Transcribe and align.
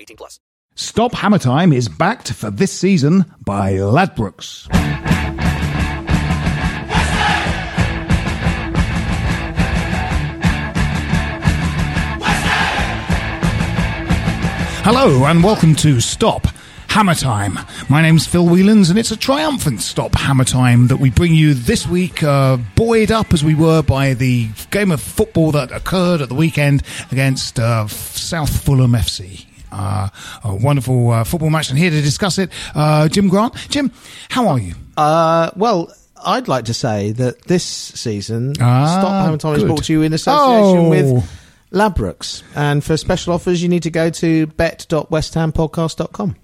18 0.00 0.16
plus. 0.16 0.40
Stop 0.74 1.12
Hammer 1.12 1.38
Time 1.38 1.72
is 1.72 1.88
backed 1.88 2.32
for 2.32 2.50
this 2.50 2.72
season 2.72 3.26
by 3.44 3.74
Ladbrokes. 3.74 4.66
Hello 14.82 15.26
and 15.26 15.44
welcome 15.44 15.74
to 15.76 16.00
Stop 16.00 16.46
Hammer 16.88 17.14
Time. 17.14 17.58
My 17.90 18.00
name's 18.00 18.26
Phil 18.26 18.46
Whelans, 18.46 18.88
and 18.88 18.98
it's 18.98 19.10
a 19.10 19.16
triumphant 19.16 19.82
Stop 19.82 20.14
Hammer 20.14 20.44
Time 20.44 20.86
that 20.88 20.96
we 20.96 21.10
bring 21.10 21.34
you 21.34 21.52
this 21.52 21.86
week, 21.86 22.22
uh, 22.22 22.56
buoyed 22.74 23.12
up 23.12 23.34
as 23.34 23.44
we 23.44 23.54
were 23.54 23.82
by 23.82 24.14
the 24.14 24.48
game 24.70 24.90
of 24.90 25.00
football 25.02 25.52
that 25.52 25.70
occurred 25.70 26.22
at 26.22 26.30
the 26.30 26.34
weekend 26.34 26.82
against 27.12 27.60
uh, 27.60 27.86
South 27.86 28.64
Fulham 28.64 28.92
FC. 28.92 29.49
Uh, 29.72 30.08
a 30.44 30.54
wonderful 30.54 31.10
uh, 31.10 31.24
football 31.24 31.50
match, 31.50 31.70
and 31.70 31.78
here 31.78 31.90
to 31.90 32.02
discuss 32.02 32.38
it, 32.38 32.50
uh, 32.74 33.08
Jim 33.08 33.28
Grant. 33.28 33.54
Jim, 33.68 33.90
how 34.28 34.48
are 34.48 34.58
you? 34.58 34.74
Uh, 34.96 35.50
well, 35.56 35.92
I'd 36.24 36.48
like 36.48 36.66
to 36.66 36.74
say 36.74 37.12
that 37.12 37.42
this 37.44 37.64
season, 37.64 38.54
Ah, 38.60 38.98
Stop 39.00 39.40
Time 39.40 39.54
is 39.56 39.64
brought 39.64 39.84
to 39.84 39.92
you 39.92 40.02
in 40.02 40.12
association 40.12 40.86
Oh. 40.86 40.90
with 40.90 41.30
Ladbrokes. 41.72 42.42
And 42.54 42.82
for 42.84 42.96
special 42.96 43.32
offers, 43.32 43.62
you 43.62 43.68
need 43.68 43.84
to 43.84 43.90
go 43.90 44.10
to 44.10 44.46
bet.westhampodcast.com. 44.48 46.36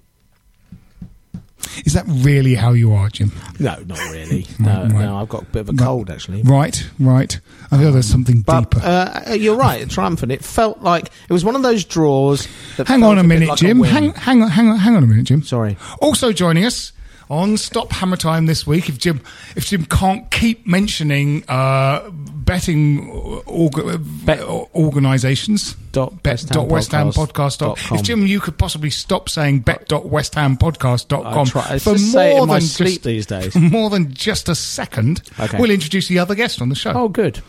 Is 1.85 1.93
that 1.93 2.05
really 2.07 2.55
how 2.55 2.71
you 2.73 2.93
are, 2.93 3.09
Jim? 3.09 3.31
No, 3.59 3.75
not 3.85 3.99
really. 4.11 4.45
No, 4.59 4.81
Right, 4.83 4.91
no, 4.91 5.17
I've 5.17 5.29
got 5.29 5.43
a 5.43 5.45
bit 5.45 5.59
of 5.61 5.69
a 5.69 5.73
cold, 5.73 6.09
actually. 6.09 6.41
Right, 6.41 6.87
right. 6.99 7.39
I 7.71 7.77
feel 7.77 7.91
there's 7.91 8.07
something 8.09 8.41
But 8.41 8.71
deeper. 8.71 8.85
uh, 8.85 9.33
you're 9.33 9.55
right, 9.55 9.87
triumphant. 9.89 10.31
It 10.31 10.43
felt 10.43 10.81
like 10.81 11.05
it 11.29 11.33
was 11.33 11.45
one 11.45 11.55
of 11.55 11.61
those 11.63 11.85
draws. 11.85 12.47
That 12.77 12.87
hang 12.87 13.03
on 13.03 13.17
a 13.17 13.21
bit 13.23 13.27
minute, 13.27 13.49
like 13.49 13.57
Jim. 13.59 13.79
win. 13.79 13.89
hang, 13.91 14.13
hang 14.13 14.41
on, 14.43 14.49
hang 14.49 14.69
on, 14.69 14.77
hang 14.77 14.95
on 14.95 15.03
a 15.03 15.07
minute, 15.07 15.25
Jim. 15.25 15.43
Sorry. 15.43 15.77
Also 16.01 16.31
joining 16.31 16.65
us 16.65 16.93
on 17.29 17.57
Stop 17.57 17.91
Hammer 17.91 18.15
Time 18.17 18.45
this 18.45 18.65
week, 18.65 18.87
if 18.89 18.97
Jim, 18.97 19.21
if 19.55 19.65
Jim 19.67 19.85
can't 19.85 20.29
keep 20.31 20.65
mentioning 20.65 21.43
uh, 21.49 22.09
betting 22.47 23.07
org- 23.45 24.01
Bet- 24.25 24.41
organisations, 24.41 25.75
Dot 25.91 26.23
bet 26.23 26.45
dot 26.47 26.67
westhampodcast 26.67 27.59
dot 27.59 27.77
com. 27.77 27.97
If 27.99 28.03
Jim, 28.03 28.25
you 28.25 28.39
could 28.39 28.57
possibly 28.57 28.89
stop 28.89 29.29
saying 29.29 29.59
bet 29.59 29.87
dot 29.87 30.05
westhampodcast.com 30.05 31.45
try- 31.45 31.77
for 31.77 31.93
just 31.93 32.11
say 32.11 32.31
it 32.31 32.37
more 32.37 32.47
than 32.47 32.59
just, 32.61 33.03
these 33.03 33.25
days. 33.25 33.55
more 33.55 33.89
than 33.89 34.13
just 34.13 34.49
a 34.49 34.55
second. 34.55 35.21
Okay. 35.39 35.59
We'll 35.59 35.71
introduce 35.71 36.07
the 36.07 36.17
other 36.19 36.33
guest 36.33 36.61
on 36.61 36.69
the 36.69 36.75
show. 36.75 36.93
Oh, 36.95 37.09
good. 37.09 37.41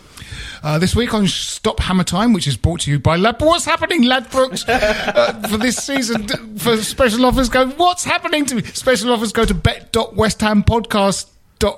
Uh, 0.62 0.78
this 0.78 0.94
week 0.96 1.14
on 1.14 1.26
Stop 1.28 1.80
Hammer 1.80 2.04
Time, 2.04 2.32
which 2.32 2.46
is 2.48 2.56
brought 2.56 2.80
to 2.80 2.90
you 2.90 2.98
by 2.98 3.16
Lad. 3.16 3.40
What's 3.40 3.64
happening, 3.64 4.02
Ladbrokes? 4.02 4.68
uh, 4.68 5.48
for 5.48 5.56
this 5.56 5.76
season, 5.76 6.26
for 6.58 6.76
special 6.78 7.24
offers, 7.24 7.48
go. 7.48 7.68
What's 7.68 8.04
happening 8.04 8.44
to 8.46 8.56
me? 8.56 8.62
Special 8.62 9.12
offers 9.12 9.32
go 9.32 9.44
to 9.44 9.54
bet.westhampodcast.com. 9.54 11.34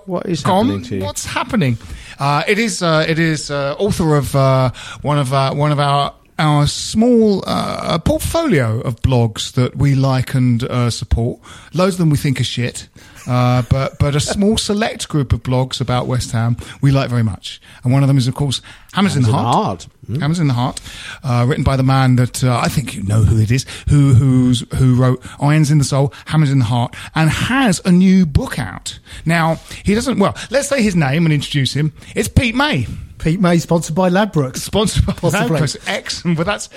What 0.06 0.26
is 0.26 0.42
happening 0.42 0.82
to 0.82 0.96
you? 0.96 1.02
What's 1.02 1.24
happening? 1.24 1.78
Uh, 2.20 2.44
it 2.46 2.58
is. 2.58 2.82
Uh, 2.82 3.04
it 3.08 3.18
is 3.18 3.50
uh, 3.50 3.74
author 3.78 4.14
of 4.14 4.36
uh, 4.36 4.70
one 5.00 5.18
of 5.18 5.30
one 5.56 5.72
of 5.72 5.80
our. 5.80 6.14
Our 6.40 6.66
small 6.68 7.44
uh, 7.46 7.98
portfolio 7.98 8.80
of 8.80 8.96
blogs 9.02 9.52
that 9.52 9.76
we 9.76 9.94
like 9.94 10.32
and 10.32 10.62
uh, 10.62 10.88
support. 10.88 11.38
Loads 11.74 11.96
of 11.96 11.98
them 11.98 12.08
we 12.08 12.16
think 12.16 12.40
are 12.40 12.44
shit, 12.44 12.88
uh, 13.26 13.60
but 13.68 13.98
but 13.98 14.16
a 14.16 14.20
small 14.20 14.56
select 14.70 15.06
group 15.10 15.34
of 15.34 15.42
blogs 15.42 15.82
about 15.82 16.06
West 16.06 16.32
Ham 16.32 16.56
we 16.80 16.92
like 16.92 17.10
very 17.10 17.22
much. 17.22 17.60
And 17.84 17.92
one 17.92 18.02
of 18.02 18.08
them 18.08 18.16
is, 18.16 18.26
of 18.26 18.34
course, 18.34 18.62
Hammers, 18.94 19.16
in 19.16 19.22
the 19.22 19.28
in 19.28 19.32
the 19.32 19.38
Heart. 19.38 19.54
Heart. 19.54 19.86
Hmm. 20.06 20.20
Hammers 20.20 20.38
in 20.38 20.46
the 20.48 20.54
Heart, 20.54 20.80
uh, 21.22 21.44
written 21.46 21.62
by 21.62 21.76
the 21.76 21.82
man 21.82 22.16
that 22.16 22.42
uh, 22.42 22.58
I 22.58 22.68
think 22.68 22.94
you 22.94 23.02
know 23.02 23.22
who 23.22 23.38
it 23.38 23.50
is, 23.50 23.66
who 23.90 24.14
who's 24.14 24.64
who 24.76 24.94
wrote 24.94 25.22
Irons 25.42 25.70
in 25.70 25.76
the 25.76 25.84
Soul, 25.84 26.10
Hammers 26.24 26.50
in 26.50 26.60
the 26.60 26.64
Heart, 26.64 26.96
and 27.14 27.28
has 27.28 27.82
a 27.84 27.92
new 27.92 28.24
book 28.24 28.58
out 28.58 28.98
now. 29.26 29.56
He 29.84 29.94
doesn't. 29.94 30.18
Well, 30.18 30.34
let's 30.48 30.68
say 30.68 30.80
his 30.82 30.96
name 30.96 31.26
and 31.26 31.34
introduce 31.34 31.74
him. 31.74 31.92
It's 32.16 32.28
Pete 32.28 32.54
May, 32.54 32.86
Pete 33.20 33.40
May, 33.40 33.58
sponsored 33.58 33.94
by 33.94 34.08
Ladbrokes. 34.10 34.56
sponsored 34.58 35.06
by 35.06 35.12
Possibly. 35.12 35.58
Ladbrokes. 35.60 35.76
Excellent, 35.86 36.36
but 36.36 36.46
that's 36.46 36.68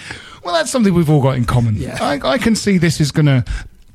well, 0.44 0.54
that's 0.54 0.70
something 0.70 0.94
we've 0.94 1.10
all 1.10 1.22
got 1.22 1.36
in 1.38 1.46
common. 1.46 1.76
Yeah. 1.76 1.98
I, 2.02 2.20
I 2.28 2.38
can 2.38 2.56
see 2.56 2.78
this 2.78 3.00
is 3.02 3.12
going 3.12 3.26
to. 3.28 3.46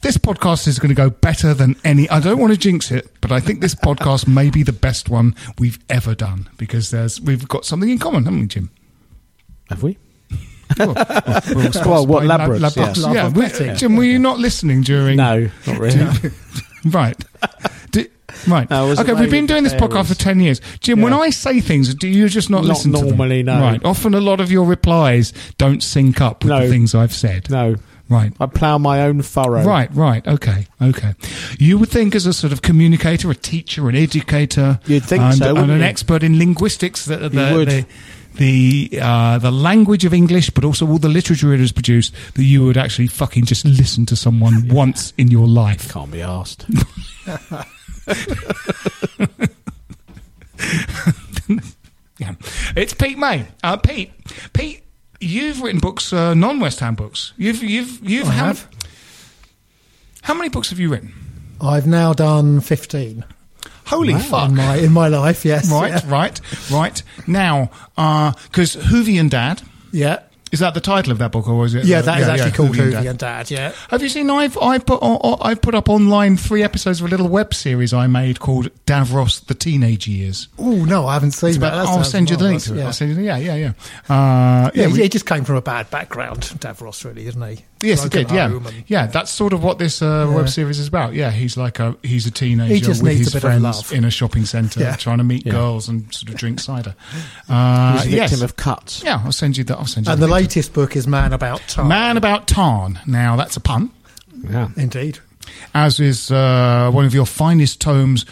This 0.00 0.16
podcast 0.16 0.68
is 0.68 0.78
going 0.78 0.90
to 0.90 0.94
go 0.94 1.10
better 1.10 1.52
than 1.54 1.74
any. 1.82 2.08
I 2.08 2.20
don't 2.20 2.38
want 2.38 2.52
to 2.52 2.58
jinx 2.58 2.92
it, 2.92 3.08
but 3.20 3.32
I 3.32 3.40
think 3.40 3.60
this 3.60 3.74
podcast 3.86 4.28
may 4.28 4.48
be 4.48 4.62
the 4.62 4.72
best 4.72 5.08
one 5.08 5.34
we've 5.58 5.78
ever 5.90 6.14
done 6.14 6.48
because 6.56 6.90
there's 6.92 7.20
we've 7.20 7.48
got 7.48 7.64
something 7.64 7.88
in 7.90 7.98
common, 7.98 8.24
haven't 8.24 8.40
we, 8.40 8.46
Jim? 8.46 8.70
Have 9.70 9.82
we? 9.82 9.98
Well, 10.78 10.88
we're 10.88 10.94
Well, 10.94 10.94
what, 11.56 11.74
sponsored 11.74 12.08
by 12.08 12.24
Ladbrokes, 12.26 12.60
yeah. 12.60 12.68
Ladbrokes, 12.68 13.02
Love 13.02 13.14
yeah. 13.14 13.28
we- 13.30 13.40
betting. 13.42 13.74
Jim, 13.76 13.96
were 13.96 14.04
you 14.04 14.18
not 14.18 14.38
listening 14.38 14.82
during? 14.82 15.16
No, 15.16 15.50
not 15.66 15.78
really. 15.78 16.06
right. 16.84 17.16
Do- 17.90 18.06
right. 18.46 18.68
No, 18.70 18.90
okay, 18.92 19.12
we've 19.14 19.30
been 19.30 19.46
doing 19.46 19.64
this 19.64 19.74
podcast 19.74 20.06
for 20.08 20.14
10 20.14 20.40
years. 20.40 20.60
Jim, 20.80 21.00
when 21.00 21.12
I 21.12 21.30
say 21.30 21.60
things, 21.60 21.94
do 21.94 22.08
you 22.08 22.28
just 22.28 22.50
not, 22.50 22.62
Not 22.62 22.68
listen 22.68 22.92
to 22.92 23.02
normally, 23.04 23.42
no. 23.42 23.60
Right. 23.60 23.84
Often 23.84 24.14
a 24.14 24.20
lot 24.20 24.40
of 24.40 24.50
your 24.50 24.64
replies 24.66 25.32
don't 25.58 25.82
sync 25.82 26.20
up 26.20 26.44
with 26.44 26.50
No. 26.50 26.60
the 26.62 26.68
things 26.68 26.94
I've 26.94 27.14
said. 27.14 27.50
no. 27.50 27.76
Right. 28.10 28.32
I 28.40 28.46
plough 28.46 28.78
my 28.78 29.02
own 29.02 29.20
furrow. 29.20 29.62
Right, 29.64 29.94
right, 29.94 30.26
okay, 30.26 30.66
okay. 30.80 31.14
You 31.58 31.76
would 31.76 31.90
think, 31.90 32.14
as 32.14 32.24
a 32.24 32.32
sort 32.32 32.54
of 32.54 32.62
communicator, 32.62 33.30
a 33.30 33.34
teacher, 33.34 33.86
an 33.90 33.96
educator, 33.96 34.80
You'd 34.86 35.04
think 35.04 35.24
and, 35.24 35.34
so, 35.34 35.54
and 35.54 35.70
an 35.70 35.80
you? 35.80 35.84
expert 35.84 36.22
in 36.22 36.38
linguistics, 36.38 37.04
that 37.04 37.18
the, 37.18 37.50
You 37.50 37.64
the 37.66 37.86
the 38.36 38.98
uh, 39.02 39.36
the 39.38 39.50
language 39.50 40.06
of 40.06 40.14
English, 40.14 40.48
but 40.50 40.64
also 40.64 40.86
all 40.88 40.96
the 40.96 41.10
literature 41.10 41.52
it 41.52 41.60
has 41.60 41.70
produced, 41.70 42.14
that 42.32 42.44
you 42.44 42.64
would 42.64 42.78
actually 42.78 43.08
fucking 43.08 43.44
just 43.44 43.66
listen 43.66 44.06
to 44.06 44.16
someone 44.16 44.68
once 44.74 45.12
in 45.18 45.28
your 45.30 45.46
life. 45.46 45.92
Can't 45.92 46.10
be 46.10 46.22
asked. 46.22 46.64
Yeah, 52.18 52.34
it's 52.74 52.94
Pete 52.94 53.16
May. 53.16 53.46
Uh, 53.62 53.76
Pete, 53.76 54.10
Pete, 54.52 54.82
you've 55.20 55.62
written 55.62 55.78
books, 55.78 56.12
uh, 56.12 56.34
non-West 56.34 56.80
Ham 56.80 56.96
books. 56.96 57.32
You've 57.36 57.62
you've 57.62 58.00
you've 58.02 58.26
I 58.26 58.32
how, 58.32 58.44
have. 58.46 58.68
how 60.22 60.34
many 60.34 60.48
books 60.48 60.70
have 60.70 60.80
you 60.80 60.90
written? 60.90 61.12
I've 61.60 61.86
now 61.86 62.12
done 62.12 62.58
15 62.60 63.24
Holy 63.86 64.14
fuck! 64.14 64.48
in 64.50 64.56
my 64.56 64.76
in 64.78 64.92
my 64.92 65.06
life. 65.06 65.44
Yes. 65.44 65.70
Right, 65.70 65.92
Yeah. 66.04 66.10
right, 66.10 66.40
right. 66.72 67.00
Now, 67.28 67.70
because 67.94 68.74
Whovian 68.74 69.30
Dad, 69.30 69.62
Yeah. 69.92 70.18
Is 70.52 70.60
that 70.60 70.74
the 70.74 70.80
title 70.80 71.12
of 71.12 71.18
that 71.18 71.32
book, 71.32 71.48
or 71.48 71.64
is 71.66 71.74
it? 71.74 71.84
Yeah, 71.84 71.98
uh, 71.98 72.02
that 72.02 72.20
is 72.20 72.28
actually 72.28 72.52
called 72.52 72.70
Whovian 72.76 72.92
Dad? 72.92 73.06
and 73.06 73.18
Dad. 73.18 73.50
Yeah. 73.50 73.72
Have 73.90 74.02
you 74.02 74.08
seen? 74.08 74.30
I've 74.30 74.56
I 74.58 74.78
put 74.78 75.02
on, 75.02 75.38
I 75.42 75.54
put 75.54 75.74
up 75.74 75.88
online 75.88 76.36
three 76.36 76.62
episodes 76.62 77.00
of 77.00 77.06
a 77.06 77.10
little 77.10 77.28
web 77.28 77.52
series 77.54 77.92
I 77.92 78.06
made 78.06 78.40
called 78.40 78.70
Davros: 78.86 79.44
The 79.46 79.54
Teenage 79.54 80.06
Years. 80.08 80.48
Oh 80.58 80.84
no, 80.84 81.06
I 81.06 81.14
haven't 81.14 81.32
seen 81.32 81.56
about- 81.56 81.72
That 81.72 81.86
I'll 81.88 82.04
send 82.04 82.30
you 82.30 82.36
the 82.36 82.44
link 82.44 82.62
to 82.62 82.74
it. 82.74 82.78
Yeah. 82.78 82.86
I'll 82.86 82.92
send 82.92 83.16
you. 83.16 83.22
Yeah, 83.22 83.36
yeah, 83.38 83.54
yeah. 83.54 83.72
Uh, 84.08 84.70
Yeah, 84.74 84.82
yeah, 84.82 84.86
he, 84.88 84.92
we- 84.94 85.02
he 85.02 85.08
just 85.08 85.26
came 85.26 85.44
from 85.44 85.56
a 85.56 85.62
bad 85.62 85.90
background, 85.90 86.40
Davros, 86.60 87.04
really, 87.04 87.26
isn't 87.26 87.42
he? 87.42 87.64
Yes, 87.80 88.04
it 88.04 88.12
did. 88.12 88.30
Yeah, 88.30 88.46
and- 88.46 88.84
yeah. 88.86 89.06
That's 89.06 89.30
sort 89.30 89.52
of 89.52 89.62
what 89.62 89.78
this 89.78 90.02
uh, 90.02 90.26
Yeah. 90.28 90.34
web 90.36 90.48
series 90.48 90.78
is 90.78 90.88
about. 90.88 91.14
Yeah, 91.14 91.30
he's 91.30 91.56
like 91.56 91.78
a 91.78 91.96
he's 92.02 92.26
a 92.26 92.30
teenager 92.30 92.74
He 92.74 92.80
just 92.80 93.02
with 93.02 93.16
his 93.18 93.34
a 93.34 93.40
friends 93.40 93.92
in 93.92 94.04
a 94.04 94.10
shopping 94.10 94.44
centre, 94.46 94.80
Yeah. 94.80 94.96
trying 94.96 95.18
to 95.18 95.24
meet 95.24 95.46
Yeah. 95.46 95.52
girls 95.52 95.88
and 95.88 96.12
sort 96.12 96.30
of 96.30 96.36
drink 96.36 96.60
cider. 96.60 96.94
Uh, 97.48 97.98
He's 98.02 98.06
a 98.12 98.16
yes. 98.16 98.30
victim 98.30 98.44
of 98.44 98.56
cuts. 98.56 99.02
yeah, 99.04 99.20
I'll 99.24 99.32
send 99.32 99.56
you 99.56 99.64
that. 99.64 99.78
I'll 99.78 99.86
send 99.86 100.06
you 100.06 100.12
And 100.12 100.20
the 100.20 100.26
link. 100.26 100.48
latest 100.48 100.72
book 100.72 100.96
is 100.96 101.06
Man 101.06 101.32
About 101.32 101.60
Time. 101.68 101.88
Man 101.88 102.16
about 102.16 102.46
Tarn. 102.48 102.98
Now 103.06 103.36
that's 103.36 103.56
a 103.56 103.60
pun, 103.60 103.90
Yeah. 104.50 104.68
Indeed. 104.76 105.18
as 105.74 106.00
is 106.00 106.30
uh, 106.30 106.90
one 106.92 107.04
of 107.04 107.14
your 107.14 107.26
finest 107.26 107.80
tomes, 107.80 108.26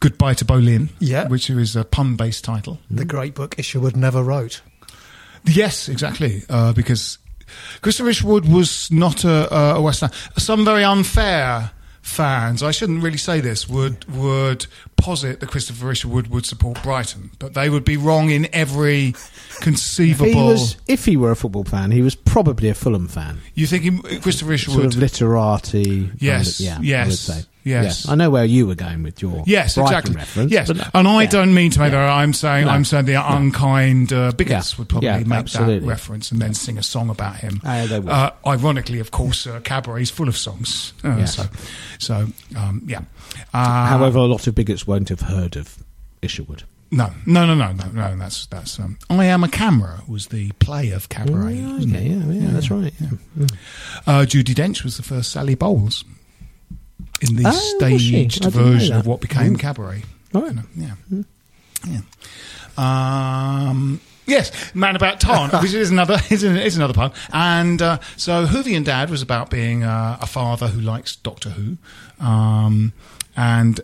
Goodbye 0.00 0.34
to 0.34 0.44
Boleyn. 0.44 0.88
Yeah. 1.00 1.28
which 1.28 1.48
is 1.50 1.76
a 1.76 1.84
pun-based 1.84 2.42
title. 2.44 2.78
The 2.90 3.04
great 3.04 3.34
book 3.34 3.54
Isherwood 3.58 3.96
never 3.96 4.22
wrote. 4.22 4.60
Yes, 5.44 5.88
exactly. 5.88 6.42
Uh, 6.48 6.72
because 6.72 7.18
Christopher 7.80 8.10
Isherwood 8.10 8.46
was 8.46 8.90
not 8.90 9.24
a, 9.24 9.74
a 9.76 9.80
West 9.80 10.00
Ham. 10.00 10.10
Some 10.36 10.64
very 10.64 10.84
unfair 10.84 11.72
fans, 12.02 12.62
I 12.62 12.72
shouldn't 12.72 13.02
really 13.02 13.16
say 13.16 13.40
this, 13.40 13.68
would 13.68 14.04
would 14.12 14.66
posit 14.96 15.40
that 15.40 15.48
Christopher 15.48 15.90
Isherwood 15.90 16.28
would 16.28 16.44
support 16.44 16.82
Brighton, 16.82 17.30
but 17.38 17.54
they 17.54 17.70
would 17.70 17.84
be 17.84 17.96
wrong 17.96 18.30
in 18.30 18.48
every 18.52 19.14
conceivable. 19.60 20.26
He 20.26 20.34
was, 20.34 20.76
if 20.86 21.04
he 21.04 21.16
were 21.16 21.30
a 21.30 21.36
football 21.36 21.64
fan, 21.64 21.90
he 21.90 22.02
was 22.02 22.14
probably 22.14 22.68
a 22.68 22.74
Fulham 22.74 23.08
fan. 23.08 23.40
you 23.54 23.66
think 23.66 23.84
he, 23.84 24.18
Christopher 24.20 24.58
Sort 24.58 24.76
Isherwood? 24.76 24.94
of 24.94 24.96
literati. 24.96 26.10
Yes, 26.18 26.60
yeah, 26.60 26.78
yes, 26.82 27.04
I 27.04 27.08
would 27.08 27.42
say. 27.42 27.48
Yes. 27.64 28.08
I 28.08 28.14
know 28.16 28.28
where 28.30 28.44
you 28.44 28.66
were 28.66 28.74
going 28.74 29.02
with 29.02 29.22
your 29.22 29.44
Yes, 29.46 29.74
Brighton 29.76 29.92
exactly. 29.92 30.14
reference. 30.16 30.52
yes, 30.52 30.68
no. 30.68 30.84
and 30.94 31.06
I 31.08 31.22
Yeah. 31.22 31.28
don't 31.30 31.54
mean 31.54 31.70
to 31.72 31.78
make 31.80 31.92
Yeah. 31.92 32.06
that. 32.06 32.12
I'm 32.12 32.32
saying 32.32 32.66
No. 32.66 32.72
I'm 32.72 32.84
saying 32.84 33.04
the 33.06 33.14
unkind 33.14 34.12
uh, 34.12 34.32
bigots 34.32 34.72
Yeah. 34.72 34.78
would 34.78 34.88
probably 34.88 35.24
make 35.24 35.46
that 35.46 35.82
reference 35.84 36.32
and 36.32 36.40
then 36.42 36.54
sing 36.54 36.76
a 36.78 36.82
song 36.82 37.08
about 37.10 37.36
him. 37.36 37.60
They 37.64 37.98
would. 38.00 38.08
Uh, 38.08 38.30
ironically, 38.46 38.98
of 38.98 39.10
course, 39.10 39.46
uh, 39.46 39.60
is 39.98 40.10
full 40.10 40.28
of 40.28 40.36
songs. 40.36 40.92
Uh, 41.04 41.16
Yes. 41.18 41.36
So, 41.36 41.46
so 41.98 42.26
um, 42.56 42.82
yeah. 42.86 43.00
Uh, 43.54 43.86
However, 43.86 44.18
a 44.18 44.22
lot 44.24 44.46
of 44.46 44.54
bigots 44.54 44.86
won't 44.86 45.08
have 45.08 45.20
heard 45.22 45.56
of 45.56 45.76
Isherwood. 46.22 46.64
no, 46.90 47.10
no, 47.26 47.46
no, 47.46 47.54
no, 47.54 47.72
no, 47.72 47.86
no. 47.92 48.16
That's 48.16 48.46
that's. 48.46 48.78
Um, 48.78 48.98
I 49.08 49.24
am 49.26 49.42
a 49.44 49.48
camera 49.48 50.02
was 50.06 50.26
the 50.26 50.50
play 50.58 50.90
of 50.90 51.08
Cabaret. 51.08 51.58
Oh, 51.64 51.76
okay, 51.82 52.08
yeah, 52.08 52.32
yeah, 52.32 52.50
that's 52.50 52.70
right. 52.70 52.92
Yeah. 53.00 53.46
Uh, 54.06 54.24
Judi 54.26 54.54
Dench 54.54 54.84
was 54.84 54.96
the 54.98 55.02
first 55.02 55.30
Sally 55.32 55.54
Bowles 55.54 56.04
in 57.22 57.36
the 57.36 57.42
Oh, 57.46 57.50
was 57.50 58.02
she? 58.02 58.24
I 58.24 58.28
staged 58.28 58.44
version 58.46 58.96
of 58.96 59.06
what 59.06 59.20
became 59.20 59.56
Mm. 59.56 59.58
Cabaret. 59.60 60.02
Right. 60.32 60.46
You 60.46 60.52
know, 60.54 60.62
yeah. 60.76 61.22
Yeah. 61.88 62.00
Um, 62.78 64.00
yes, 64.26 64.50
Man 64.74 64.96
About 64.96 65.20
Town, 65.20 65.50
which 65.62 65.74
is 65.74 65.90
another 65.90 66.18
is, 66.30 66.42
is 66.44 66.76
another 66.76 66.94
pun. 66.94 67.12
And 67.32 67.82
uh, 67.82 67.98
so 68.16 68.46
Whovian 68.46 68.84
Dad 68.84 69.10
was 69.10 69.22
about 69.22 69.50
being 69.50 69.82
uh, 69.84 70.18
a 70.20 70.26
father 70.26 70.68
who 70.68 70.80
likes 70.80 71.16
Doctor 71.16 71.50
Who, 71.50 71.76
um, 72.24 72.92
and 73.36 73.80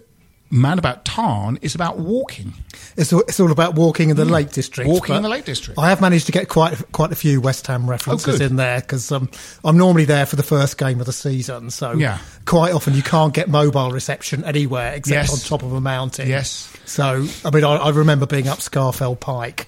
Man 0.51 0.79
About 0.79 1.05
Tarn 1.05 1.59
is 1.61 1.75
about 1.75 1.99
walking, 1.99 2.55
It's 2.97 3.13
all, 3.13 3.21
it's 3.21 3.39
all 3.39 3.53
about 3.53 3.75
walking 3.75 4.09
in 4.09 4.17
the 4.17 4.25
Lake 4.25 4.51
District. 4.51 4.89
Mm. 4.89 4.93
walking 4.95 5.15
in 5.17 5.23
the 5.23 5.29
Lake 5.29 5.45
District. 5.45 5.79
I 5.79 5.91
have 5.91 6.01
managed 6.01 6.25
to 6.27 6.33
get 6.33 6.49
quite 6.49 6.75
quite 6.93 7.13
a 7.13 7.17
few 7.17 7.41
West 7.43 7.67
Ham 7.67 7.89
references 7.89 8.41
Oh, 8.41 8.45
in 8.45 8.57
there 8.57 8.81
because 8.81 9.13
um, 9.13 9.29
I'm 9.63 9.77
normally 9.77 10.07
there 10.07 10.25
for 10.25 10.37
the 10.37 10.43
first 10.43 10.79
game 10.79 11.01
of 11.01 11.07
the 11.07 11.13
season. 11.13 11.69
So 11.71 11.93
Yeah. 11.93 12.19
quite 12.47 12.73
often 12.73 12.95
you 12.95 13.03
can't 13.03 13.35
get 13.35 13.49
mobile 13.49 13.91
reception 13.91 14.43
anywhere 14.45 14.95
except 14.95 15.29
Yes. 15.29 15.33
on 15.33 15.39
top 15.49 15.63
of 15.63 15.73
a 15.75 15.81
mountain. 15.83 16.29
Yes. 16.29 16.73
So 16.87 17.27
I 17.45 17.51
mean, 17.51 17.65
I, 17.65 17.77
I 17.77 17.91
remember 17.91 18.25
being 18.25 18.49
up 18.49 18.61
Scafell 18.61 19.21
Pike 19.21 19.67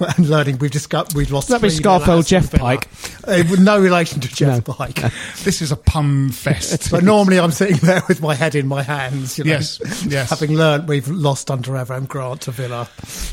and 0.16 0.28
learning 0.30 0.58
we've 0.58 0.70
discovered 0.70 1.12
we've 1.14 1.30
lost. 1.30 1.48
Does 1.48 1.60
that 1.60 1.66
be 1.66 1.74
Scafell 1.74 2.26
Geoff 2.26 2.50
Pike? 2.52 2.88
Uh, 3.28 3.44
with 3.50 3.60
no 3.60 3.78
relation 3.78 4.20
to 4.20 4.28
Geoff 4.28 4.66
No. 4.66 4.74
Pike. 4.74 4.94
this 5.44 5.60
is 5.60 5.72
a 5.72 5.76
pun 5.76 6.30
fest. 6.30 6.90
But 6.90 7.04
normally 7.04 7.38
I'm 7.38 7.50
sitting 7.50 7.76
there 7.76 8.02
with 8.08 8.22
my 8.22 8.34
head 8.34 8.54
in 8.54 8.66
my 8.66 8.82
hands. 8.82 9.36
You 9.36 9.44
know, 9.44 9.50
Yes, 9.50 9.78
yes. 10.22 10.30
Having 10.30 10.56
learnt 10.56 10.86
we've 10.86 11.08
lost 11.08 11.50
under 11.50 11.72
Avram 11.72 12.08
Grant 12.08 12.42
to 12.42 12.50
Villa. 12.50 12.88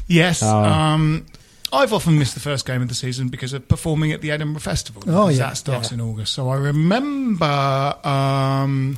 Yes. 0.07 0.41
Oh. 0.43 0.63
Um, 0.63 1.25
I've 1.71 1.93
often 1.93 2.17
missed 2.17 2.33
the 2.33 2.39
first 2.39 2.65
game 2.65 2.81
of 2.81 2.87
the 2.87 2.95
season 2.95 3.29
because 3.29 3.53
of 3.53 3.67
performing 3.67 4.11
at 4.11 4.21
the 4.21 4.31
Edinburgh 4.31 4.61
Festival. 4.61 5.03
Oh, 5.07 5.29
yeah, 5.29 5.37
That 5.37 5.57
starts 5.57 5.91
yeah. 5.91 5.95
in 5.95 6.01
August. 6.01 6.33
So 6.33 6.49
I 6.49 6.55
remember 6.55 7.45
um, 8.03 8.97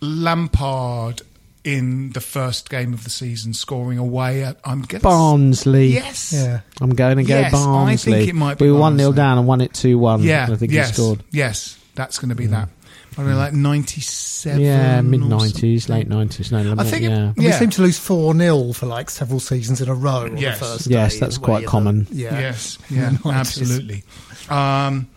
Lampard 0.00 1.22
in 1.62 2.10
the 2.12 2.20
first 2.20 2.70
game 2.70 2.92
of 2.92 3.04
the 3.04 3.10
season 3.10 3.52
scoring 3.52 3.98
away 3.98 4.42
at, 4.42 4.58
I'm 4.64 4.82
guessing. 4.82 5.02
Barnsley. 5.02 5.88
Yes. 5.88 6.32
Yeah. 6.32 6.60
I'm 6.80 6.94
going 6.94 7.18
to 7.18 7.22
go 7.22 7.38
Yes, 7.38 7.52
I 7.54 7.56
think 7.58 7.64
Barnsley. 7.66 8.28
it 8.28 8.34
might 8.34 8.58
be 8.58 8.64
we 8.64 8.72
were 8.72 8.78
1 8.80 8.98
0 8.98 9.12
down 9.12 9.38
and 9.38 9.46
won 9.46 9.60
it 9.60 9.72
2 9.74 9.98
1. 9.98 10.22
Yeah. 10.22 10.48
I 10.50 10.56
think 10.56 10.72
yes. 10.72 10.88
he 10.88 10.94
scored. 10.94 11.22
Yes. 11.30 11.78
That's 11.94 12.18
going 12.18 12.30
to 12.30 12.34
be 12.34 12.46
that. 12.46 12.70
Probably 13.12 13.34
like 13.34 13.52
97. 13.52 14.60
Yeah, 14.60 15.00
mid 15.00 15.20
90s, 15.20 15.88
late 15.88 16.08
90s. 16.08 16.52
No, 16.52 16.74
I 16.78 16.84
think 16.84 17.02
it- 17.02 17.10
yeah. 17.10 17.16
And 17.28 17.36
We 17.36 17.44
Yeah. 17.46 17.58
seem 17.58 17.70
to 17.70 17.82
lose 17.82 17.98
4 17.98 18.34
0 18.34 18.72
for 18.72 18.86
like 18.86 19.10
several 19.10 19.40
seasons 19.40 19.80
in 19.80 19.88
a 19.88 19.94
row 19.94 20.22
on 20.24 20.36
Yes. 20.36 20.58
the 20.58 20.64
first 20.64 20.86
Yes, 20.86 21.14
day, 21.14 21.20
that's 21.20 21.38
quite 21.38 21.66
common. 21.66 22.06
the- 22.10 22.16
yeah. 22.16 22.38
Yes, 22.38 22.78
yeah, 22.88 23.12
absolutely. 23.26 24.04
Um, 24.48 25.08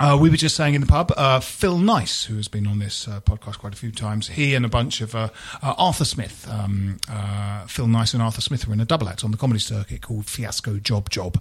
uh, 0.00 0.18
we 0.20 0.28
were 0.28 0.36
just 0.36 0.56
saying 0.56 0.74
in 0.74 0.80
the 0.80 0.86
pub, 0.88 1.12
uh, 1.16 1.38
Phil 1.38 1.78
Nice, 1.78 2.24
who 2.24 2.34
has 2.36 2.48
been 2.48 2.66
on 2.66 2.80
this 2.80 3.06
uh, 3.06 3.20
podcast 3.20 3.58
quite 3.58 3.72
a 3.72 3.76
few 3.76 3.92
times, 3.92 4.26
he 4.28 4.54
and 4.54 4.64
a 4.64 4.68
bunch 4.68 5.00
of 5.00 5.14
uh, 5.14 5.28
uh, 5.62 5.74
Arthur 5.78 6.04
Smith, 6.04 6.48
um, 6.50 6.98
uh, 7.08 7.64
Phil 7.66 7.86
Nice 7.86 8.12
and 8.12 8.22
Arthur 8.22 8.40
Smith 8.40 8.68
are 8.68 8.72
in 8.72 8.80
a 8.80 8.84
double 8.84 9.08
act 9.08 9.22
on 9.22 9.30
the 9.30 9.36
comedy 9.36 9.60
circuit 9.60 10.02
called 10.02 10.26
Fiasco 10.26 10.78
Job 10.78 11.10
Job, 11.10 11.40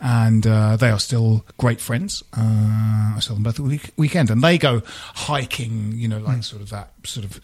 and 0.00 0.46
uh, 0.46 0.76
they 0.76 0.90
are 0.90 1.00
still 1.00 1.44
great 1.58 1.80
friends. 1.80 2.22
Uh, 2.36 3.14
I 3.16 3.18
saw 3.20 3.34
them 3.34 3.42
both 3.42 3.56
the 3.56 3.62
week- 3.64 3.90
weekend, 3.96 4.30
and 4.30 4.42
they 4.42 4.58
go 4.58 4.82
hiking, 5.14 5.92
you 5.96 6.06
know, 6.06 6.18
like 6.18 6.44
sort 6.44 6.62
of 6.62 6.70
that 6.70 6.92
sort 7.04 7.24
of 7.26 7.40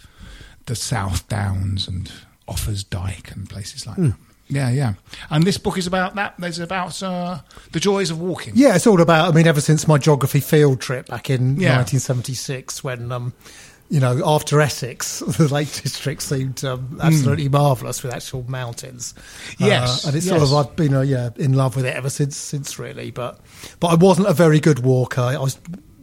the 0.66 0.76
South 0.76 1.28
Downs 1.28 1.88
and 1.88 2.10
Offa's 2.46 2.84
Dyke 2.84 3.32
and 3.32 3.50
places 3.50 3.86
like 3.86 3.96
that. 3.96 4.14
Yeah, 4.48 4.70
yeah. 4.70 4.94
And 5.30 5.44
this 5.44 5.58
book 5.58 5.78
is 5.78 5.86
about 5.86 6.14
that. 6.16 6.34
There's 6.38 6.58
about 6.58 7.02
uh, 7.02 7.38
the 7.72 7.80
joys 7.80 8.10
of 8.10 8.20
walking. 8.20 8.52
Yeah, 8.56 8.74
it's 8.76 8.86
all 8.86 9.00
about. 9.00 9.28
I 9.32 9.34
mean, 9.34 9.46
ever 9.46 9.60
since 9.60 9.88
my 9.88 9.98
geography 9.98 10.40
field 10.40 10.80
trip 10.80 11.06
back 11.06 11.30
in 11.30 11.56
Yeah. 11.60 11.76
1976, 11.78 12.84
when 12.84 13.10
um, 13.10 13.32
you 13.88 14.00
know, 14.00 14.22
after 14.26 14.60
Essex, 14.60 15.18
the 15.38 15.48
Lake 15.48 15.72
District 15.82 16.20
seemed 16.22 16.62
um, 16.64 16.98
absolutely 17.02 17.48
marvellous 17.48 18.02
with 18.02 18.12
actual 18.14 18.44
mountains. 18.48 19.14
Hmm. 19.58 19.64
Yes, 19.64 20.04
uh, 20.04 20.08
and 20.08 20.16
it's 20.16 20.26
yes. 20.26 20.38
sort 20.38 20.42
of 20.42 20.54
I've 20.70 20.76
been 20.76 20.94
uh, 20.94 21.00
yeah 21.02 21.30
in 21.36 21.54
love 21.54 21.76
with 21.76 21.86
it 21.86 21.94
ever 21.94 22.10
since 22.10 22.36
since 22.36 22.78
really. 22.78 23.10
But 23.10 23.40
but 23.80 23.88
I 23.88 23.94
wasn't 23.94 24.28
a 24.28 24.32
very 24.34 24.60
good 24.60 24.80
walker. 24.80 25.20
I 25.22 25.38
was 25.38 25.58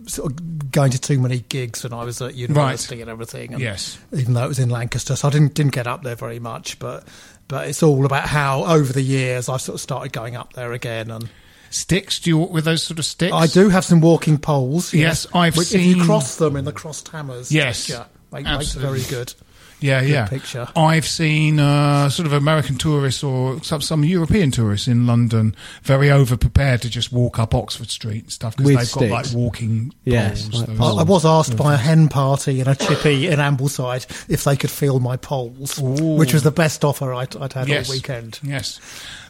sort 0.08 0.32
of 0.32 0.72
going 0.72 0.92
to 0.92 1.00
too 1.00 1.20
many 1.20 1.40
gigs 1.50 1.84
when 1.84 1.94
I 1.94 2.04
was 2.04 2.22
at 2.22 2.34
university 2.34 3.02
and 3.02 3.10
everything. 3.10 3.54
And 3.54 3.62
Yes. 3.62 4.00
even 4.14 4.34
though 4.34 4.44
it 4.44 4.48
was 4.48 4.58
in 4.60 4.70
Lancaster, 4.70 5.16
so 5.16 5.28
I 5.28 5.32
didn't 5.32 5.54
didn't 5.54 5.74
get 5.74 5.86
up 5.88 6.02
there 6.04 6.16
very 6.16 6.40
much. 6.40 6.80
But 6.80 7.08
but 7.52 7.68
it's 7.68 7.84
all 7.84 8.06
about 8.06 8.28
how 8.30 8.64
over 8.64 8.94
the 8.94 9.02
years 9.02 9.50
I've 9.50 9.62
sort 9.62 9.76
of 9.76 9.82
started 9.82 10.14
going 10.14 10.38
up 10.38 10.54
there 10.54 10.72
again 10.72 11.12
and. 11.12 11.30
Sticks? 11.70 12.20
Do 12.20 12.30
you 12.30 12.38
walk 12.38 12.52
with 12.52 12.66
those 12.66 12.84
sort 12.84 13.00
of 13.00 13.06
sticks? 13.06 13.34
I 13.34 13.48
do 13.48 13.70
have 13.70 13.86
some 13.86 14.02
walking 14.02 14.38
poles. 14.38 14.94
Yes, 14.94 15.26
I've 15.34 15.56
Which, 15.56 15.74
If 15.74 15.82
you 15.82 16.04
cross 16.04 16.36
them 16.36 16.58
in 16.58 16.66
the 16.66 16.74
crossed 16.74 17.08
hammers, 17.08 17.50
Yes, 17.50 17.88
picture, 17.88 18.08
make, 18.34 18.46
makes 18.46 18.74
very 18.74 19.04
good. 19.04 19.34
Yeah, 19.82 20.02
yeah. 20.02 20.28
picture. 20.28 20.68
I've 20.76 21.06
seen 21.08 21.60
uh, 21.60 22.10
sort 22.10 22.28
of 22.28 22.34
American 22.34 22.78
tourists 22.78 23.24
or 23.24 23.62
some, 23.64 23.82
some 23.82 24.04
European 24.06 24.52
tourists 24.52 24.88
in 24.88 25.08
London 25.08 25.56
very 25.84 26.10
over 26.12 26.38
prepared 26.38 26.82
to 26.84 26.90
just 26.90 27.12
walk 27.12 27.40
up 27.40 27.54
Oxford 27.56 27.90
Street 27.90 28.24
and 28.24 28.32
stuff 28.32 28.56
because 28.56 28.76
With 28.76 28.94
they've 28.94 29.10
got 29.10 29.26
like 29.26 29.34
walking 29.34 29.94
Yes, 30.06 30.48
poles. 30.50 30.68
like 30.70 30.78
those- 30.78 30.98
I, 30.98 31.02
I 31.02 31.04
was 31.04 31.26
asked 31.26 31.58
by 31.58 31.74
a 31.74 31.78
hen 31.78 32.08
party 32.10 32.62
in 32.62 32.68
a 32.68 32.76
chippy 32.76 33.28
in 33.28 33.40
Ambleside 33.40 34.06
if 34.30 34.44
they 34.44 34.56
could 34.56 34.70
feel 34.72 35.00
my 35.00 35.18
poles, 35.18 35.82
Ooh. 35.82 36.16
which 36.16 36.34
was 36.34 36.44
the 36.44 36.52
best 36.52 36.86
offer 36.86 37.14
I'd, 37.14 37.36
I'd 37.36 37.54
had 37.54 37.68
yes. 37.68 37.90
all 37.90 37.96
weekend. 37.96 38.40
Yes, 38.44 38.80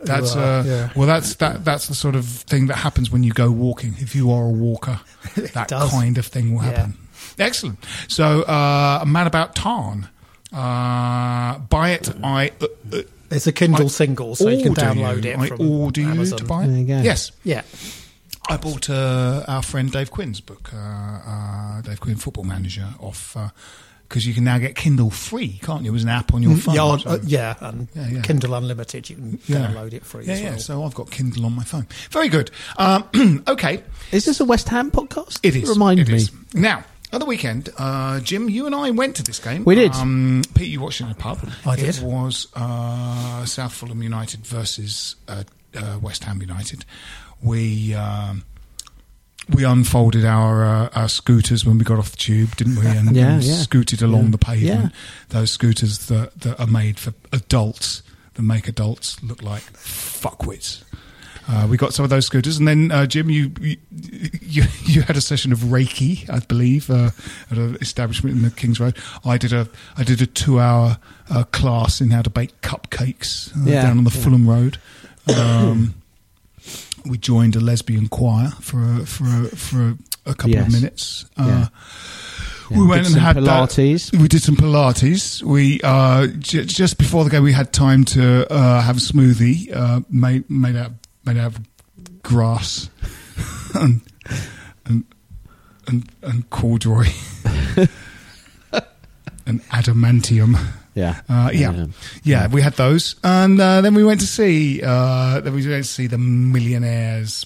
that's 0.01 0.35
Well, 0.35 0.59
uh, 0.59 0.63
yeah. 0.63 0.89
well, 0.95 1.07
that's 1.07 1.35
that. 1.35 1.63
That's 1.63 1.87
the 1.87 1.95
sort 1.95 2.15
of 2.15 2.25
thing 2.25 2.67
that 2.67 2.75
happens 2.77 3.09
when 3.09 3.23
you 3.23 3.31
go 3.31 3.49
walking. 3.51 3.93
If 3.99 4.15
you 4.15 4.31
are 4.31 4.45
a 4.45 4.49
walker, 4.49 4.99
that 5.53 5.69
does. 5.69 5.89
kind 5.91 6.17
of 6.17 6.25
thing 6.25 6.53
will 6.55 6.63
Yeah. 6.63 6.71
happen. 6.71 6.97
Excellent. 7.39 7.79
So, 8.07 8.41
uh, 8.41 8.99
a 9.01 9.05
man 9.05 9.27
about 9.27 9.55
Tarn. 9.55 10.09
Uh, 10.51 11.57
buy 11.59 11.91
it. 11.91 12.09
I 12.23 12.51
uh, 12.61 12.67
uh, 12.93 13.01
It's 13.31 13.47
a 13.47 13.51
Kindle 13.51 13.85
I 13.85 13.89
single, 13.89 14.35
so 14.35 14.49
you 14.49 14.63
can 14.63 14.75
download 14.75 15.23
you. 15.23 15.31
it 15.31 15.39
I 15.39 15.47
from 15.47 15.69
order 15.69 16.01
you 16.01 16.09
Amazon. 16.09 16.39
to 16.39 16.45
buy 16.45 16.63
it. 16.65 16.67
There 16.67 16.77
you 16.77 16.85
go. 16.87 17.01
Yes, 17.01 17.31
Yeah, 17.43 17.61
I 18.49 18.57
bought 18.57 18.89
uh, 18.89 19.43
our 19.47 19.63
friend 19.63 19.91
Dave 19.91 20.11
Quinn's 20.11 20.41
book, 20.41 20.71
uh, 20.73 20.77
uh, 20.77 21.81
Dave 21.81 21.99
Quinn, 22.01 22.15
Football 22.17 22.43
Manager, 22.43 22.87
off 22.99 23.37
uh, 23.37 23.49
because 24.09 24.27
you 24.27 24.33
can 24.33 24.43
now 24.43 24.57
get 24.57 24.75
Kindle 24.75 25.09
free, 25.09 25.57
can't 25.61 25.85
you? 25.85 25.95
As 25.95 26.03
an 26.03 26.09
app 26.09 26.33
on 26.33 26.43
your 26.43 26.57
phone. 26.57 26.75
Yeah, 26.75 26.97
so- 26.97 27.09
uh, 27.11 27.19
yeah, 27.23 27.55
and 27.61 27.87
Yeah, 27.95 28.09
yeah. 28.09 28.21
Kindle 28.21 28.53
Unlimited. 28.55 29.09
You 29.09 29.15
can 29.15 29.39
Yeah. 29.45 29.67
download 29.67 29.93
it 29.93 30.05
free 30.05 30.25
Yeah, 30.25 30.33
as 30.33 30.41
well. 30.41 30.51
yeah. 30.51 30.57
So 30.57 30.83
I've 30.83 30.93
got 30.95 31.09
Kindle 31.11 31.45
on 31.45 31.55
my 31.55 31.63
phone. 31.63 31.87
Very 32.09 32.27
good. 32.27 32.51
Um, 32.77 33.05
okay, 33.47 33.81
Is 34.11 34.25
this 34.25 34.41
a 34.41 34.45
West 34.45 34.67
Ham 34.67 34.91
podcast? 34.91 35.39
it 35.43 35.55
is. 35.55 35.69
Remind 35.69 36.01
It 36.01 36.09
me. 36.09 36.15
is. 36.15 36.29
Now, 36.53 36.83
at 37.13 37.19
the 37.19 37.25
weekend, 37.25 37.69
uh, 37.77 38.19
Jim, 38.21 38.49
you 38.49 38.65
and 38.65 38.73
I 38.75 38.89
went 38.91 39.15
to 39.17 39.23
this 39.23 39.39
game. 39.39 39.63
We 39.65 39.75
did. 39.75 39.93
Um, 39.93 40.43
Pete, 40.55 40.69
you 40.69 40.79
watched 40.81 41.01
it 41.01 41.05
in 41.05 41.11
a 41.11 41.15
pub. 41.15 41.39
I 41.65 41.75
did. 41.75 41.97
It 41.97 42.01
was 42.03 42.47
uh, 42.55 43.45
South 43.45 43.73
Fulham 43.73 44.01
United 44.01 44.45
versus 44.45 45.15
uh, 45.27 45.43
uh, 45.75 45.99
West 46.01 46.23
Ham 46.23 46.41
United. 46.41 46.85
We. 47.41 47.93
Um, 47.95 48.43
we 49.49 49.65
unfolded 49.65 50.23
our 50.23 50.63
uh, 50.63 50.89
our 50.93 51.09
scooters 51.09 51.65
when 51.65 51.77
we 51.79 51.83
got 51.83 51.97
off 51.97 52.11
the 52.11 52.17
tube, 52.17 52.55
didn't 52.55 52.77
we? 52.77 52.85
And, 52.85 53.13
Yeah, 53.15 53.33
and 53.33 53.43
yeah. 53.43 53.55
scooted 53.55 54.01
along 54.01 54.25
Yeah. 54.25 54.29
the 54.31 54.37
pavement. 54.37 54.93
Those 55.29 55.51
scooters 55.51 56.07
that, 56.07 56.39
that 56.41 56.59
are 56.59 56.67
made 56.67 56.99
for 56.99 57.13
adults, 57.33 58.03
that 58.35 58.43
make 58.43 58.67
adults 58.67 59.21
look 59.23 59.41
like 59.41 59.63
fuckwits. 59.73 60.83
Uh, 61.47 61.67
we 61.69 61.75
got 61.75 61.93
some 61.93 62.03
of 62.03 62.09
those 62.09 62.25
scooters, 62.25 62.57
and 62.57 62.67
then 62.67 62.91
uh, 62.91 63.05
Jim, 63.05 63.29
you, 63.29 63.51
you 63.59 63.77
you 64.41 64.63
you 64.83 65.01
had 65.01 65.17
a 65.17 65.21
session 65.21 65.51
of 65.51 65.59
Reiki, 65.59 66.29
I 66.29 66.39
believe, 66.39 66.89
uh, 66.89 67.09
at 67.49 67.57
an 67.57 67.77
establishment 67.81 68.35
in 68.35 68.43
the 68.43 68.51
Kings 68.51 68.79
Road. 68.79 68.95
I 69.25 69.37
did 69.37 69.51
a 69.53 69.67
I 69.97 70.03
did 70.03 70.21
a 70.21 70.27
two 70.27 70.59
hour 70.59 70.97
uh, 71.29 71.43
class 71.45 71.99
in 72.01 72.11
how 72.11 72.21
to 72.21 72.29
bake 72.29 72.61
cupcakes 72.61 73.55
uh, 73.57 73.69
Yeah, 73.69 73.81
down 73.83 73.97
on 73.97 74.03
the 74.03 74.11
yeah. 74.13 74.21
Fulham 74.23 74.47
Road. 74.47 74.77
Um, 75.35 75.95
we 77.05 77.17
joined 77.17 77.55
a 77.55 77.59
lesbian 77.59 78.07
choir 78.07 78.49
for 78.61 78.81
a, 78.83 79.05
for 79.05 79.23
a, 79.25 79.47
for 79.55 79.81
a, 79.81 79.97
a 80.27 80.35
couple 80.35 80.57
of 80.59 80.71
minutes. 80.71 81.25
Uh, 81.37 81.45
Yeah. 81.47 81.67
We 82.71 82.87
went 82.87 82.99
and 83.05 83.07
some 83.15 83.19
had 83.19 83.35
Pilates. 83.35 84.11
That. 84.11 84.21
We 84.21 84.29
did 84.29 84.41
some 84.43 84.55
Pilates. 84.55 85.43
We 85.43 85.81
uh, 85.83 86.27
j- 86.39 86.63
just 86.63 86.97
before 86.97 87.25
the 87.25 87.29
game, 87.29 87.43
we 87.43 87.51
had 87.51 87.73
time 87.73 88.05
to 88.05 88.49
uh, 88.49 88.79
have 88.81 88.95
a 88.95 88.99
smoothie 89.01 89.75
uh, 89.75 89.99
made 90.09 90.49
made 90.49 90.77
out 90.77 90.91
made 91.25 91.37
out 91.37 91.55
of 91.57 91.59
grass 92.23 92.89
and 93.75 94.01
and 94.85 95.05
and, 95.87 96.09
and 96.21 96.49
corduroy 96.49 97.07
and 99.45 99.61
adamantium. 99.69 100.57
Yeah. 100.93 101.21
Uh, 101.29 101.49
yeah. 101.53 101.85
yeah, 102.23 102.47
We 102.47 102.61
had 102.61 102.73
those, 102.73 103.15
and 103.23 103.59
uh, 103.61 103.79
then 103.81 103.93
we 103.95 104.03
went 104.03 104.19
to 104.19 104.27
see. 104.27 104.81
Uh, 104.83 105.39
then 105.39 105.53
we 105.53 105.65
went 105.67 105.85
to 105.85 105.89
see 105.89 106.07
the 106.07 106.17
millionaires' 106.17 107.45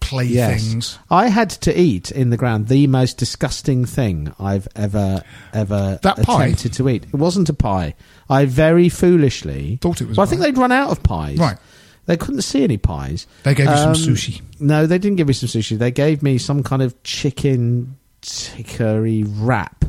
playthings. 0.00 0.98
I 1.10 1.28
had 1.28 1.50
to 1.50 1.78
eat 1.78 2.10
in 2.10 2.30
the 2.30 2.36
ground 2.38 2.68
the 2.68 2.86
most 2.86 3.18
disgusting 3.18 3.84
thing 3.84 4.34
I've 4.40 4.66
ever 4.74 5.22
ever 5.52 5.98
That 6.02 6.16
pie? 6.22 6.46
attempted 6.46 6.72
to 6.74 6.88
eat. 6.88 7.04
It 7.04 7.14
wasn't 7.14 7.48
a 7.50 7.54
pie. 7.54 7.94
I 8.30 8.46
very 8.46 8.88
foolishly 8.88 9.78
Thought 9.82 10.00
it 10.00 10.08
was 10.08 10.16
Well, 10.16 10.26
I 10.26 10.30
think 10.30 10.40
they'd 10.40 10.56
run 10.58 10.72
out 10.72 10.90
of 10.90 11.02
pies. 11.02 11.36
Right. 11.38 11.58
They 12.10 12.16
couldn't 12.16 12.42
see 12.42 12.64
any 12.64 12.76
pies. 12.76 13.28
They 13.44 13.54
gave 13.54 13.68
you 13.68 13.76
some 13.76 13.90
Um, 13.90 13.94
sushi. 13.94 14.40
No, 14.58 14.84
they 14.84 14.98
didn't 14.98 15.14
give 15.16 15.28
me 15.28 15.32
some 15.32 15.48
sushi. 15.48 15.78
They 15.78 15.92
gave 15.92 16.24
me 16.24 16.38
some 16.38 16.64
kind 16.64 16.82
of 16.82 17.00
chicken 17.04 17.94
tickery 18.20 19.24
wrap. 19.38 19.84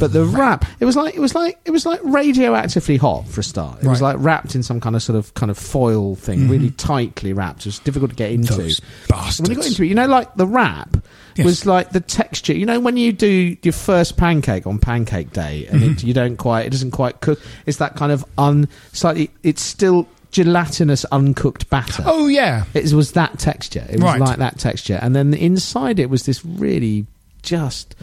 But 0.00 0.14
the 0.14 0.24
wrap, 0.24 0.64
it 0.80 0.86
was 0.86 0.96
like 0.96 1.14
it 1.14 1.20
was 1.20 1.34
like 1.34 1.58
it 1.66 1.70
was 1.70 1.84
like 1.84 2.00
radioactively 2.00 2.96
hot 2.98 3.28
for 3.28 3.40
a 3.40 3.44
start. 3.44 3.82
It 3.84 3.88
was 3.88 4.00
like 4.00 4.16
wrapped 4.18 4.54
in 4.54 4.62
some 4.62 4.80
kind 4.80 4.96
of 4.96 5.02
sort 5.02 5.18
of 5.18 5.34
kind 5.34 5.50
of 5.50 5.58
foil 5.58 6.14
thing, 6.16 6.48
really 6.48 6.70
tightly 6.70 7.34
wrapped. 7.34 7.60
It 7.60 7.66
was 7.66 7.78
difficult 7.80 8.12
to 8.12 8.16
get 8.16 8.30
into. 8.30 8.54
Those 8.54 8.80
When 8.80 8.88
you 9.02 9.08
got 9.08 9.18
bastards. 9.26 9.66
into 9.66 9.82
it, 9.82 9.88
you 9.88 9.94
know, 9.94 10.06
like 10.06 10.34
the 10.36 10.46
wrap 10.46 10.96
Yes. 11.36 11.44
was 11.44 11.66
like 11.66 11.90
the 11.90 12.00
texture. 12.00 12.54
You 12.54 12.64
know, 12.64 12.80
when 12.80 12.96
you 12.96 13.12
do 13.12 13.54
your 13.62 13.72
first 13.74 14.16
pancake 14.16 14.66
on 14.66 14.78
Pancake 14.78 15.32
Day 15.34 15.66
and 15.66 15.82
Mm-hmm. 15.82 15.92
it, 15.92 16.04
you 16.04 16.14
don't 16.14 16.38
quite, 16.38 16.64
it 16.64 16.70
doesn't 16.70 16.92
quite 16.92 17.20
cook. 17.20 17.38
It's 17.66 17.76
that 17.76 17.94
kind 17.94 18.12
of 18.12 18.24
un 18.38 18.68
slightly. 18.94 19.28
It's 19.42 19.60
still 19.62 20.08
gelatinous, 20.32 21.04
uncooked 21.12 21.70
batter. 21.70 22.02
Oh 22.06 22.26
yeah, 22.26 22.64
It 22.74 22.92
was 22.92 23.12
that 23.12 23.38
texture. 23.38 23.86
It 23.88 24.00
was 24.00 24.02
Right. 24.02 24.20
like 24.20 24.38
that 24.38 24.58
texture, 24.58 24.98
and 25.00 25.14
then 25.14 25.32
inside 25.34 25.98
it 26.00 26.10
was 26.10 26.24
this 26.24 26.44
really 26.44 27.06
just 27.42 27.94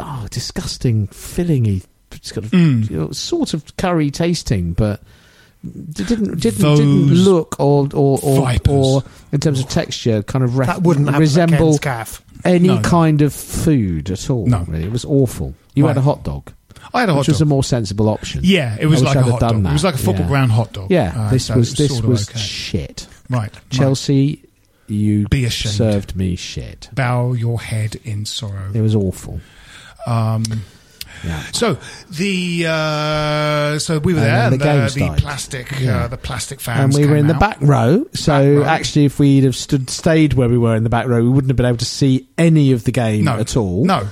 oh 0.00 0.26
disgusting, 0.30 1.06
fillingy, 1.08 1.82
sort 2.22 2.44
of 2.44 2.50
Mm. 2.50 2.90
you 2.90 2.96
know, 2.98 3.10
sort 3.12 3.54
of 3.54 3.76
curry 3.78 4.10
tasting, 4.10 4.72
but. 4.74 5.00
Didn't 5.64 6.38
didn't 6.38 6.60
Those 6.60 6.78
didn't 6.78 7.12
look 7.14 7.56
or 7.58 7.88
or 7.92 8.20
or, 8.22 8.40
vipers. 8.42 8.68
or 8.72 9.02
in 9.32 9.40
terms 9.40 9.58
of 9.58 9.68
texture 9.68 10.22
kind 10.22 10.44
of 10.44 10.56
re- 10.58 10.66
That 10.66 10.82
wouldn't 10.82 11.10
resemble 11.16 11.78
Calf. 11.78 12.22
any 12.44 12.68
No, 12.68 12.80
kind 12.82 13.20
of 13.20 13.32
food 13.32 14.08
at 14.10 14.30
all. 14.30 14.46
No. 14.46 14.64
really. 14.68 14.84
it 14.84 14.92
was 14.92 15.04
awful. 15.04 15.54
You 15.74 15.86
had 15.88 15.96
a 15.96 16.02
hot 16.02 16.22
dog, 16.22 16.52
I 16.94 17.00
had 17.00 17.08
a 17.08 17.12
hot 17.12 17.20
which 17.20 17.28
was 17.28 17.40
a 17.40 17.44
more 17.44 17.64
sensible 17.64 18.08
option. 18.08 18.40
yeah, 18.44 18.76
it 18.80 18.86
was 18.86 19.02
like 19.02 19.16
a 19.16 19.22
hot 19.22 19.40
dog. 19.40 19.62
that. 19.62 19.70
It 19.70 19.72
was 19.72 19.84
like 19.84 19.94
a 19.94 19.98
football 19.98 20.24
Yeah. 20.24 20.28
ground 20.28 20.52
hot 20.52 20.72
dog. 20.72 20.90
Yeah, 20.90 21.12
Uh, 21.16 21.30
this 21.30 21.46
so 21.46 21.56
was 21.56 21.74
this 21.74 22.00
was 22.02 22.28
okay. 22.30 22.38
shit. 22.38 23.06
right. 23.28 23.52
Chelsea, 23.70 24.42
you 24.86 25.26
Be 25.28 25.44
ashamed. 25.44 25.74
served 25.74 26.16
me 26.16 26.36
shit. 26.36 26.88
Bow 26.94 27.32
your 27.32 27.60
head 27.60 27.96
in 28.04 28.24
sorrow. 28.24 28.70
It 28.72 28.80
was 28.80 28.94
awful. 28.94 29.40
Um, 30.06 30.44
Yeah. 31.24 31.42
so 31.52 31.78
the 32.10 32.66
uh, 32.68 33.78
so 33.78 33.98
we 33.98 34.12
were 34.14 34.20
And 34.20 34.28
there. 34.28 34.50
the 34.50 34.58
game 34.58 35.14
the, 35.14 35.20
plastic 35.20 35.72
Yeah. 35.80 36.04
uh, 36.04 36.08
the 36.08 36.16
plastic 36.18 36.60
fans, 36.60 36.94
And 36.94 37.02
we 37.04 37.08
were 37.10 37.16
in 37.16 37.26
the 37.26 37.34
back 37.34 37.56
row. 37.60 38.04
So 38.14 38.32
Back 38.32 38.66
row. 38.66 38.70
actually, 38.70 39.04
if 39.06 39.18
we'd 39.18 39.44
have 39.44 39.56
stood 39.56 39.88
stayed 39.90 40.34
where 40.34 40.48
we 40.48 40.58
were 40.58 40.76
in 40.76 40.84
the 40.84 40.90
back 40.90 41.06
row, 41.06 41.22
we 41.22 41.28
wouldn't 41.28 41.50
have 41.50 41.56
been 41.56 41.66
able 41.66 41.78
to 41.78 41.84
see 41.86 42.28
any 42.38 42.72
of 42.72 42.84
the 42.84 42.92
game 42.92 43.24
No, 43.24 43.36
at 43.38 43.56
all. 43.56 43.84
No, 43.84 44.06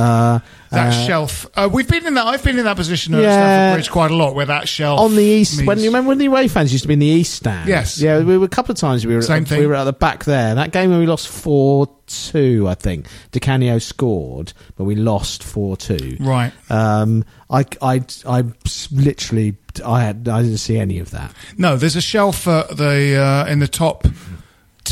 Uh, 0.00 0.38
that 0.70 0.88
uh, 0.88 1.06
shelf. 1.06 1.46
Uh, 1.54 1.68
we've 1.72 1.88
been 1.88 2.06
in 2.06 2.14
that. 2.14 2.26
I've 2.26 2.42
been 2.44 2.58
in 2.58 2.64
that 2.64 2.76
position 2.76 3.14
at 3.14 3.22
Yeah. 3.22 3.32
Stamford 3.32 3.76
Bridge 3.76 3.90
quite 3.90 4.10
a 4.10 4.16
lot, 4.16 4.34
where 4.34 4.46
that 4.46 4.68
shelf 4.68 5.00
on 5.00 5.16
the 5.16 5.22
east. 5.22 5.64
When 5.66 5.78
you 5.78 5.86
remember 5.86 6.08
when 6.08 6.18
the 6.18 6.26
away 6.26 6.46
fans 6.48 6.72
used 6.72 6.82
to 6.82 6.88
be 6.88 6.94
in 6.94 7.00
the 7.00 7.06
east 7.06 7.34
stand? 7.34 7.68
Yes. 7.68 8.00
Yeah, 8.00 8.20
we 8.22 8.38
were 8.38 8.44
a 8.46 8.48
couple 8.48 8.72
of 8.72 8.78
times. 8.78 9.04
We 9.04 9.14
were 9.14 9.22
Same 9.22 9.42
at, 9.42 9.48
thing. 9.48 9.60
we 9.60 9.66
were 9.66 9.74
at 9.74 9.84
the 9.84 9.92
back 9.92 10.24
there. 10.24 10.54
That 10.54 10.70
game 10.72 10.90
when 10.90 11.00
we 11.00 11.06
lost 11.06 11.28
four 11.28 11.88
two, 12.06 12.66
I 12.68 12.74
think. 12.74 13.06
Di 13.32 13.40
Canio 13.40 13.78
scored, 13.78 14.52
but 14.76 14.84
we 14.84 14.94
lost 14.94 15.42
four 15.42 15.76
two. 15.76 16.16
Right. 16.20 16.52
Um, 16.70 17.24
I, 17.50 17.64
I, 17.82 18.02
I 18.26 18.44
literally, 18.92 19.56
I 19.84 20.02
had, 20.04 20.28
I 20.28 20.42
didn't 20.42 20.58
see 20.58 20.78
any 20.78 20.98
of 21.00 21.10
that. 21.10 21.34
No, 21.58 21.76
there's 21.76 21.96
a 21.96 22.00
shelf 22.00 22.46
at 22.46 22.76
the 22.76 23.16
uh, 23.16 23.50
in 23.50 23.58
the 23.58 23.68
top 23.68 24.06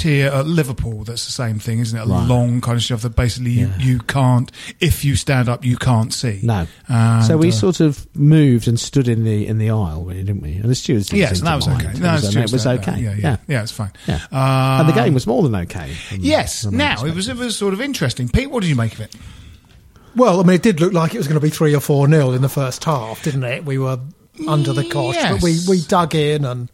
tier 0.00 0.28
at 0.28 0.46
Liverpool. 0.46 1.04
That's 1.04 1.26
the 1.26 1.32
same 1.32 1.58
thing, 1.58 1.80
isn't 1.80 1.98
it? 1.98 2.02
A 2.02 2.06
Right. 2.06 2.26
long 2.26 2.60
kind 2.60 2.76
of 2.76 2.82
shelf 2.82 3.02
that 3.02 3.16
basically 3.16 3.50
Yeah. 3.52 3.76
you, 3.78 3.94
you 3.94 3.98
can't. 4.00 4.50
If 4.80 5.04
you 5.04 5.16
stand 5.16 5.48
up, 5.48 5.64
you 5.64 5.76
can't 5.76 6.12
see. 6.14 6.40
No. 6.42 6.66
And, 6.88 7.24
so 7.24 7.36
we 7.36 7.48
uh, 7.48 7.52
sort 7.52 7.80
of 7.80 8.06
moved 8.14 8.68
and 8.68 8.78
stood 8.78 9.08
in 9.08 9.24
the 9.24 9.46
in 9.46 9.58
the 9.58 9.70
aisle, 9.70 10.04
really, 10.04 10.22
didn't 10.24 10.42
we? 10.42 10.54
And 10.54 10.64
the 10.70 10.74
stewards. 10.74 11.08
Didn't 11.08 11.20
Yes, 11.20 11.38
and 11.38 11.46
that 11.46 11.56
was 11.56 11.66
mind. 11.66 11.82
okay. 11.86 11.90
It 11.94 12.00
No, 12.00 12.12
was, 12.12 12.24
it 12.24 12.32
just 12.40 12.52
was 12.52 12.64
that- 12.64 12.80
okay. 12.88 13.00
Yeah, 13.00 13.14
yeah, 13.18 13.36
yeah. 13.48 13.62
it's 13.62 13.72
fine. 13.72 13.92
Yeah. 14.06 14.20
Uh, 14.32 14.78
and 14.80 14.88
the 14.88 14.92
game 14.92 15.14
was 15.14 15.26
more 15.26 15.42
than 15.42 15.54
okay. 15.54 15.92
from- 15.92 16.18
Yes. 16.20 16.64
from 16.64 16.76
Now 16.76 17.04
it 17.04 17.14
was 17.14 17.28
it 17.28 17.36
was 17.36 17.56
sort 17.56 17.74
of 17.74 17.80
interesting. 17.80 18.28
Pete, 18.28 18.50
what 18.50 18.60
did 18.62 18.68
you 18.70 18.76
make 18.76 18.94
of 18.94 19.00
it? 19.00 19.14
Well, 20.16 20.40
I 20.40 20.42
mean, 20.42 20.54
it 20.56 20.62
did 20.62 20.80
look 20.80 20.92
like 20.92 21.14
it 21.14 21.18
was 21.18 21.28
going 21.28 21.38
to 21.40 21.44
be 21.46 21.50
three 21.50 21.74
or 21.74 21.80
four 21.80 22.08
nil 22.08 22.32
in 22.34 22.42
the 22.42 22.48
first 22.48 22.82
half, 22.84 23.22
didn't 23.22 23.44
it? 23.44 23.64
We 23.64 23.78
were 23.78 23.98
under 24.48 24.72
the 24.72 24.84
cosh, 24.88 25.16
but 25.16 25.42
we, 25.42 25.58
we 25.68 25.80
dug 25.82 26.14
in, 26.14 26.44
and 26.44 26.68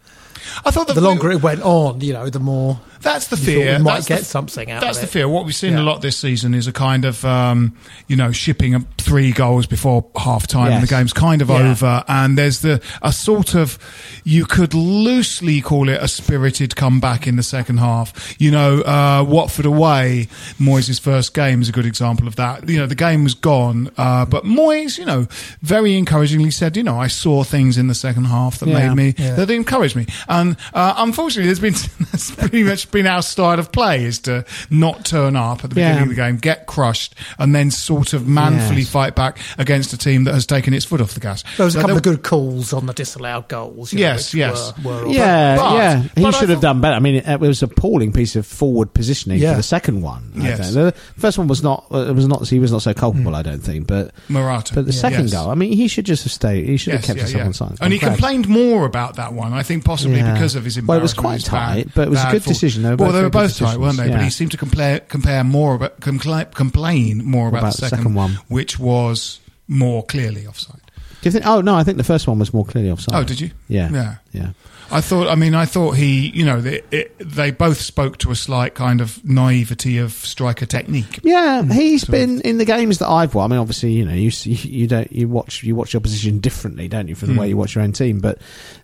I 0.65 0.71
thought 0.71 0.87
that 0.89 0.95
the 0.95 1.01
longer 1.01 1.31
it 1.31 1.43
went 1.43 1.63
on, 1.63 2.01
you 2.01 2.13
know, 2.13 2.31
the 2.31 2.39
more 2.41 2.81
That's 3.05 3.29
the 3.29 3.37
you 3.37 3.43
fear. 3.45 3.77
we 3.79 3.83
might 3.85 3.95
that's 3.97 4.09
get 4.09 4.19
the, 4.21 4.25
something 4.25 4.71
out 4.71 4.81
That's 4.81 4.99
the 4.99 5.07
fear. 5.07 5.29
What 5.29 5.45
we've 5.45 5.55
seen 5.55 5.75
Yeah. 5.75 5.81
a 5.81 5.85
lot 5.85 6.01
this 6.03 6.17
season 6.17 6.55
is 6.55 6.67
a 6.67 6.73
kind 6.73 7.05
of, 7.05 7.25
um, 7.25 7.77
you 8.09 8.17
know, 8.17 8.33
shipping 8.33 8.85
three 8.99 9.31
goals 9.31 9.67
before 9.67 10.07
half 10.17 10.47
time 10.47 10.73
and 10.73 10.83
the 10.83 10.87
game's 10.89 11.13
kind 11.13 11.43
of 11.43 11.49
Yeah. 11.51 11.71
over. 11.71 12.05
And 12.09 12.37
there's 12.37 12.61
the, 12.61 12.83
a 13.03 13.13
sort 13.13 13.55
of, 13.55 13.79
you 14.25 14.47
could 14.47 14.75
loosely 14.75 15.61
call 15.61 15.89
it 15.89 16.03
a 16.03 16.09
spirited 16.09 16.75
comeback 16.77 17.27
in 17.27 17.37
the 17.37 17.43
second 17.43 17.79
half. 17.79 18.35
You 18.41 18.51
know, 18.51 18.81
uh, 18.81 19.25
Watford 19.29 19.67
away, 19.67 20.29
Moyes' 20.59 20.99
first 21.01 21.35
game 21.35 21.61
is 21.63 21.69
a 21.69 21.73
good 21.73 21.87
example 21.87 22.27
of 22.27 22.37
that. 22.37 22.69
You 22.69 22.79
know, 22.79 22.87
the 22.87 22.95
game 22.95 23.23
was 23.25 23.35
gone, 23.35 23.91
uh, 23.99 24.25
but 24.25 24.45
Moyes, 24.45 24.99
you 24.99 25.05
know, 25.05 25.27
very 25.63 25.97
encouragingly 25.97 26.51
said, 26.51 26.77
you 26.77 26.83
know, 26.83 26.99
I 26.99 27.09
saw 27.09 27.45
things 27.45 27.77
in 27.77 27.87
the 27.89 27.95
second 27.95 28.25
half 28.25 28.59
that 28.61 28.69
Yeah. 28.69 28.95
made 28.95 29.17
me, 29.19 29.27
that 29.35 29.51
encouraged 29.51 29.95
me. 29.97 30.07
And, 30.29 30.57
uh, 30.73 30.95
unfortunately, 30.97 31.47
there's 31.53 31.61
been, 31.61 31.75
that's 32.11 32.31
pretty 32.31 32.63
much 32.63 32.91
been 32.95 33.07
our 33.07 33.21
style 33.23 33.59
of 33.59 33.71
play 33.73 34.05
is 34.05 34.19
to 34.21 34.45
not 34.71 35.05
turn 35.05 35.37
up 35.37 35.63
at 35.65 35.71
the 35.71 35.75
beginning 35.75 35.97
Yeah. 35.97 36.03
of 36.05 36.09
the 36.09 36.15
game, 36.15 36.37
get 36.39 36.67
crushed, 36.67 37.15
and 37.39 37.55
then 37.55 37.71
sort 37.71 38.13
of 38.15 38.27
manfully 38.27 38.81
Yes. 38.83 38.89
fight 38.91 39.15
back 39.15 39.39
against 39.59 39.93
a 39.93 39.99
team 39.99 40.25
that 40.25 40.33
has 40.35 40.47
taken 40.47 40.73
its 40.73 40.85
foot 40.87 41.01
off 41.03 41.13
the 41.15 41.21
gas. 41.21 41.45
there 41.57 41.65
was 41.67 41.75
a 41.75 41.79
So 41.79 41.83
couple 41.83 41.97
of 41.97 42.03
good 42.03 42.23
calls 42.23 42.73
on 42.73 42.87
the 42.87 42.93
disallowed 42.95 43.49
goals. 43.49 43.93
You 43.93 43.99
know, 43.99 44.05
Yes, 44.07 44.33
which 44.33 44.39
yes. 44.39 44.73
Were, 44.83 45.05
were 45.07 45.13
Yeah, 45.13 45.57
But- 45.57 45.75
yeah. 45.75 46.03
He 46.15 46.23
but 46.23 46.35
I 46.35 46.39
should 46.39 46.49
have 46.49 46.59
thought- 46.59 46.63
done 46.63 46.81
better. 46.81 46.95
I 46.97 47.01
mean, 47.01 47.17
it, 47.17 47.27
it 47.29 47.41
was 47.41 47.63
an 47.63 47.71
appalling 47.77 48.13
piece 48.13 48.37
of 48.37 48.47
forward 48.47 48.95
positioning 48.95 49.39
Yeah. 49.39 49.51
for 49.53 49.57
the 49.59 49.63
second 49.65 50.01
one. 50.03 50.31
I 50.39 50.45
Yes. 50.45 50.59
think. 50.61 50.73
The 50.75 50.95
first 51.19 51.37
one 51.37 51.49
was 51.49 51.63
not. 51.63 51.85
uh, 51.93 51.99
It 52.09 52.15
was 52.15 52.27
not. 52.29 52.47
He 52.49 52.59
was 52.61 52.71
not 52.73 52.83
so 52.83 52.95
culpable. 52.95 53.35
I 53.35 53.43
don't 53.43 53.63
think. 53.63 53.87
But 53.89 54.13
Morata. 54.29 54.75
but 54.75 54.87
the 54.87 54.93
Yeah. 54.93 55.01
second 55.01 55.23
Yes. 55.25 55.33
goal. 55.33 55.51
I 55.51 55.55
mean, 55.55 55.73
he 55.73 55.89
should 55.89 56.07
just 56.07 56.23
have 56.25 56.33
stayed. 56.33 56.69
He 56.69 56.77
should 56.77 56.93
have 56.95 57.03
kept 57.03 57.19
yeah, 57.19 57.25
himself 57.25 57.41
yeah. 57.41 57.47
on 57.47 57.53
side. 57.55 57.79
And 57.81 57.93
he 57.93 57.99
complained 57.99 58.49
more 58.49 58.85
about 58.87 59.17
that 59.17 59.33
one, 59.33 59.53
I 59.53 59.63
think 59.65 59.85
possibly 59.85 60.19
Yeah. 60.19 60.33
because 60.35 60.55
of 60.55 60.65
his 60.65 60.81
Well, 60.81 60.99
it 60.99 61.03
was 61.03 61.15
quite 61.15 61.35
his 61.35 61.45
tight, 61.45 61.89
but 61.95 62.07
it 62.07 62.11
was 62.11 62.23
a 62.23 62.31
good 62.31 62.45
decision. 62.45 62.84
They 62.85 62.91
were 62.91 62.97
well, 62.97 63.13
they 63.13 63.23
were 63.23 63.31
both 63.31 63.57
tight, 63.59 63.79
weren't 63.79 63.97
they? 63.97 64.05
decisions, 64.05 64.17
But 64.17 64.25
he 64.25 64.31
seemed 64.31 64.51
to 64.53 64.57
compare, 64.57 65.01
compare 65.01 65.43
more 65.45 65.75
about, 65.75 66.01
compla- 66.01 66.53
complain 66.55 67.25
more 67.25 67.49
about, 67.49 67.59
About 67.59 67.73
the 67.73 67.79
second, 67.79 67.99
second 67.99 68.15
one. 68.15 68.39
which 68.49 68.79
was 68.79 69.41
more 69.69 70.05
clearly 70.05 70.47
offside. 70.47 70.81
Do 71.23 71.29
you 71.29 71.31
think? 71.33 71.47
Oh 71.47 71.61
no, 71.63 71.75
I 71.75 71.85
think 71.85 71.97
the 71.97 72.05
first 72.05 72.27
one 72.29 72.39
was 72.39 72.53
more 72.53 72.65
clearly 72.67 72.91
offside. 72.91 73.15
Oh, 73.15 73.25
did 73.25 73.41
you? 73.41 73.51
Yeah, 73.69 73.91
Yeah. 73.91 74.15
yeah. 74.33 74.49
I 74.91 75.01
thought. 75.01 75.29
I 75.29 75.35
mean, 75.35 75.55
I 75.55 75.65
thought 75.65 75.93
he. 75.93 76.29
You 76.29 76.45
know, 76.45 76.61
they, 76.61 76.83
it, 76.91 77.17
they 77.19 77.51
both 77.51 77.81
spoke 77.81 78.19
to 78.19 78.31
a 78.31 78.37
slight 78.37 78.75
kind 78.75 79.01
of 79.01 79.25
naivety 79.25 79.97
of 79.97 80.13
striker 80.13 80.67
technique. 80.67 81.21
Yeah, 81.23 81.63
he's 81.63 82.05
been 82.05 82.43
in 82.43 82.59
the 82.59 82.67
games 82.67 82.99
that 82.99 83.09
I've 83.09 83.35
won. 83.35 83.51
I 83.51 83.55
mean, 83.55 83.61
obviously, 83.61 83.93
you 83.93 84.05
know, 84.05 84.13
you 84.13 84.31
you 84.45 84.87
don't 84.87 85.11
you 85.11 85.27
watch 85.27 85.63
you 85.63 85.75
watch 85.75 85.95
your 85.95 86.01
position 86.01 86.39
differently, 86.41 86.87
don't 86.89 87.09
you, 87.09 87.15
from 87.15 87.29
the 87.29 87.35
Mm. 87.35 87.39
way 87.39 87.49
you 87.49 87.57
watch 87.57 87.75
your 87.75 87.83
own 87.83 87.93
team? 87.93 88.21
But 88.21 88.39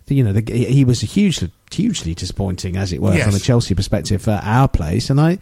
you 0.07 0.23
know, 0.23 0.33
the, 0.33 0.51
he 0.51 0.65
he 0.65 0.83
was 0.83 1.03
a 1.03 1.05
hugely 1.05 1.51
hugely 1.73 2.13
disappointing, 2.15 2.75
as 2.77 2.91
it 2.93 3.01
were, 3.01 3.13
Yes. 3.15 3.25
from 3.25 3.35
a 3.35 3.39
Chelsea 3.39 3.75
perspective 3.75 4.21
for 4.21 4.39
our 4.43 4.67
place, 4.67 5.09
and 5.09 5.19
I. 5.19 5.39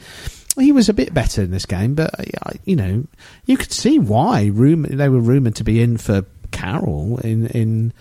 He 0.57 0.71
was 0.74 0.89
a 0.89 0.93
bit 0.93 1.13
better 1.13 1.41
in 1.43 1.51
this 1.51 1.65
game, 1.65 1.93
but 1.93 2.13
you 2.65 2.75
know, 2.75 3.05
you 3.45 3.55
could 3.55 3.71
see 3.71 3.98
why. 4.00 4.48
Room 4.48 4.81
they 4.89 5.07
were 5.07 5.19
rumored 5.19 5.55
to 5.55 5.63
be 5.63 5.81
in 5.81 5.98
for 5.98 6.25
Carroll 6.51 7.19
in 7.24 7.45
in 7.48 7.93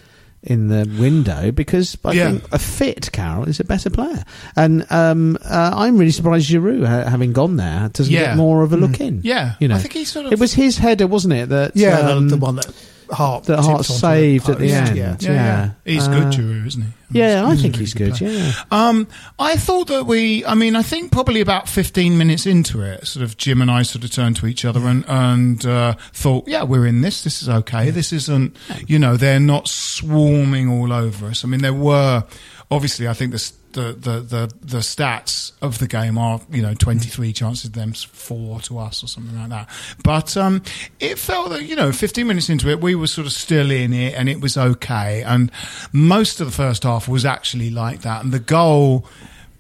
in 0.43 0.69
the 0.69 0.89
window 0.99 1.53
because 1.53 1.97
I 2.05 2.13
Yeah. 2.13 2.31
think 2.31 2.45
a 2.53 2.59
fit 2.59 3.11
Carroll 3.13 3.49
is 3.49 3.61
a 3.61 3.65
better 3.65 3.91
player, 3.91 4.25
and 4.57 4.85
um, 4.91 5.37
uh, 5.45 5.73
I'm 5.75 5.99
really 5.99 6.11
surprised 6.11 6.49
Giroud, 6.51 6.87
ha- 6.87 7.09
having 7.09 7.33
gone 7.33 7.57
there, 7.57 7.91
doesn't 7.93 8.13
Yeah. 8.13 8.21
get 8.29 8.37
more 8.37 8.63
of 8.63 8.73
a 8.73 8.77
look 8.77 8.99
in. 9.01 9.21
Yeah, 9.23 9.55
you 9.61 9.69
know, 9.69 9.77
I 9.77 9.79
think 9.79 9.93
he 9.95 10.05
sort 10.05 10.27
of. 10.27 10.33
it 10.33 10.41
was 10.41 10.55
his 10.55 10.79
header, 10.79 11.07
wasn't 11.07 11.35
it? 11.35 11.51
That 11.51 11.73
Yeah, 11.77 12.01
the- 12.03 12.17
um, 12.17 12.29
the, 12.29 12.37
one 12.39 12.57
that 12.57 12.67
Hart 13.11 13.45
that 13.45 13.61
Hart 13.65 13.85
saved 13.85 14.49
at 14.49 14.59
the 14.59 14.71
end. 14.73 14.97
Yeah. 14.97 15.17
Yeah, 15.21 15.33
yeah. 15.33 15.71
He's 15.85 16.07
Uh, 16.07 16.11
good, 16.21 16.33
Giroud, 16.33 16.67
isn't 16.67 16.83
he? 16.83 16.89
Yeah, 17.11 17.47
I 17.47 17.57
think 17.57 17.77
he's 17.77 17.95
good. 17.95 18.13
player. 18.15 18.31
Yeah, 18.33 18.53
Um, 18.71 19.07
I 19.39 19.57
thought 19.57 19.87
that 19.89 20.05
we, 20.05 20.45
I 20.45 20.55
mean, 20.55 20.77
I 20.77 20.83
think 20.83 21.11
probably 21.11 21.41
about 21.41 21.67
15 21.67 22.19
minutes 22.19 22.45
into 22.45 22.83
it, 22.83 23.07
sort 23.07 23.25
of 23.25 23.39
Jim 23.39 23.63
and 23.63 23.71
I 23.71 23.83
sort 23.83 24.05
of 24.05 24.11
turned 24.11 24.37
to 24.37 24.47
each 24.47 24.65
other 24.67 24.81
and, 24.87 25.05
and 25.09 25.65
uh, 25.65 25.95
thought, 26.13 26.47
yeah, 26.47 26.65
we're 26.65 26.87
in 26.87 27.01
this. 27.01 27.25
This 27.25 27.41
is 27.43 27.49
okay. 27.49 27.89
This 27.91 28.13
isn't, 28.13 28.55
you 28.87 28.99
know, 28.99 29.17
they're 29.17 29.41
not 29.41 29.69
swarming 29.69 30.69
all 30.69 30.93
over 30.93 31.29
us. 31.29 31.45
I 31.45 31.49
mean, 31.49 31.63
there 31.63 31.73
were, 31.73 32.25
obviously, 32.71 33.09
I 33.09 33.15
think 33.15 33.33
the, 33.33 33.53
the, 33.73 33.93
the, 33.93 34.21
the, 34.21 34.53
the 34.61 34.79
stats 34.79 35.53
of 35.63 35.79
the 35.79 35.87
game 35.87 36.19
are, 36.19 36.41
you 36.51 36.61
know, 36.63 36.75
23 36.75 37.33
chances 37.33 37.67
of 37.67 37.73
them, 37.73 37.93
four 37.93 38.61
to 38.61 38.79
us 38.79 39.03
or 39.03 39.07
something 39.07 39.37
like 39.39 39.49
that. 39.51 39.69
But 40.05 40.37
um, 40.37 40.63
it 41.01 41.19
felt 41.19 41.51
that, 41.51 41.65
you 41.65 41.77
know, 41.77 41.93
15 41.93 42.27
minutes 42.27 42.51
into 42.51 42.69
it, 42.69 42.81
we 42.81 42.95
were 42.95 43.07
sort 43.07 43.27
of 43.27 43.33
still 43.33 43.71
in 43.71 43.93
it 43.93 44.15
and 44.15 44.29
it 44.29 44.41
was 44.41 44.57
okay. 44.59 45.23
And 45.23 45.51
most 45.93 46.41
of 46.41 46.47
the 46.47 46.53
first 46.53 46.83
half 46.83 47.09
was 47.09 47.25
actually 47.25 47.71
like 47.71 48.03
that. 48.03 48.23
And 48.23 48.33
the 48.33 48.39
goal, 48.39 49.07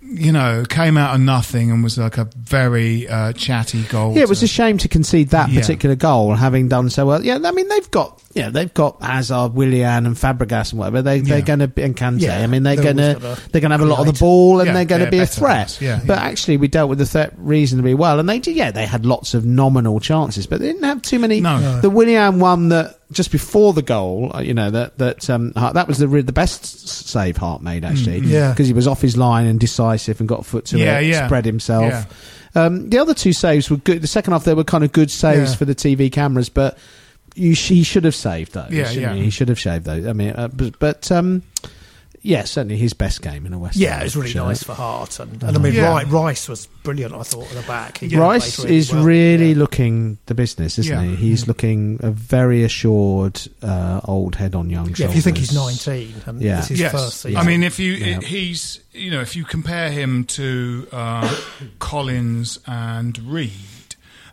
you 0.02 0.32
know, 0.32 0.64
came 0.68 0.96
out 0.96 1.14
of 1.14 1.20
nothing 1.20 1.70
and 1.70 1.82
was 1.84 1.98
like 1.98 2.16
a 2.18 2.28
very 2.36 3.06
uh, 3.08 3.32
chatty 3.34 3.82
goal. 3.84 4.14
yeah. 4.16 4.22
It 4.22 4.28
was 4.28 4.40
to- 4.40 4.46
a 4.46 4.48
shame 4.48 4.78
to 4.78 4.88
concede 4.88 5.30
that 5.30 5.50
Yeah. 5.50 5.60
particular 5.60 5.96
goal, 5.96 6.34
having 6.34 6.68
done 6.68 6.88
so 6.90 7.04
well. 7.06 7.22
Yeah, 7.24 7.38
I 7.44 7.50
mean 7.52 7.68
they've 7.68 7.90
got, 7.90 8.22
yeah, 8.38 8.48
they've 8.50 8.72
got 8.72 9.02
Hazard, 9.02 9.54
Willian, 9.54 10.06
and 10.06 10.16
Fabregas 10.16 10.70
and 10.72 10.78
whatever. 10.78 11.02
They 11.02 11.20
they're 11.20 11.38
Yeah. 11.38 11.44
going 11.44 11.58
to 11.58 11.68
be 11.68 11.82
and 11.82 11.96
Kante. 11.96 12.20
Yeah, 12.20 12.38
I 12.38 12.46
mean 12.46 12.62
they're 12.62 12.76
they're 12.76 12.94
going 12.94 12.96
to 12.96 13.18
they're 13.50 13.60
going 13.60 13.70
to 13.70 13.76
have 13.76 13.80
a 13.80 13.86
lot 13.86 14.00
of 14.00 14.06
the 14.06 14.18
ball 14.18 14.60
and 14.60 14.68
Yeah, 14.68 14.72
they're 14.74 14.84
going 14.84 15.04
to 15.04 15.10
be 15.10 15.18
a 15.18 15.26
threat. 15.26 15.78
Yeah, 15.80 16.00
but 16.06 16.18
actually, 16.18 16.56
we 16.56 16.68
dealt 16.68 16.88
with 16.88 16.98
the 16.98 17.06
threat 17.06 17.34
reasonably 17.36 17.94
well, 17.94 18.18
and 18.20 18.28
they 18.28 18.38
did. 18.38 18.56
Yeah, 18.56 18.70
they 18.70 18.86
had 18.86 19.04
lots 19.04 19.34
of 19.34 19.44
nominal 19.44 20.00
chances, 20.00 20.46
but 20.46 20.60
they 20.60 20.68
didn't 20.68 20.84
have 20.84 21.02
too 21.02 21.18
many. 21.18 21.40
No. 21.40 21.58
No. 21.58 21.80
The 21.80 21.90
Willian 21.90 22.38
one 22.40 22.68
that 22.70 22.94
just 23.10 23.32
before 23.32 23.72
the 23.72 23.82
goal, 23.82 24.30
uh, 24.34 24.40
you 24.40 24.54
know 24.54 24.70
that 24.70 24.98
that 24.98 25.28
um, 25.30 25.52
that 25.52 25.88
was 25.88 25.98
the 25.98 26.06
the 26.06 26.32
best 26.32 26.88
save 26.88 27.36
Hart 27.36 27.62
made 27.62 27.84
actually. 27.84 28.18
Yeah. 28.20 28.50
because 28.52 28.66
he 28.66 28.72
was 28.72 28.86
off 28.86 29.00
his 29.02 29.16
line 29.16 29.46
and 29.46 29.58
decisive 29.58 30.20
and 30.20 30.28
got 30.28 30.40
a 30.40 30.44
foot 30.44 30.66
to 30.66 30.78
Yeah, 30.78 30.98
it, 31.00 31.06
yeah. 31.06 31.26
spread 31.26 31.44
himself. 31.44 31.84
Yeah. 31.86 32.04
Um, 32.54 32.88
the 32.90 32.98
other 32.98 33.14
two 33.14 33.32
saves 33.32 33.70
were 33.70 33.76
good. 33.76 34.00
The 34.02 34.06
second 34.06 34.32
half, 34.32 34.44
they 34.44 34.54
were 34.54 34.64
kind 34.64 34.82
of 34.82 34.90
good 34.92 35.10
saves 35.10 35.54
for 35.54 35.64
the 35.66 35.74
TV 35.74 36.10
cameras, 36.10 36.48
but 36.48 36.78
you, 37.38 37.54
sh- 37.54 37.68
he 37.68 37.82
should 37.82 38.04
have 38.04 38.14
saved 38.14 38.52
those. 38.52 38.70
Yeah, 38.70 38.90
yeah. 38.90 39.14
He? 39.14 39.24
He 39.24 39.30
should 39.30 39.48
have 39.48 39.60
saved 39.60 39.84
those. 39.84 40.06
I 40.06 40.12
mean, 40.12 40.30
uh, 40.30 40.48
but, 40.48 40.78
but 40.78 41.10
um, 41.12 41.42
yeah, 42.20 42.42
certainly 42.44 42.76
his 42.76 42.92
best 42.94 43.22
game 43.22 43.46
in 43.46 43.52
a 43.52 43.58
West. 43.58 43.76
Yeah, 43.76 43.92
Ham 43.92 44.00
it 44.00 44.04
was 44.04 44.16
really 44.16 44.30
shirt. 44.30 44.44
nice 44.46 44.62
for 44.64 44.74
Hart, 44.74 45.20
and, 45.20 45.40
and 45.42 45.56
I 45.56 45.60
mean, 45.60 45.72
Yeah. 45.72 45.96
Ri- 46.00 46.04
Rice 46.06 46.48
was 46.48 46.66
brilliant. 46.82 47.14
I 47.14 47.22
thought 47.22 47.44
at 47.48 47.54
the 47.62 47.66
back. 47.68 47.98
He 47.98 48.08
Rice 48.16 48.58
really 48.58 48.76
is 48.76 48.92
well. 48.92 49.04
really 49.04 49.50
Yeah. 49.52 49.58
looking 49.58 50.18
the 50.26 50.34
business, 50.34 50.78
isn't 50.80 50.92
Yeah. 50.92 51.08
he? 51.10 51.16
He's 51.16 51.46
looking 51.46 52.00
a 52.02 52.10
very 52.10 52.64
assured 52.64 53.40
uh, 53.62 54.00
old 54.04 54.34
head 54.34 54.54
on 54.56 54.68
young 54.68 54.86
shoulders. 54.86 54.98
Yeah, 55.00 55.08
if 55.10 55.14
you 55.16 55.22
think 55.22 55.36
he's 55.38 55.54
19 55.54 56.14
and 56.26 56.42
Yeah. 56.42 56.58
it's 56.58 56.68
his 56.68 56.80
yes. 56.80 56.92
first 56.92 57.20
season. 57.20 57.36
I 57.38 57.44
mean, 57.44 57.62
if 57.62 57.78
you, 57.78 57.92
Yeah. 57.92 58.20
he's, 58.20 58.80
you 58.92 59.12
know, 59.12 59.20
if 59.20 59.36
you 59.36 59.44
compare 59.44 59.90
him 59.92 60.24
to 60.24 60.88
uh, 60.90 61.32
Collins 61.78 62.58
and 62.66 63.16
Reid, 63.20 63.52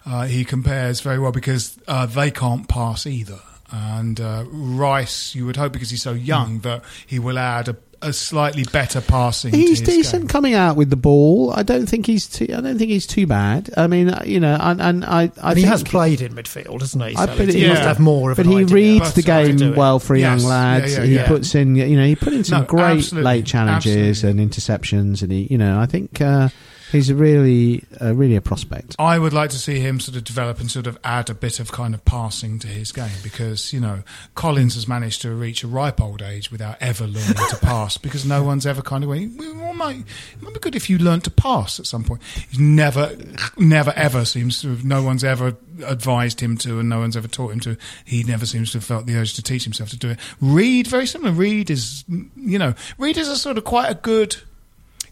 uh, 0.06 0.26
he 0.26 0.46
compares 0.46 1.02
very 1.02 1.20
well 1.20 1.32
because 1.32 1.78
uh, 1.88 2.06
they 2.06 2.32
can't 2.32 2.68
pass 2.68 3.06
either. 3.08 3.40
And 3.72 4.20
uh, 4.22 4.44
Rice, 4.48 5.34
you 5.36 5.46
would 5.48 5.58
hope 5.58 5.74
because 5.74 5.90
he's 5.90 6.04
so 6.04 6.14
young 6.14 6.60
that 6.60 6.84
he 7.08 7.18
will 7.18 7.40
add 7.40 7.68
a, 7.68 7.76
a 8.02 8.14
slightly 8.14 8.64
better 8.72 9.02
passing. 9.02 9.52
to 9.52 9.58
He's 9.58 9.80
his 9.80 9.82
decent 9.82 10.24
game. 10.24 10.28
coming 10.28 10.54
out 10.54 10.76
with 10.76 10.92
the 10.92 10.96
ball. 10.96 11.52
I 11.52 11.64
don't 11.64 11.88
think 11.88 12.06
he's 12.06 12.28
too. 12.28 12.46
I 12.56 12.62
don't 12.62 12.78
think 12.78 12.92
he's 12.92 13.08
too 13.08 13.26
bad. 13.26 13.72
I 13.76 13.88
mean, 13.88 14.10
uh, 14.10 14.22
you 14.24 14.40
know, 14.40 14.56
and, 14.60 14.80
and 14.80 15.04
I, 15.04 15.32
I 15.42 15.50
and 15.50 15.58
he 15.58 15.66
has 15.66 15.82
played 15.82 16.22
in 16.22 16.34
midfield, 16.36 16.82
hasn't 16.82 17.04
he? 17.04 17.16
I 17.16 17.26
So 17.26 17.38
bet 17.38 17.50
he 17.54 17.66
it- 17.66 17.70
must 17.70 17.82
have 17.82 18.00
more 18.00 18.30
of 18.32 18.38
But 18.38 18.46
an 18.46 18.52
he 18.52 18.60
idea. 18.60 18.76
reads 18.76 19.14
the 19.14 19.24
But 19.24 19.32
I 19.32 19.52
game 19.52 19.76
well 19.76 19.98
for 20.00 20.14
a 20.14 20.20
young 20.20 20.38
Yes, 20.38 20.46
lad. 20.46 20.84
yeah, 20.90 20.98
yeah, 21.00 21.04
he 21.04 21.16
yeah. 21.16 21.28
puts 21.28 21.56
in, 21.56 21.76
you 21.76 21.98
know, 21.98 22.06
he 22.06 22.16
put 22.16 22.34
in 22.34 22.44
some 22.44 22.62
No, 22.62 22.68
great 22.68 22.98
absolutely, 23.00 23.26
late 23.26 23.46
challenges 23.48 24.24
absolutely. 24.24 24.44
and 24.44 24.52
interceptions, 24.52 25.24
and 25.24 25.32
he, 25.32 25.48
you 25.50 25.58
know, 25.58 25.80
I 25.80 25.88
think 25.88 26.22
uh, 26.22 26.50
he's 26.92 27.12
really, 27.12 27.84
uh, 28.02 28.14
really 28.14 28.36
a 28.36 28.42
prospect. 28.42 28.96
I 29.00 29.20
would 29.20 29.34
like 29.34 29.50
to 29.52 29.58
see 29.58 29.80
him 29.80 30.00
sort 30.00 30.18
of 30.18 30.24
develop 30.24 30.60
and 30.60 30.70
sort 30.70 30.88
of 30.88 30.98
add 31.04 31.30
a 31.30 31.34
bit 31.34 31.60
of 31.60 31.72
kind 31.72 31.94
of 31.94 32.04
passing 32.06 32.60
to 32.60 32.68
his 32.68 32.92
game 32.92 33.18
because, 33.24 33.74
you 33.74 33.80
know, 33.80 34.04
Collins 34.36 34.76
has 34.76 34.88
managed 34.88 35.22
to 35.24 35.34
reach 35.34 35.64
a 35.64 35.68
ripe 35.68 36.02
old 36.02 36.22
age 36.22 36.52
without 36.52 36.78
ever 36.82 37.06
learning 37.06 37.36
to 37.50 37.58
pass 37.62 37.98
because 37.98 38.26
no 38.26 38.44
one's 38.44 38.66
ever 38.66 38.82
kind 38.82 39.04
of 39.04 39.10
went, 39.10 39.38
well, 39.38 39.72
it 39.72 39.76
might 39.76 40.54
be 40.54 40.60
good 40.60 40.76
if 40.76 40.90
you 40.90 40.98
learned 40.98 41.24
to 41.24 41.32
pass 41.32 41.80
at 41.80 41.86
some 41.86 42.04
point. 42.04 42.22
He's 42.50 42.60
never, 42.60 43.16
never 43.58 43.92
ever 43.96 44.26
seems 44.26 44.62
to 44.62 44.70
have, 44.70 44.86
no 44.86 45.04
one's 45.04 45.24
ever 45.24 45.58
advised 45.84 46.40
him 46.40 46.58
to 46.58 46.80
and 46.80 46.90
no 46.90 47.00
one's 47.00 47.18
ever 47.18 47.28
taught 47.28 47.52
him 47.52 47.60
to. 47.62 47.78
He 48.06 48.24
never 48.24 48.46
seems 48.46 48.72
to 48.72 48.78
have 48.78 48.86
felt 48.86 49.06
the 49.06 49.16
urge 49.16 49.34
to 49.36 49.42
teach 49.42 49.64
himself 49.64 49.90
to 49.90 49.98
do 49.98 50.12
it. 50.12 50.20
Reid, 50.40 50.88
very 50.88 51.08
similar. 51.08 51.32
Reid 51.32 51.70
is, 51.70 52.04
you 52.08 52.60
know, 52.60 52.74
Reid 52.98 53.18
is 53.18 53.28
a 53.28 53.38
sort 53.38 53.58
of 53.58 53.64
quite 53.64 53.90
a 53.90 53.96
good, 53.96 54.38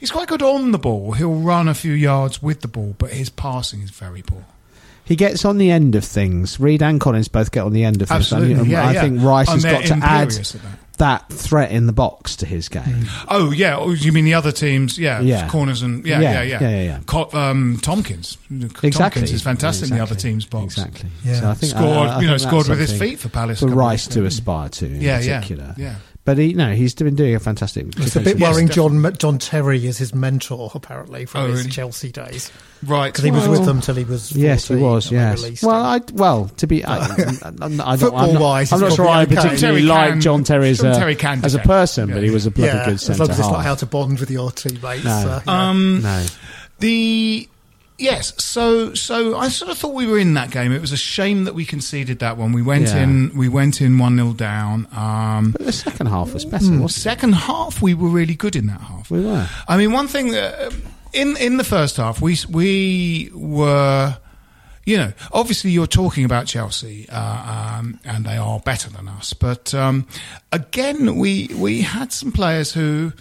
He's 0.04 0.12
quite 0.12 0.28
good 0.28 0.42
on 0.42 0.74
the 0.74 0.78
ball. 0.78 1.14
He'll 1.14 1.36
run 1.36 1.70
a 1.70 1.74
few 1.74 1.94
yards 1.94 2.44
with 2.44 2.60
the 2.60 2.68
ball, 2.68 2.94
but 2.98 3.12
his 3.12 3.30
passing 3.30 3.80
is 3.84 3.90
very 3.90 4.22
poor. 4.22 4.44
He 5.06 5.16
gets 5.16 5.46
on 5.46 5.58
the 5.58 5.72
end 5.72 5.96
of 5.96 6.04
things. 6.04 6.60
Reid 6.60 6.84
and 6.84 7.00
Collins 7.00 7.30
both 7.30 7.52
get 7.54 7.64
on 7.64 7.72
the 7.72 7.86
end 7.86 8.02
of 8.02 8.10
things. 8.10 8.18
Absolutely, 8.34 8.50
you 8.50 8.56
know, 8.58 8.64
yeah, 8.64 8.86
I 8.86 8.92
yeah. 8.92 9.02
think 9.02 9.22
Rice 9.24 9.48
And 9.48 9.64
has 9.64 9.72
got 9.72 9.86
to 9.86 10.06
add 10.06 10.30
that. 10.32 10.78
that 10.98 11.30
threat 11.30 11.72
in 11.72 11.88
the 11.88 11.94
box 11.94 12.36
to 12.36 12.46
his 12.46 12.68
game. 12.68 13.06
Oh 13.30 13.52
yeah, 13.52 13.78
oh, 13.78 13.92
you 13.92 14.12
mean 14.12 14.26
the 14.26 14.34
other 14.34 14.52
teams? 14.52 15.00
Yeah, 15.00 15.22
Yeah. 15.22 15.48
corners 15.48 15.82
and 15.84 16.06
yeah, 16.06 16.20
Yeah, 16.20 16.32
yeah, 16.34 16.42
yeah, 16.42 16.60
yeah, 16.60 16.70
yeah, 16.70 16.84
yeah. 16.84 17.00
Co- 17.06 17.30
um, 17.32 17.80
Tomkins, 17.82 18.38
Exactly, 18.52 18.92
Tomkins 18.92 19.32
is 19.32 19.42
fantastic 19.42 19.90
in 19.90 19.96
the 19.96 20.04
other 20.04 20.16
team's 20.16 20.44
box. 20.44 20.74
Exactly. 20.78 21.10
Yeah. 21.24 21.40
So 21.40 21.50
I 21.50 21.54
think 21.54 21.70
Scored, 21.72 22.10
I- 22.10 22.18
I 22.18 22.20
you 22.20 22.28
know, 22.28 22.36
scored 22.38 22.68
with 22.68 22.80
his 22.80 22.92
feet 23.00 23.20
for 23.20 23.30
Palace. 23.30 23.62
For 23.62 23.68
Rice 23.68 24.08
to 24.08 24.26
aspire 24.26 24.68
to, 24.68 24.86
in 24.86 25.00
Yeah, 25.00 25.22
yeah, 25.22 25.40
particular. 25.40 25.76
yeah. 25.78 25.96
But 26.26 26.38
he, 26.38 26.54
no, 26.54 26.72
he's 26.72 26.96
been 26.96 27.16
doing 27.16 27.36
a 27.36 27.40
fantastic. 27.40 27.88
It's 27.98 28.16
a 28.16 28.22
bit 28.22 28.40
worrying. 28.40 28.68
definitely. 28.68 29.10
John 29.12 29.18
John 29.18 29.38
Terry 29.40 29.86
is 29.86 29.98
his 29.98 30.16
mentor, 30.16 30.72
apparently, 30.74 31.26
from 31.26 31.42
Oh, 31.42 31.48
his 31.48 31.60
really? 31.60 31.72
Chelsea 31.72 32.14
days, 32.14 32.50
Right, 32.82 33.12
because 33.12 33.26
he 33.26 33.32
was 33.32 33.46
with 33.50 33.66
them 33.66 33.82
till 33.82 33.96
he 33.96 34.06
was. 34.06 34.30
14 34.30 34.42
Yes, 34.42 34.68
he 34.70 34.76
was. 34.76 35.12
Yes. 35.12 35.62
Well. 35.62 35.76
I 35.84 36.00
well 36.14 36.48
to 36.58 36.66
be. 36.68 36.86
I, 36.86 36.96
I, 36.98 37.02
I, 37.02 37.08
don't- 37.08 37.62
I'm 37.62 37.76
not, 37.76 38.00
Football-wise, 38.00 38.72
I'm 38.72 38.80
not 38.80 38.94
sure 38.94 39.06
I 39.10 39.26
particularly 39.26 39.58
Terry 39.60 39.82
like 39.82 40.20
John 40.22 40.46
Terry 40.46 40.70
as 40.70 40.78
John 40.80 40.92
a, 40.94 40.96
Terry 40.96 41.16
can 41.16 41.44
as 41.44 41.56
a 41.56 41.60
person, 41.60 42.08
Yeah. 42.08 42.16
but 42.16 42.24
he 42.24 42.30
was 42.30 42.46
a 42.46 42.52
bloody 42.52 42.72
yeah, 42.78 42.86
good 42.86 42.94
as 42.94 43.02
centre 43.02 43.24
long 43.24 43.30
as 43.30 43.40
it's 43.40 43.48
not 43.50 43.64
how 43.66 43.76
to 43.76 43.86
bond 43.86 44.22
with 44.22 44.32
your 44.32 44.50
teammates. 44.52 45.04
No. 45.04 45.12
uh, 45.12 45.42
yeah. 45.46 45.70
Um, 45.70 46.02
no, 46.04 46.26
The 46.80 47.50
yes, 47.98 48.34
so 48.44 48.94
so 48.94 49.38
I 49.38 49.50
sort 49.50 49.72
of 49.72 49.78
thought 49.78 49.94
we 49.94 50.06
were 50.08 50.18
in 50.20 50.34
that 50.36 50.52
game. 50.52 50.72
It 50.72 50.82
was 50.82 50.92
a 50.92 50.98
shame 50.98 51.44
that 51.46 51.56
we 51.56 51.66
conceded 51.66 52.20
that 52.20 52.38
one. 52.38 52.52
We 52.52 52.62
went 52.62 52.88
Yeah. 52.88 53.04
in, 53.04 53.32
we 53.36 53.50
went 53.50 53.82
in 53.82 53.98
one 54.00 54.16
0 54.18 54.34
down. 54.34 54.88
Um, 54.92 55.52
but 55.52 55.66
the 55.66 55.72
second 55.72 56.08
half 56.08 56.34
was 56.34 56.46
better. 56.46 56.66
Mm, 56.66 56.90
second 56.90 57.34
half, 57.34 57.82
we 57.82 57.94
were 57.94 58.10
really 58.10 58.36
good 58.36 58.56
in 58.56 58.68
that 58.68 58.82
half. 58.82 59.10
We 59.12 59.22
were. 59.22 59.48
I 59.68 59.78
mean, 59.78 59.92
one 59.92 60.08
thing 60.08 60.32
that 60.32 60.68
um, 60.68 60.82
in 61.14 61.38
in 61.38 61.58
the 61.58 61.64
first 61.64 61.98
half, 61.98 62.22
we 62.22 62.38
we 62.50 63.30
were, 63.34 64.18
you 64.86 64.98
know, 64.98 65.14
obviously 65.32 65.72
you're 65.72 65.88
talking 65.88 66.26
about 66.26 66.48
Chelsea, 66.48 67.08
uh, 67.10 67.78
um, 67.80 68.00
and 68.04 68.26
they 68.26 68.38
are 68.38 68.60
better 68.60 68.90
than 68.90 69.08
us. 69.08 69.34
But 69.34 69.74
um, 69.74 70.08
again, 70.52 71.16
we 71.18 71.50
we 71.56 71.82
had 71.82 72.12
some 72.12 72.32
players 72.32 72.74
who. 72.74 73.14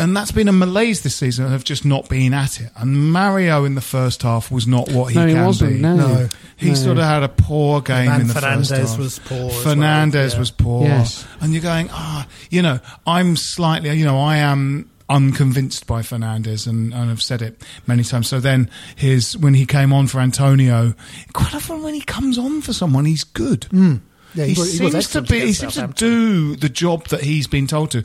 And 0.00 0.16
that's 0.16 0.32
been 0.32 0.48
a 0.48 0.52
malaise 0.52 1.02
this 1.02 1.14
season. 1.16 1.48
Have 1.50 1.62
just 1.64 1.84
not 1.84 2.08
been 2.08 2.32
at 2.34 2.60
it. 2.60 2.70
And 2.76 3.12
Mario 3.12 3.64
in 3.64 3.74
the 3.74 3.80
first 3.80 4.22
half 4.22 4.50
was 4.50 4.66
not 4.66 4.90
what 4.90 5.12
he 5.12 5.18
No, 5.18 5.26
he 5.26 5.34
can 5.34 5.44
wasn't. 5.46 5.72
be. 5.74 5.78
No. 5.78 5.96
No. 5.96 6.28
He 6.56 6.68
No. 6.70 6.74
sort 6.74 6.98
of 6.98 7.04
had 7.04 7.22
a 7.22 7.28
poor 7.28 7.80
game 7.80 8.08
And 8.10 8.22
in 8.22 8.28
the 8.28 8.34
first 8.34 8.72
Fernandes 8.72 8.88
half. 8.88 8.98
was 8.98 9.18
poor 9.20 9.50
as 9.50 9.56
Fernandes 9.56 10.12
well, 10.14 10.32
yeah. 10.32 10.38
was 10.38 10.50
poor. 10.50 10.86
Yes. 10.86 11.24
And 11.40 11.52
you're 11.52 11.62
going, 11.62 11.88
ah, 11.92 12.26
you 12.50 12.62
know, 12.62 12.80
I'm 13.06 13.36
slightly, 13.36 13.90
you 13.98 14.04
know, 14.04 14.18
I 14.18 14.38
am 14.38 14.90
unconvinced 15.08 15.86
by 15.86 16.02
Fernandes 16.02 16.66
and, 16.66 16.94
and 16.94 17.10
I've 17.10 17.22
said 17.22 17.42
it 17.42 17.60
many 17.86 18.04
times. 18.04 18.28
So 18.28 18.40
then 18.40 18.70
his, 18.96 19.36
when 19.36 19.54
he 19.54 19.66
came 19.66 19.92
on 19.92 20.06
for 20.06 20.20
Antonio, 20.20 20.94
quite 21.32 21.54
often 21.54 21.82
when 21.82 21.94
he 21.94 22.00
comes 22.00 22.38
on 22.38 22.60
for 22.62 22.72
someone, 22.72 23.04
he's 23.04 23.24
good. 23.24 23.64
Hmm. 23.64 23.96
Yeah, 24.34 24.44
he, 24.44 24.54
he 24.54 24.60
was- 24.60 24.78
he 24.78 24.84
was 24.84 24.92
seems 24.92 25.08
to 25.10 25.22
be. 25.22 25.40
He 25.40 25.52
seems 25.52 25.74
to 25.74 25.88
do 25.88 26.54
the 26.54 26.68
job 26.68 27.08
that 27.08 27.22
he's 27.22 27.48
been 27.48 27.66
told 27.66 27.90
to, 27.90 28.04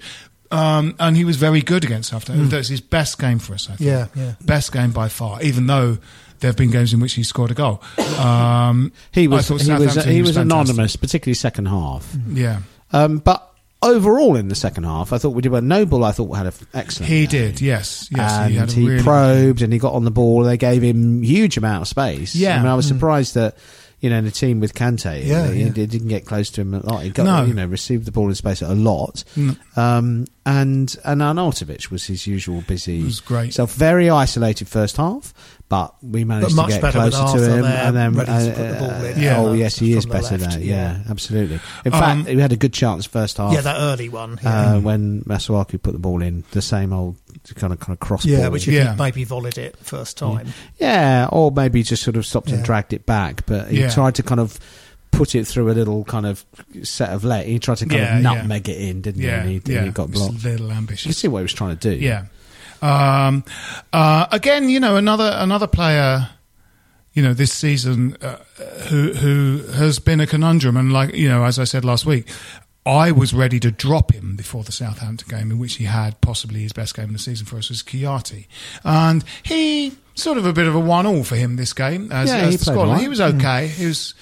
um, 0.52 0.96
and 1.00 1.18
he 1.18 1.26
was 1.26 1.36
very 1.38 1.62
good 1.62 1.84
against 1.84 2.10
Southampton. 2.10 2.50
That 2.50 2.58
was 2.58 2.68
his 2.70 2.82
best 2.82 3.20
game 3.20 3.40
for 3.40 3.54
us. 3.54 3.70
I 3.70 3.76
think. 3.76 3.88
Yeah, 3.90 4.08
yeah. 4.16 4.34
best 4.44 4.72
game 4.72 4.92
by 4.92 5.10
far. 5.10 5.42
Even 5.42 5.68
though 5.68 5.98
there 6.40 6.50
have 6.50 6.58
been 6.58 6.72
games 6.72 6.94
in 6.94 7.00
which 7.00 7.14
he 7.14 7.24
scored 7.24 7.52
a 7.52 7.54
goal. 7.54 7.82
Um, 8.20 8.92
He 9.12 9.24
I 9.24 9.28
was 9.28 9.48
thought 9.48 9.62
he 9.62 9.72
was 9.72 9.96
he 10.06 10.22
was 10.22 10.36
fantastic. 10.36 10.42
anonymous, 10.42 10.96
particularly 10.96 11.34
second 11.36 11.68
half. 11.68 12.14
Yeah, 12.30 12.60
Um, 12.92 13.18
but 13.20 13.50
overall, 13.82 14.36
in 14.36 14.48
the 14.50 14.56
second 14.56 14.84
half, 14.84 15.14
I 15.14 15.18
thought 15.18 15.30
we 15.32 15.42
did 15.42 15.52
well. 15.52 15.62
Noble, 15.62 16.04
I 16.04 16.12
thought 16.12 16.32
had 16.36 16.48
an 16.48 16.54
excellent. 16.74 17.10
he 17.12 17.22
game. 17.28 17.30
did. 17.52 17.62
Yes, 17.62 18.10
yes. 18.12 18.32
and 18.34 18.52
he 18.52 18.58
had 18.58 18.72
he, 18.72 18.88
really 18.88 19.04
probed 19.04 19.62
and 19.62 19.72
he 19.72 19.80
got 19.80 19.94
on 19.94 20.04
the 20.04 20.12
ball. 20.12 20.44
They 20.44 20.58
gave 20.58 20.82
him 20.82 21.22
huge 21.22 21.58
amount 21.58 21.84
of 21.84 21.88
space. 21.88 22.36
Yeah. 22.36 22.56
I 22.56 22.58
mean, 22.60 22.68
I 22.68 22.76
was 22.76 22.86
Mm. 22.86 22.90
surprised 22.96 23.36
that 23.36 23.58
you 24.02 24.10
know 24.10 24.18
in 24.18 24.26
a 24.26 24.32
team 24.32 24.60
with 24.60 24.74
Kante, 24.74 25.26
Yeah, 25.26 25.48
he, 25.52 25.60
yeah. 25.64 25.66
he 25.74 25.86
didn't 25.88 26.08
get 26.10 26.26
close 26.26 26.50
to 26.52 26.62
him 26.62 26.74
a 26.74 26.80
lot. 26.80 27.04
He 27.04 27.10
got 27.10 27.24
No. 27.26 27.44
you 27.46 27.54
know 27.54 27.66
received 27.66 28.06
the 28.06 28.12
ball 28.12 28.30
in 28.30 28.36
space 28.36 28.62
a 28.62 28.74
lot. 28.76 29.24
Mm. 29.36 29.58
Um, 29.78 30.26
and 30.46 30.96
and 31.04 31.22
Arnautovic 31.22 31.90
was 31.90 32.06
his 32.06 32.28
usual 32.28 32.62
busy. 32.68 33.00
It 33.02 33.06
Was 33.06 33.20
great. 33.20 33.54
So 33.54 33.66
very 33.66 34.10
isolated 34.10 34.68
first 34.68 34.98
half, 34.98 35.34
but 35.70 35.96
we 36.04 36.24
managed 36.24 36.56
But 36.56 36.68
to 36.68 36.80
get 36.80 36.92
closer 36.92 37.38
to 37.38 37.44
him. 37.56 37.62
there, 37.64 37.86
and 37.88 37.96
then 37.98 38.14
ready 38.14 38.32
to 38.32 38.52
uh, 38.52 38.56
put 38.56 38.56
the 38.70 38.80
ball 39.14 39.22
Yeah. 39.24 39.38
Oh 39.40 39.54
yes, 39.54 39.78
he 39.80 39.94
is 39.94 40.06
better 40.06 40.38
left, 40.38 40.52
there. 40.56 40.60
Yeah, 40.64 40.98
yeah. 40.98 41.04
absolutely. 41.10 41.60
In 41.86 41.94
Um, 41.94 42.00
fact, 42.00 42.30
we 42.30 42.40
had 42.42 42.52
a 42.52 42.58
good 42.58 42.74
chance 42.74 43.06
first 43.08 43.38
half. 43.38 43.54
Yeah, 43.54 43.62
that 43.62 43.78
early 43.80 44.10
one. 44.10 44.38
Yeah, 44.44 44.76
uh, 44.76 44.80
when 44.82 45.22
Masuaku 45.24 45.82
put 45.82 45.94
the 45.94 46.00
ball 46.00 46.22
in, 46.22 46.44
the 46.52 46.62
same 46.62 46.94
old 46.94 47.16
kind 47.54 47.72
of 47.74 47.80
kind 47.80 47.94
of 47.96 48.00
cross 48.00 48.26
yeah 48.26 48.48
which 48.48 48.68
if 48.68 48.74
Yeah. 48.74 48.94
he 48.94 48.98
maybe 48.98 49.24
volleyed 49.26 49.58
it 49.58 49.78
first 49.78 50.18
time. 50.18 50.54
Yeah, 50.80 51.28
or 51.32 51.52
maybe 51.52 51.84
just 51.84 52.02
sort 52.04 52.16
of 52.18 52.26
stopped 52.26 52.50
and 52.52 52.64
dragged 52.64 52.94
it 52.94 53.06
back, 53.06 53.46
but 53.46 53.68
he 53.70 53.82
Yeah. 53.82 53.90
tried 53.90 54.16
to 54.16 54.24
kind 54.24 54.40
of 54.42 54.60
put 55.12 55.36
it 55.36 55.46
through 55.48 55.70
a 55.72 55.74
little 55.74 56.04
kind 56.06 56.26
of 56.26 56.44
set 56.84 57.10
of 57.12 57.24
let. 57.24 57.46
He 57.46 57.58
tried 57.60 57.78
to 57.78 57.86
kind 57.86 58.02
Yeah, 58.02 58.18
of 58.18 58.24
yeah. 58.24 58.34
nutmeg 58.34 58.68
it 58.68 58.78
in, 58.82 59.02
didn't 59.02 59.22
Yeah, 59.22 59.44
he? 59.44 59.56
And 59.58 59.68
he, 59.68 59.74
yeah. 59.74 59.84
he 59.86 59.92
got 59.92 60.10
It's 60.10 60.18
blocked. 60.18 60.44
a 60.44 60.50
little 60.50 60.68
You 60.72 60.86
can 60.98 61.14
see 61.14 61.28
what 61.30 61.40
he 61.40 61.44
was 61.44 61.54
trying 61.54 61.78
to 61.78 61.96
do. 61.96 62.04
Yeah. 62.04 62.26
Um, 62.82 63.44
uh, 63.94 64.28
again, 64.32 64.68
you 64.70 64.80
know, 64.80 64.98
another 64.98 65.32
another 65.36 65.68
player, 65.68 66.30
you 67.14 67.24
know, 67.24 67.34
this 67.34 67.54
season 67.54 68.18
uh, 68.22 68.38
who 68.90 69.14
who 69.14 69.64
has 69.74 70.00
been 70.00 70.20
a 70.20 70.28
conundrum, 70.28 70.76
and 70.78 70.92
like 70.92 71.14
you 71.16 71.30
know, 71.30 71.44
as 71.46 71.58
I 71.58 71.64
said 71.64 71.86
last 71.86 72.06
week, 72.06 72.28
I 72.86 73.12
was 73.12 73.34
ready 73.34 73.60
to 73.62 73.72
drop 73.72 74.14
him 74.14 74.36
before 74.36 74.64
the 74.64 74.72
Southampton 74.72 75.28
game, 75.28 75.52
in 75.52 75.58
which 75.58 75.76
he 75.76 75.86
had 75.86 76.22
possibly 76.22 76.62
his 76.62 76.72
best 76.74 76.96
game 76.96 77.06
of 77.06 77.14
the 77.14 77.20
season 77.20 77.46
for 77.46 77.58
us, 77.58 77.70
was 77.70 77.82
Chiati, 77.82 78.46
and 78.84 79.24
he 79.44 79.94
sort 80.14 80.38
of 80.38 80.46
a 80.46 80.54
bit 80.54 80.68
of 80.68 80.76
a 80.76 80.80
one 80.80 81.06
all 81.06 81.24
for 81.24 81.36
him 81.36 81.56
this 81.56 81.74
game 81.74 82.12
as, 82.12 82.30
Yeah, 82.30 82.38
as 82.38 82.52
he 82.52 82.58
the 82.58 82.66
squad. 82.66 82.88
well. 82.90 82.98
He 83.00 83.08
was 83.08 83.20
okay. 83.20 83.68
He 83.68 83.86
was, 83.88 84.14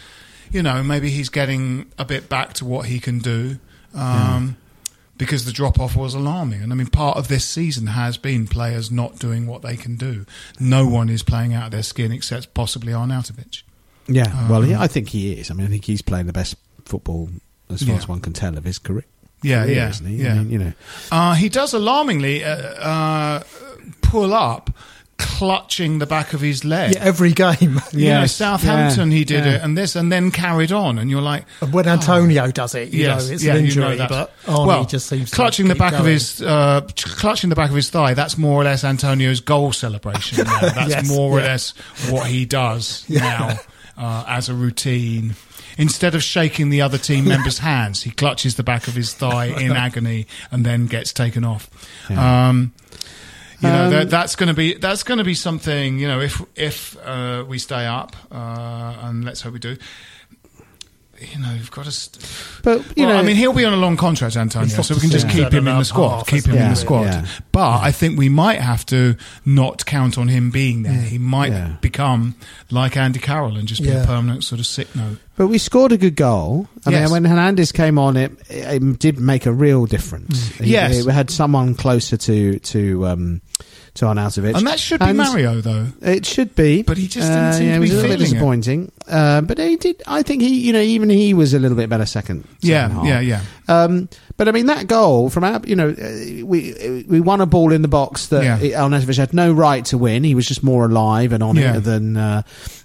you 0.52 0.63
know, 0.63 0.82
maybe 0.82 1.10
he's 1.10 1.30
getting 1.30 1.91
a 1.97 2.06
bit 2.06 2.30
back 2.30 2.54
to 2.54 2.65
what 2.65 2.86
he 2.88 2.99
can 2.99 3.19
do. 3.19 3.58
Um, 3.93 4.58
because 5.15 5.45
the 5.45 5.52
drop 5.52 5.80
off 5.80 5.95
was 5.95 6.15
alarming. 6.15 6.63
And 6.63 6.71
I 6.73 6.76
mean, 6.76 6.88
part 6.88 7.17
of 7.17 7.28
this 7.28 7.45
season 7.45 7.86
has 7.88 8.17
been 8.17 8.47
players 8.47 8.89
not 8.89 9.19
doing 9.19 9.45
what 9.45 9.62
they 9.62 9.78
can 9.78 9.95
do. 9.95 10.26
No 10.60 10.88
one 10.88 11.08
is 11.10 11.21
playing 11.21 11.54
out 11.54 11.65
of 11.65 11.71
their 11.71 11.84
skin 11.84 12.12
except 12.12 12.54
possibly 12.56 12.91
Arnautovic. 12.93 13.62
Yeah, 14.08 14.49
well, 14.49 14.63
Um, 14.63 14.67
he, 14.69 14.76
I 14.76 14.88
think 14.88 15.10
he 15.10 15.34
is. 15.34 15.52
I 15.52 15.54
mean, 15.54 15.67
I 15.67 15.69
think 15.69 15.86
he's 15.86 16.02
playing 16.02 16.26
the 16.26 16.34
best 16.34 16.56
football 16.86 17.30
as 17.69 17.82
far 17.82 17.91
Yeah. 17.91 17.97
as 17.97 18.08
one 18.08 18.19
can 18.19 18.34
tell 18.34 18.58
of 18.58 18.63
his 18.63 18.80
career. 18.80 19.06
Yeah, 19.41 19.63
career, 19.63 19.76
yeah, 19.76 19.89
isn't 19.89 20.06
he? 20.08 20.15
yeah. 20.23 20.32
I 20.32 20.38
mean, 20.39 20.49
you 20.52 20.58
know, 20.60 20.73
Uh, 21.12 21.34
he 21.36 21.49
does 21.49 21.73
alarmingly 21.73 22.43
uh, 22.43 22.49
uh, 22.56 23.43
pull 24.02 24.34
up, 24.34 24.69
clutching 25.17 25.99
the 25.99 26.06
back 26.06 26.34
of 26.34 26.41
his 26.41 26.63
leg. 26.65 26.93
Yeah, 26.95 27.04
every 27.04 27.32
game. 27.34 27.80
You 27.93 28.10
know, 28.10 28.26
Southampton, 28.26 29.12
yeah, 29.12 29.17
he 29.17 29.23
did 29.26 29.45
yeah. 29.45 29.56
it, 29.56 29.62
and 29.62 29.78
this, 29.78 29.95
and 29.95 30.12
then 30.12 30.32
carried 30.32 30.71
on, 30.71 30.97
and 30.97 31.10
you're 31.12 31.21
like, 31.21 31.47
when 31.71 31.88
Antonio 31.88 32.49
does 32.52 32.73
it, 32.76 32.89
you 32.89 33.04
yes, 33.04 33.28
know, 33.28 33.34
it's 33.34 33.43
yeah, 33.43 33.54
an 33.54 33.60
you 33.60 33.65
injury, 33.65 33.97
know 33.97 34.08
but 34.10 34.32
Arnie 34.45 34.67
well, 34.67 34.86
just 34.86 35.08
seems 35.08 35.30
to 35.30 35.36
clutching 35.36 35.67
the 35.67 35.76
keep 35.76 35.80
back 35.80 35.93
of 35.93 36.06
his, 36.06 36.41
uh, 36.41 36.82
clutching 36.97 37.49
the 37.49 37.56
back 37.56 37.69
of 37.69 37.76
his 37.76 37.89
thigh. 37.89 38.13
That's 38.15 38.38
more 38.38 38.60
or 38.62 38.63
less 38.63 38.84
Antonio's 38.84 39.39
goal 39.41 39.71
celebration. 39.73 40.43
Now. 40.45 40.60
That's 40.62 40.89
Yes, 40.89 41.08
more 41.08 41.38
or 41.38 41.39
yeah. 41.41 41.47
less 41.47 41.73
what 42.10 42.28
he 42.28 42.45
does 42.45 43.06
now 43.10 43.58
uh, 43.97 44.23
as 44.27 44.49
a 44.49 44.53
routine. 44.53 45.36
Instead 45.77 46.13
of 46.15 46.21
shaking 46.23 46.69
the 46.69 46.82
other 46.82 46.97
team 46.97 47.25
members' 47.27 47.60
hands, 47.71 48.03
he 48.03 48.12
clutches 48.12 48.56
the 48.56 48.63
back 48.63 48.88
of 48.88 48.93
his 48.93 49.13
thigh 49.13 49.45
in 49.45 49.71
agony 49.86 50.27
and 50.51 50.65
then 50.65 50.86
gets 50.88 51.12
taken 51.13 51.43
off. 51.43 51.69
Um, 52.10 52.73
you 53.60 53.69
know 53.69 53.86
Um, 53.86 53.89
that, 53.91 54.10
that's 54.10 54.36
going 54.36 54.47
to 54.47 54.53
be 54.53 54.73
that's 54.73 55.03
going 55.03 55.19
to 55.19 55.23
be 55.23 55.34
something. 55.36 55.97
You 55.97 56.08
know, 56.08 56.19
if 56.19 56.41
if 56.56 56.97
uh, 57.03 57.45
we 57.47 57.58
stay 57.60 57.86
up, 57.86 58.15
uh, 58.32 58.97
and 59.03 59.23
let's 59.23 59.41
hope 59.41 59.53
we 59.53 59.60
do. 59.60 59.77
You 61.33 61.39
know, 61.41 61.53
you've 61.53 61.71
got 61.71 61.86
to. 61.86 61.91
St- 61.91 62.25
but 62.63 62.79
you 62.97 63.05
well, 63.05 63.13
know, 63.15 63.19
I 63.19 63.23
mean, 63.23 63.36
he'll 63.36 63.53
be 63.53 63.65
on 63.65 63.73
a 63.73 63.77
long 63.77 63.97
contract, 63.97 64.36
Antonio, 64.38 64.81
so 64.81 64.93
we 64.95 65.01
can 65.01 65.09
just 65.12 65.29
keep 65.29 65.51
him 65.51 65.67
in 65.67 65.77
the 65.77 65.83
squad. 65.83 66.27
Keep 66.27 66.45
him 66.47 66.55
Yeah, 66.55 66.63
in 66.65 66.69
the 66.71 66.75
squad. 66.75 67.03
yeah. 67.05 67.25
But 67.51 67.79
I 67.81 67.91
think 67.91 68.17
we 68.17 68.29
might 68.29 68.59
have 68.59 68.86
to 68.88 69.15
not 69.45 69.86
count 69.86 70.17
on 70.17 70.27
him 70.27 70.51
being 70.51 70.83
there. 70.83 70.93
He 71.01 71.17
might 71.17 71.51
Yeah. 71.51 71.75
become 71.81 72.36
like 72.71 72.97
Andy 72.97 73.19
Carroll 73.19 73.57
and 73.57 73.67
just 73.67 73.81
be 73.83 73.89
a 73.89 74.03
permanent 74.05 74.43
sort 74.43 74.59
of 74.59 74.65
sick 74.65 74.93
note. 74.95 75.17
But 75.36 75.47
we 75.47 75.57
scored 75.57 75.91
a 75.91 75.97
good 75.97 76.15
goal. 76.15 76.67
I 76.86 76.91
Yes. 76.91 77.01
mean, 77.03 77.12
when 77.12 77.25
Hernandez 77.25 77.71
came 77.71 77.97
on, 77.97 78.17
it, 78.17 78.31
it 78.49 78.99
did 78.99 79.19
make 79.19 79.45
a 79.45 79.51
real 79.51 79.86
difference. 79.86 80.47
He- 80.57 80.71
Yes. 80.71 81.05
we 81.05 81.12
had 81.12 81.29
someone 81.29 81.73
closer 81.75 82.17
to 82.17 82.59
to 82.59 83.07
um, 83.07 83.41
to 83.95 84.06
Arnautovic, 84.06 84.56
And 84.56 84.65
that 84.65 84.79
should 84.79 84.99
be 84.99 85.06
And 85.06 85.17
Mario, 85.17 85.62
though. 85.62 85.86
It 86.01 86.25
should 86.25 86.56
be, 86.56 86.82
But 86.82 86.97
he 86.97 87.08
just 87.08 87.27
didn't 87.27 87.43
Uh, 87.43 87.51
seem 87.53 87.65
yeah, 87.67 87.71
to 87.73 87.77
it 87.77 87.79
was 87.79 87.89
be 87.91 87.95
a 87.95 87.99
little 88.01 88.17
bit 88.17 88.19
disappointing. 88.19 88.91
Uh, 89.08 89.41
but 89.41 89.58
he 89.60 89.75
did. 89.75 90.01
I 90.08 90.23
think 90.23 90.41
he, 90.41 90.62
you 90.65 90.73
know, 90.73 90.79
even 90.82 91.10
he 91.10 91.34
was 91.34 91.53
a 91.53 91.60
little 91.60 91.77
bit 91.77 91.89
better 91.89 92.06
second. 92.08 92.43
Yeah, 92.62 92.88
second 92.88 92.95
half. 92.97 93.06
yeah, 93.06 93.19
yeah. 93.19 93.41
Um, 93.67 94.10
but 94.38 94.48
I 94.48 94.52
mean, 94.52 94.65
that 94.67 94.88
goal 94.88 95.30
from 95.30 95.43
our, 95.43 95.62
you 95.65 95.76
know, 95.76 95.89
uh, 95.89 96.46
we 96.46 97.04
we 97.08 97.19
won 97.22 97.41
a 97.41 97.46
ball 97.46 97.72
in 97.72 97.82
the 97.82 97.88
box 97.88 98.28
that 98.28 98.43
Yeah. 98.43 98.60
yeah. 98.60 98.80
Arnautovic 98.82 99.17
had 99.17 99.34
no 99.34 99.52
right 99.54 99.86
to 99.86 99.98
win. 99.98 100.24
He 100.24 100.36
was 100.36 100.48
just 100.48 100.63
more 100.63 100.86
alive 100.86 101.34
and 101.34 101.43
on 101.43 101.56
Yeah. 101.56 101.78
it 101.78 101.82
than 101.82 102.17
uh, 102.17 102.41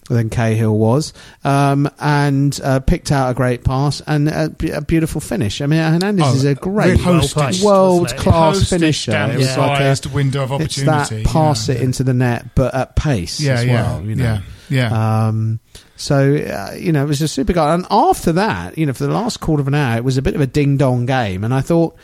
than 0.09 0.31
Cahill 0.31 0.77
was, 0.79 1.13
um, 1.45 1.89
and 2.01 2.59
uh, 2.65 2.81
picked 2.81 3.13
out 3.13 3.31
a 3.31 3.35
great 3.35 3.63
pass 3.63 4.01
and 4.07 4.29
a, 4.31 4.49
b- 4.49 4.71
a 4.71 4.81
beautiful 4.81 5.21
finish. 5.21 5.61
I 5.61 5.67
mean, 5.67 5.81
Hernandez 5.81 6.25
Oh, 6.27 6.35
is 6.35 6.45
a 6.45 6.55
great 6.55 6.93
really 6.99 7.05
well 7.05 7.21
postage- 7.21 7.35
placed, 7.43 7.63
world 7.65 8.17
class 8.17 8.71
finisher. 8.71 9.13
It 9.13 9.37
was 9.37 9.57
like 9.59 10.07
a, 10.07 10.09
window 10.09 10.43
of 10.45 10.53
opportunity. 10.53 11.17
it's 11.17 11.25
that 11.25 11.25
pass 11.27 11.69
yeah. 11.69 11.75
it 11.75 11.83
into 11.83 12.05
the 12.05 12.15
net, 12.15 12.55
but 12.55 12.75
at 12.75 12.97
pace 12.97 13.39
Yeah, 13.39 13.53
as 13.55 13.65
yeah, 13.67 13.73
well. 13.75 14.03
You 14.05 14.15
know? 14.17 14.39
Yeah, 14.68 14.88
yeah. 14.90 15.26
Um, 15.28 15.61
so 15.96 16.37
uh, 16.37 16.74
you 16.76 16.92
know, 16.92 17.04
it 17.04 17.09
was 17.09 17.22
a 17.22 17.28
super 17.28 17.52
goal. 17.52 17.68
And 17.68 17.87
after 17.90 18.33
that, 18.33 18.78
you 18.78 18.87
know, 18.87 18.92
for 18.92 19.04
the 19.07 19.12
last 19.12 19.40
quarter 19.40 19.61
of 19.61 19.68
an 19.68 19.74
hour, 19.74 19.96
it 19.96 20.04
was 20.04 20.16
a 20.16 20.22
bit 20.22 20.35
of 20.35 20.40
a 20.40 20.46
ding 20.46 20.76
dong 20.76 21.07
game. 21.07 21.44
And 21.44 21.52
I 21.52 21.61
thought 21.61 21.96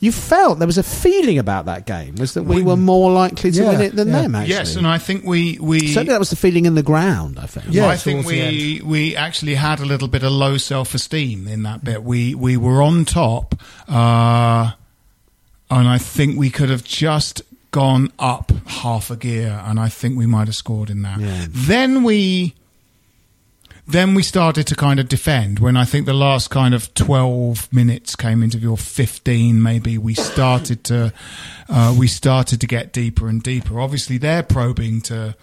you 0.00 0.12
felt 0.12 0.58
there 0.60 0.66
was 0.66 0.78
a 0.78 0.82
feeling 0.84 1.38
about 1.38 1.64
that 1.64 1.84
game 1.84 2.14
was 2.16 2.34
that 2.34 2.44
we, 2.44 2.56
We- 2.56 2.62
were 2.62 2.76
more 2.76 3.10
likely 3.10 3.50
to 3.50 3.62
Yeah, 3.62 3.68
win 3.70 3.80
it 3.80 3.96
than 3.96 4.08
yeah. 4.08 4.20
them. 4.22 4.34
Actually, 4.36 4.54
yes, 4.54 4.76
and 4.76 4.86
I 4.86 4.98
think 4.98 5.24
we 5.24 5.58
we 5.60 5.88
certainly 5.88 6.12
that 6.12 6.20
was 6.20 6.30
the 6.30 6.36
feeling 6.36 6.66
in 6.66 6.74
the 6.76 6.84
ground. 6.84 7.38
I 7.40 7.46
think. 7.46 7.66
Yeah, 7.70 7.88
I 7.88 7.96
think 7.96 8.24
we 8.26 8.80
we 8.84 9.16
actually 9.16 9.54
had 9.56 9.80
a 9.80 9.84
little 9.84 10.06
bit 10.08 10.22
of 10.22 10.30
low 10.30 10.56
self 10.56 10.94
esteem 10.94 11.48
in 11.48 11.64
that 11.64 11.82
bit. 11.82 12.04
We 12.04 12.34
we 12.36 12.56
were 12.56 12.80
on 12.80 13.04
top, 13.06 13.56
uh, 13.88 14.70
and 15.70 15.88
I 15.88 15.98
think 15.98 16.38
we 16.38 16.50
could 16.50 16.70
have 16.70 16.84
just 16.84 17.42
gone 17.70 18.12
up 18.18 18.50
half 18.66 19.10
a 19.10 19.16
gear, 19.16 19.62
and 19.64 19.78
I 19.78 19.88
think 19.88 20.16
we 20.16 20.26
might 20.26 20.48
have 20.48 20.56
scored 20.56 20.90
in 20.90 21.02
that. 21.02 21.20
Yeah. 21.20 21.46
Then 21.48 22.02
we. 22.02 22.54
Then 23.90 24.14
we 24.14 24.22
started 24.22 24.66
to 24.66 24.74
kind 24.74 25.00
of 25.00 25.08
defend. 25.08 25.60
When 25.60 25.74
I 25.74 25.86
think 25.86 26.04
the 26.04 26.12
last 26.12 26.50
kind 26.50 26.74
of 26.74 26.92
twelve 26.92 27.72
minutes 27.72 28.16
came 28.16 28.42
into 28.42 28.58
your 28.58 28.76
fifteen, 28.76 29.62
maybe 29.62 29.96
we 29.96 30.12
started 30.12 30.84
to 30.84 31.14
uh, 31.70 31.96
we 31.98 32.06
started 32.06 32.60
to 32.60 32.66
get 32.66 32.92
deeper 32.92 33.28
and 33.28 33.42
deeper. 33.42 33.80
Obviously, 33.80 34.18
they're 34.18 34.42
probing 34.42 35.00
to 35.04 35.34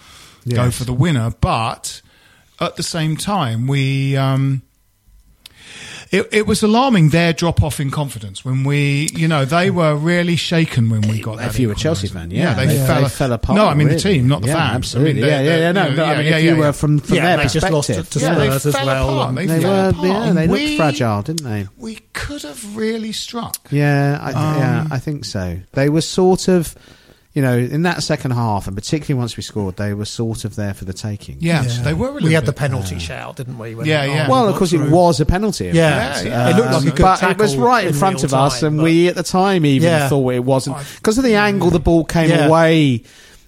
go 0.48 0.70
for 0.70 0.84
the 0.84 0.94
winner, 0.94 1.34
but 1.42 2.04
at 2.60 2.76
the 2.76 2.84
same 2.84 3.18
time, 3.18 3.66
we 3.66 4.16
um, 4.16 4.62
it, 6.12 6.28
it 6.32 6.48
was 6.48 6.62
alarming 6.64 7.10
their 7.10 7.34
drop 7.34 7.62
off 7.64 7.80
in 7.80 7.92
confidence 7.92 8.44
when 8.46 8.64
we, 8.64 9.10
you 9.14 9.28
know, 9.28 9.46
they 9.46 9.70
were 9.72 9.96
really 9.96 10.36
shaken 10.36 10.90
when 10.90 11.02
we 11.02 11.20
got 11.22 11.38
that. 11.38 11.48
If 11.50 11.60
you 11.60 11.68
were 11.68 11.74
a 11.74 11.78
Chelsea 11.78 12.08
fan, 12.08 12.32
yeah, 12.32 12.54
they, 12.54 12.68
they, 12.68 12.78
fell, 12.86 13.02
they 13.04 13.10
fell 13.10 13.32
apart. 13.34 13.56
No, 13.58 13.68
I 13.68 13.74
mean 13.74 13.88
really. 13.88 13.98
the 13.98 14.10
team, 14.10 14.28
not 14.28 14.42
the 14.42 14.48
yeah, 14.50 14.56
fans. 14.56 14.76
Absolutely, 14.76 15.12
I 15.12 15.14
mean, 15.14 15.24
yeah, 15.26 15.38
they- 15.42 15.46
yeah, 15.48 15.58
yeah. 15.58 15.72
they- 15.72 15.80
No, 15.82 15.88
you 15.90 15.96
but 15.96 16.06
know, 16.06 16.12
I 16.14 16.18
mean, 16.18 16.26
yeah, 16.28 16.38
if 16.38 16.44
you 16.44 16.52
yeah. 16.52 16.58
were 16.60 16.74
from 16.74 17.00
from 17.00 17.16
Yeah, 17.16 17.24
their 17.26 17.38
they 17.38 17.44
just 17.44 17.54
perspective, 17.56 17.98
lost 17.98 18.12
to 18.14 18.20
Yeah, 18.20 18.34
they 18.36 18.48
Spurs 18.48 18.66
as 18.68 18.76
fell 18.76 18.86
well. 18.86 19.10
apart. 19.20 19.36
They 19.36 19.46
they 19.48 19.62
fell 19.62 19.72
were, 19.84 19.90
apart. 19.90 20.06
yeah, 20.08 20.20
they 20.34 20.44
And 20.44 20.52
looked 20.52 20.64
we- 20.64 20.78
fragile, 20.78 21.22
didn't 21.24 21.44
they? 21.50 21.68
We 21.78 21.96
could 22.14 22.42
have 22.44 22.76
really 22.78 23.12
struck. 23.12 23.68
Yeah, 23.72 24.20
I, 24.22 24.32
Um, 24.32 24.58
yeah, 24.60 24.88
I 24.92 25.00
think 25.00 25.26
so. 25.26 25.60
They 25.74 25.90
were 25.90 26.02
sort 26.02 26.48
of, 26.48 26.76
you 27.36 27.42
know, 27.42 27.56
in 27.58 27.84
that 27.84 28.02
second 28.02 28.32
half, 28.32 28.66
and 28.66 28.76
particularly 28.76 29.20
once 29.20 29.36
we 29.38 29.44
scored, 29.44 29.76
they 29.76 29.94
were 29.94 30.06
sort 30.06 30.46
of 30.46 30.56
there 30.56 30.74
for 30.74 30.86
the 30.86 30.94
taking. 30.94 31.36
Yeah, 31.42 31.62
Yeah. 31.64 31.84
they 31.84 31.94
were. 31.94 32.12
We 32.14 32.34
had 32.34 32.46
the 32.46 32.54
bit. 32.54 32.60
penalty 32.60 32.98
shout, 32.98 33.36
didn't 33.36 33.58
we? 33.60 33.76
when 33.76 33.86
Yeah, 33.86 34.06
Arnie 34.06 34.16
yeah. 34.16 34.30
Well, 34.30 34.48
of 34.48 34.56
course, 34.56 34.72
it 34.74 34.90
was 34.90 35.20
a 35.20 35.26
penalty. 35.26 35.68
of 35.68 35.76
Yeah, 35.76 36.14
course. 36.14 36.26
yeah. 36.26 36.50
It 36.50 36.56
looked 36.56 36.72
like 36.72 36.82
a 36.86 36.92
good 36.92 37.02
but 37.02 37.24
it 37.24 37.38
was 37.38 37.56
right 37.58 37.84
in, 37.84 37.90
in 37.90 37.94
front 37.94 38.16
real 38.16 38.26
of 38.26 38.34
us, 38.34 38.64
and 38.64 38.82
we 38.82 39.10
at 39.10 39.16
the 39.16 39.24
time 39.24 39.66
even 39.66 39.88
Yeah. 39.90 40.08
thought 40.10 40.30
it 40.34 40.44
wasn't 40.46 40.78
because 40.96 41.18
of 41.20 41.24
the 41.26 41.36
angle 41.36 41.70
the 41.70 41.80
ball 41.80 42.06
came 42.06 42.30
Yeah. 42.30 42.48
away. 42.48 43.04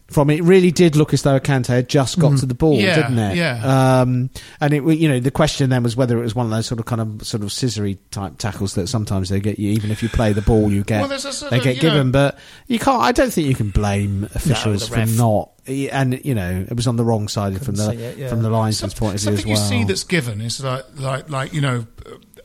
From 0.07 0.29
it 0.29 0.41
really 0.43 0.71
did 0.71 0.95
look 0.95 1.13
as 1.13 1.21
though 1.23 1.39
Kante 1.39 1.67
had 1.67 1.89
just 1.89 2.17
got 2.17 2.37
to 2.37 2.45
the 2.45 2.53
ball, 2.53 2.75
Yeah, 2.79 2.95
didn't 2.95 3.19
it? 3.19 3.35
yeah. 3.35 3.99
Um, 4.01 4.29
and 4.61 4.73
it, 4.73 4.81
you 4.97 5.09
know, 5.09 5.19
the 5.19 5.31
question 5.31 5.69
then 5.69 5.83
was 5.83 5.95
whether 5.97 6.17
it 6.17 6.21
was 6.21 6.33
one 6.33 6.45
of 6.45 6.51
those 6.51 6.65
sort 6.65 6.79
of 6.79 6.85
kind 6.85 7.01
of 7.01 7.27
sort 7.27 7.43
of 7.43 7.49
scissory 7.49 7.97
type 8.11 8.37
tackles 8.37 8.75
that 8.75 8.87
sometimes 8.87 9.27
they 9.29 9.39
get 9.41 9.59
you, 9.59 9.71
even 9.71 9.91
if 9.91 10.01
you 10.01 10.07
play 10.09 10.31
the 10.31 10.41
ball, 10.41 10.71
you 10.71 10.83
get 10.85 11.01
Well, 11.01 11.09
there's 11.09 11.25
a 11.25 11.33
sort 11.33 11.51
they 11.51 11.57
of, 11.57 11.63
get 11.63 11.79
given. 11.81 12.07
know- 12.07 12.11
but 12.13 12.39
you 12.67 12.79
can't. 12.79 13.01
I 13.01 13.11
don't 13.11 13.31
think 13.33 13.47
you 13.47 13.55
can 13.55 13.69
blame 13.69 14.23
officials 14.33 14.89
the 14.89 14.95
for 14.95 15.05
not. 15.17 15.51
And 15.67 16.23
you 16.25 16.33
know, 16.33 16.65
it 16.69 16.73
was 16.73 16.87
on 16.87 16.95
the 16.95 17.03
wrong 17.03 17.27
side 17.27 17.61
from 17.61 17.75
the 17.75 17.91
it, 17.91 18.17
yeah. 18.17 18.29
from 18.29 18.41
the 18.41 18.49
linesman's 18.49 18.93
point 18.93 19.15
of 19.15 19.21
view 19.21 19.33
as 19.33 19.45
well. 19.45 19.55
something 19.57 19.77
you 19.79 19.83
see 19.83 19.87
that's 19.87 20.05
given 20.05 20.39
is 20.39 20.63
like, 20.63 20.85
like, 20.95 21.29
like 21.29 21.53
you 21.53 21.59
know, 21.59 21.85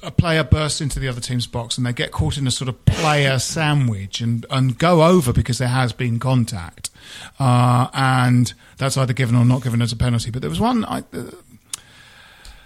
a 0.03 0.11
player 0.11 0.43
bursts 0.43 0.81
into 0.81 0.99
the 0.99 1.09
other 1.09 1.21
team's 1.21 1.47
box 1.47 1.79
and 1.79 1.87
they 1.87 1.93
get 1.93 2.11
caught 2.11 2.37
in 2.37 2.47
a 2.47 2.51
sort 2.51 2.69
of 2.69 2.85
player 2.85 3.39
sandwich 3.39 4.21
and, 4.21 4.45
and 4.51 4.79
go 4.79 5.05
over 5.05 5.33
because 5.33 5.59
there 5.59 5.69
has 5.69 5.93
been 5.93 6.19
contact, 6.19 6.91
uh, 7.39 7.89
and 7.95 8.53
that's 8.79 8.97
either 8.97 9.13
given 9.13 9.37
or 9.37 9.45
not 9.45 9.63
given 9.63 9.81
as 9.81 9.93
a 9.93 9.97
penalty. 9.97 10.31
But 10.31 10.43
there 10.43 10.51
was 10.51 10.61
one. 10.61 10.85
I, 10.85 10.99
uh, 11.13 11.31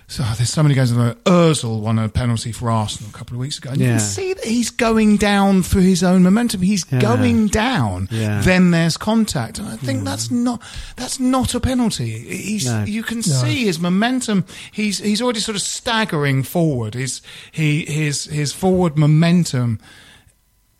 so 0.09 0.23
there's 0.37 0.51
so 0.51 0.63
many 0.63 0.75
guys. 0.75 0.93
Like 0.93 1.23
Özil 1.25 1.81
won 1.81 1.99
a 1.99 2.09
penalty 2.09 2.53
for 2.53 2.71
Arsenal 2.71 3.11
a 3.11 3.13
couple 3.13 3.35
of 3.35 3.41
weeks 3.41 3.59
ago. 3.59 3.71
And 3.71 3.81
You 3.81 3.87
can 3.89 3.99
see 4.01 4.35
that 4.35 4.45
he's 4.45 4.71
going 4.71 5.17
down 5.17 5.65
through 5.65 5.83
his 5.83 6.05
own 6.05 6.23
momentum. 6.23 6.63
He's 6.63 6.85
Yeah. 6.91 7.01
going 7.01 7.49
down. 7.49 8.09
Yeah. 8.13 8.41
Then 8.41 8.71
there's 8.71 8.97
contact, 8.97 9.59
and 9.59 9.69
I 9.69 9.77
think 9.77 10.01
hmm. 10.01 10.05
that's 10.05 10.31
not 10.31 10.63
that's 10.95 11.19
not 11.19 11.55
a 11.55 11.61
penalty. 11.61 12.11
He's 12.19 12.67
No. 12.67 12.85
you 12.85 13.03
can 13.03 13.23
see 13.23 13.65
his 13.65 13.81
momentum. 13.81 14.45
He's 14.71 14.99
he's 14.99 15.21
already 15.21 15.41
sort 15.41 15.57
of 15.57 15.63
staggering 15.63 16.45
forward. 16.45 16.95
His 16.95 17.21
he 17.51 17.85
his 17.85 18.27
his 18.27 18.53
forward 18.53 18.97
momentum. 18.97 19.81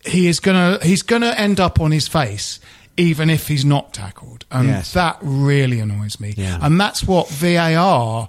He 0.05 0.27
is 0.27 0.39
gonna 0.39 0.79
he's 0.81 1.01
gonna 1.01 1.33
end 1.37 1.59
up 1.59 1.81
on 1.81 1.91
his 1.91 2.07
face. 2.07 2.59
Even 2.99 3.29
if 3.29 3.47
he's 3.47 3.63
not 3.63 3.93
tackled, 3.93 4.45
and 4.49 4.69
Yes. 4.69 4.93
that 4.93 5.19
really 5.21 5.79
annoys 5.79 6.19
me. 6.19 6.33
Yeah. 6.35 6.57
And 6.61 6.81
that's 6.81 7.03
what 7.03 7.29
VAR 7.29 8.27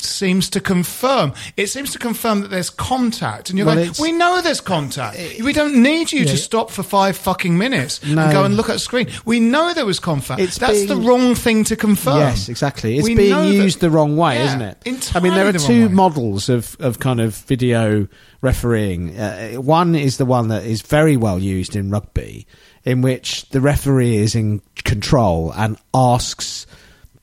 seems 0.00 0.48
to 0.50 0.60
confirm. 0.60 1.32
It 1.56 1.68
seems 1.68 1.90
to 1.92 1.98
confirm 1.98 2.40
that 2.42 2.48
there's 2.50 2.70
contact, 2.70 3.48
and 3.50 3.58
you're 3.58 3.66
Well, 3.66 3.78
it's- 3.78 3.98
"We 4.00 4.12
know 4.12 4.40
there's 4.42 4.60
contact. 4.60 5.18
We 5.42 5.52
don't 5.52 5.76
need 5.82 6.12
you 6.12 6.24
to 6.26 6.36
stop 6.36 6.70
for 6.70 6.82
five 6.82 7.16
fucking 7.16 7.56
minutes 7.56 8.00
No. 8.04 8.22
and 8.22 8.32
go 8.32 8.44
and 8.44 8.56
look 8.56 8.68
at 8.68 8.76
a 8.76 8.78
screen. 8.78 9.08
We 9.24 9.40
know 9.40 9.72
there 9.74 9.86
was 9.86 9.98
contact. 9.98 10.40
It's 10.40 10.58
That's 10.58 10.72
being- 10.72 10.88
the 10.88 10.96
wrong 10.96 11.34
thing 11.34 11.64
to 11.64 11.76
confirm. 11.76 12.18
Yes, 12.18 12.48
exactly. 12.48 12.98
It's 12.98 13.04
We 13.08 13.14
being 13.14 13.30
know 13.30 13.48
that- 13.48 13.54
used 13.54 13.80
the 13.80 13.90
wrong 13.90 14.16
way, 14.16 14.36
Yeah, 14.36 14.46
isn't 14.46 14.62
it? 14.62 15.12
I 15.14 15.20
mean, 15.20 15.34
there 15.34 15.46
are 15.48 15.52
the 15.52 15.58
two 15.58 15.88
models 15.88 16.48
of, 16.48 16.76
of 16.80 16.98
kind 16.98 17.20
of 17.20 17.34
video 17.34 18.06
refereeing. 18.42 19.18
Uh, 19.18 19.54
one 19.54 19.94
is 19.94 20.18
the 20.18 20.26
one 20.26 20.48
that 20.48 20.64
is 20.64 20.82
very 20.82 21.16
well 21.16 21.38
used 21.38 21.74
in 21.74 21.90
rugby, 21.90 22.46
in 22.84 23.02
which 23.02 23.48
the 23.50 23.60
referee 23.60 24.16
is 24.16 24.34
in 24.34 24.60
control 24.84 25.52
and 25.56 25.76
asks 25.94 26.66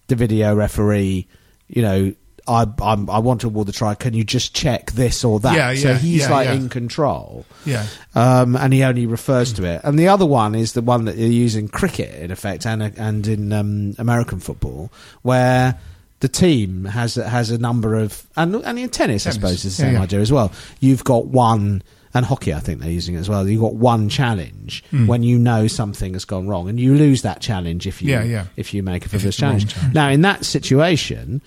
the 0.07 0.15
video 0.15 0.53
referee, 0.53 1.27
you 1.67 1.81
know, 1.81 2.13
I 2.47 2.65
I'm, 2.81 3.09
I 3.09 3.19
want 3.19 3.41
to 3.41 3.47
award 3.47 3.67
the 3.67 3.71
try. 3.71 3.95
Can 3.95 4.13
you 4.13 4.23
just 4.23 4.53
check 4.53 4.91
this 4.91 5.23
or 5.23 5.39
that? 5.41 5.55
Yeah, 5.55 5.73
so 5.75 5.89
yeah, 5.91 5.97
he's 5.97 6.21
yeah, 6.21 6.31
like 6.31 6.49
in 6.49 6.69
control. 6.69 7.45
Yeah. 7.65 7.85
Um, 8.15 8.55
and 8.55 8.73
he 8.73 8.83
only 8.83 9.05
refers 9.05 9.53
to 9.53 9.63
it. 9.65 9.81
And 9.83 9.97
the 9.97 10.07
other 10.09 10.25
one 10.25 10.53
is 10.55 10.73
the 10.73 10.81
one 10.81 11.05
that 11.05 11.15
they 11.15 11.27
use 11.27 11.55
in 11.55 11.67
cricket, 11.67 12.13
in 12.21 12.31
effect, 12.31 12.65
and 12.65 12.81
and 12.83 13.27
in 13.27 13.53
um, 13.53 13.95
American 13.97 14.39
football, 14.39 14.91
where 15.21 15.79
the 16.19 16.27
team 16.29 16.85
has 16.85 17.15
has 17.15 17.51
a 17.51 17.57
number 17.57 17.95
of 17.95 18.25
and 18.35 18.55
and 18.55 18.79
in 18.79 18.89
tennis, 18.89 19.27
I 19.27 19.31
suppose, 19.31 19.65
is 19.65 19.77
the 19.77 19.83
same 19.83 19.97
idea 20.01 20.19
as 20.19 20.31
well. 20.31 20.51
You've 20.79 21.03
got 21.03 21.27
one. 21.27 21.83
And 22.15 22.23
hockey, 22.23 22.53
I 22.53 22.59
think 22.59 22.79
they're 22.79 22.91
using 22.91 23.15
it 23.15 23.17
as 23.21 23.27
well. 23.27 23.49
You've 23.49 23.61
got 23.61 23.73
one 23.73 24.07
challenge 24.07 24.83
Hmm. 24.91 25.07
when 25.07 25.23
you 25.23 25.39
know 25.39 25.65
something 25.65 26.13
has 26.13 26.25
gone 26.25 26.47
wrong, 26.47 26.69
and 26.69 26.79
you 26.79 26.93
lose 26.93 27.23
that 27.23 27.41
challenge 27.41 27.87
if 27.87 28.03
you 28.03 28.11
Yeah, 28.11 28.21
yeah. 28.23 28.45
if 28.55 28.71
you 28.71 28.83
make 28.83 29.01
a 29.01 29.05
If 29.05 29.09
frivolous 29.13 29.29
it's 29.33 29.39
the 29.39 29.45
wrong 29.47 29.53
challenge. 29.57 29.73
challenge. 29.73 29.93
Now, 29.95 30.09
in 30.09 30.21
that 30.21 30.45
situation, 30.45 31.41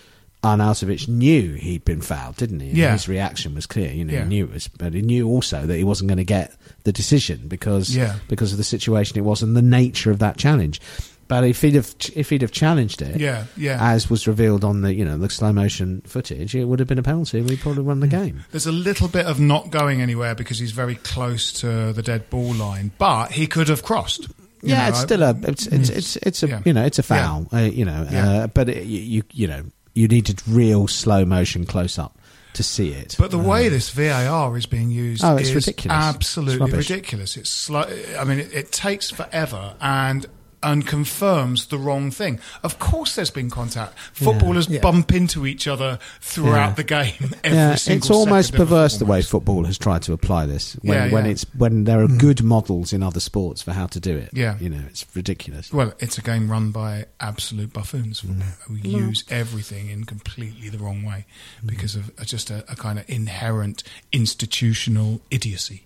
Arnautovic 0.46 1.08
knew 1.08 1.54
he'd 1.54 1.84
been 1.84 2.00
fouled, 2.00 2.36
didn't 2.36 2.60
he? 2.60 2.68
And 2.68 2.76
Yeah. 2.78 2.92
His 2.92 3.08
reaction 3.08 3.54
was 3.54 3.66
clear. 3.66 3.92
You 3.92 4.04
know, 4.04 4.12
Yeah. 4.12 4.22
he 4.22 4.28
knew 4.28 4.44
it 4.44 4.52
was, 4.52 4.68
but 4.68 4.94
he 4.94 5.02
knew 5.02 5.28
also 5.28 5.66
that 5.66 5.76
he 5.76 5.84
wasn't 5.84 6.08
going 6.08 6.18
to 6.18 6.24
get 6.24 6.52
the 6.84 6.92
decision 6.92 7.48
because 7.48 7.94
Yeah. 7.94 8.16
because 8.28 8.52
of 8.52 8.58
the 8.58 8.64
situation 8.64 9.18
it 9.18 9.24
was 9.24 9.42
and 9.42 9.56
the 9.56 9.62
nature 9.62 10.10
of 10.10 10.18
that 10.20 10.36
challenge. 10.36 10.80
But 11.28 11.42
if 11.42 11.60
he'd 11.62 11.74
have 11.74 11.92
if 12.14 12.30
he'd 12.30 12.42
have 12.42 12.52
challenged 12.52 13.02
it, 13.02 13.18
Yeah, 13.20 13.44
yeah. 13.56 13.78
as 13.80 14.08
was 14.08 14.28
revealed 14.28 14.62
on 14.62 14.82
the 14.82 14.94
you 14.94 15.04
know 15.04 15.18
the 15.18 15.28
slow 15.28 15.52
motion 15.52 16.02
footage, 16.06 16.54
it 16.54 16.66
would 16.66 16.78
have 16.78 16.86
been 16.86 17.00
a 17.00 17.02
penalty. 17.02 17.38
and 17.40 17.50
We'd 17.50 17.58
probably 17.58 17.82
won 17.82 17.96
Hmm. 17.96 18.00
the 18.02 18.06
game. 18.06 18.44
There's 18.52 18.66
a 18.66 18.70
little 18.72 19.08
bit 19.08 19.26
of 19.26 19.40
not 19.40 19.70
going 19.72 20.00
anywhere 20.00 20.36
because 20.36 20.60
he's 20.60 20.70
very 20.70 20.94
close 20.94 21.52
to 21.62 21.92
the 21.92 22.02
dead 22.02 22.30
ball 22.30 22.54
line, 22.54 22.92
but 22.98 23.32
he 23.32 23.48
could 23.48 23.66
have 23.68 23.82
crossed. 23.82 24.28
Yeah, 24.62 24.82
know, 24.84 24.88
it's 24.90 25.00
still 25.00 25.22
a 25.24 25.36
it's 25.42 25.66
it's 25.66 25.88
it's, 25.90 26.16
it's 26.18 26.42
a 26.44 26.48
Yeah. 26.48 26.60
you 26.64 26.72
know 26.72 26.84
it's 26.84 27.00
a 27.00 27.02
foul. 27.02 27.46
Uh, 27.52 27.58
you 27.58 27.84
know, 27.84 28.06
Yeah. 28.08 28.28
uh, 28.28 28.46
but 28.46 28.68
it, 28.68 28.84
you 28.86 29.22
you 29.32 29.48
know 29.48 29.62
you 29.96 30.06
needed 30.08 30.42
real 30.46 30.86
slow 30.86 31.24
motion 31.24 31.64
close 31.66 31.98
up 31.98 32.18
to 32.52 32.62
see 32.62 32.90
it. 32.90 33.16
But 33.18 33.30
the 33.30 33.38
way 33.38 33.68
this 33.68 33.90
VAR 33.90 34.56
is 34.56 34.66
being 34.66 34.90
used 34.90 35.22
Oh, 35.24 35.36
it's 35.36 35.50
is 35.50 35.54
ridiculous. 35.54 35.96
absolutely 35.96 36.66
It's 36.78 36.88
ridiculous. 36.90 37.36
It's 37.36 37.68
sli- 37.68 38.18
I 38.18 38.24
mean, 38.24 38.38
it, 38.38 38.52
it 38.52 38.72
takes 38.72 39.10
forever 39.10 39.74
and 39.80 40.26
and 40.62 40.86
confirms 40.86 41.66
the 41.66 41.78
wrong 41.78 42.10
thing. 42.10 42.40
Of 42.62 42.78
course, 42.78 43.14
there's 43.14 43.30
been 43.30 43.50
contact. 43.50 43.98
Footballers 44.12 44.68
Yeah. 44.68 44.80
bump 44.80 45.12
into 45.12 45.46
each 45.46 45.66
other 45.68 45.98
throughout 46.20 46.70
Yeah. 46.70 46.74
the 46.74 46.84
game. 46.84 47.34
Every 47.44 47.56
yeah, 47.58 47.74
single 47.76 47.96
it's 47.98 48.10
almost 48.10 48.48
second 48.48 48.62
of 48.62 48.68
a 48.68 48.70
perverse 48.74 48.96
the 48.98 49.04
way 49.04 49.22
football 49.22 49.36
football 49.36 49.64
has 49.66 49.76
tried 49.78 50.02
to 50.02 50.12
apply 50.12 50.46
this. 50.46 50.74
When, 50.82 50.96
Yeah, 50.96 51.10
when 51.12 51.24
yeah. 51.26 51.30
it's 51.32 51.44
when 51.56 51.84
there 51.84 52.00
are 52.02 52.08
good 52.08 52.42
models 52.42 52.92
in 52.92 53.02
other 53.02 53.20
sports 53.20 53.60
for 53.62 53.72
how 53.72 53.86
to 53.86 54.00
do 54.00 54.16
it. 54.16 54.30
Yeah. 54.32 54.56
you 54.58 54.68
know, 54.70 54.82
it's 54.88 55.04
ridiculous. 55.14 55.72
Well, 55.72 55.92
it's 56.00 56.16
a 56.18 56.22
game 56.22 56.50
run 56.50 56.70
by 56.72 57.04
absolute 57.20 57.72
buffoons 57.72 58.22
Mm. 58.22 58.42
who 58.66 58.74
use 58.76 59.24
everything 59.30 59.90
in 59.90 60.04
completely 60.04 60.68
the 60.70 60.78
wrong 60.78 61.04
way 61.04 61.26
Mm. 61.62 61.68
because 61.68 61.94
of 61.96 62.10
uh, 62.18 62.24
just 62.24 62.50
a, 62.50 62.64
a 62.72 62.74
kind 62.76 62.98
of 62.98 63.04
inherent 63.08 63.82
institutional 64.10 65.20
idiocy. 65.30 65.84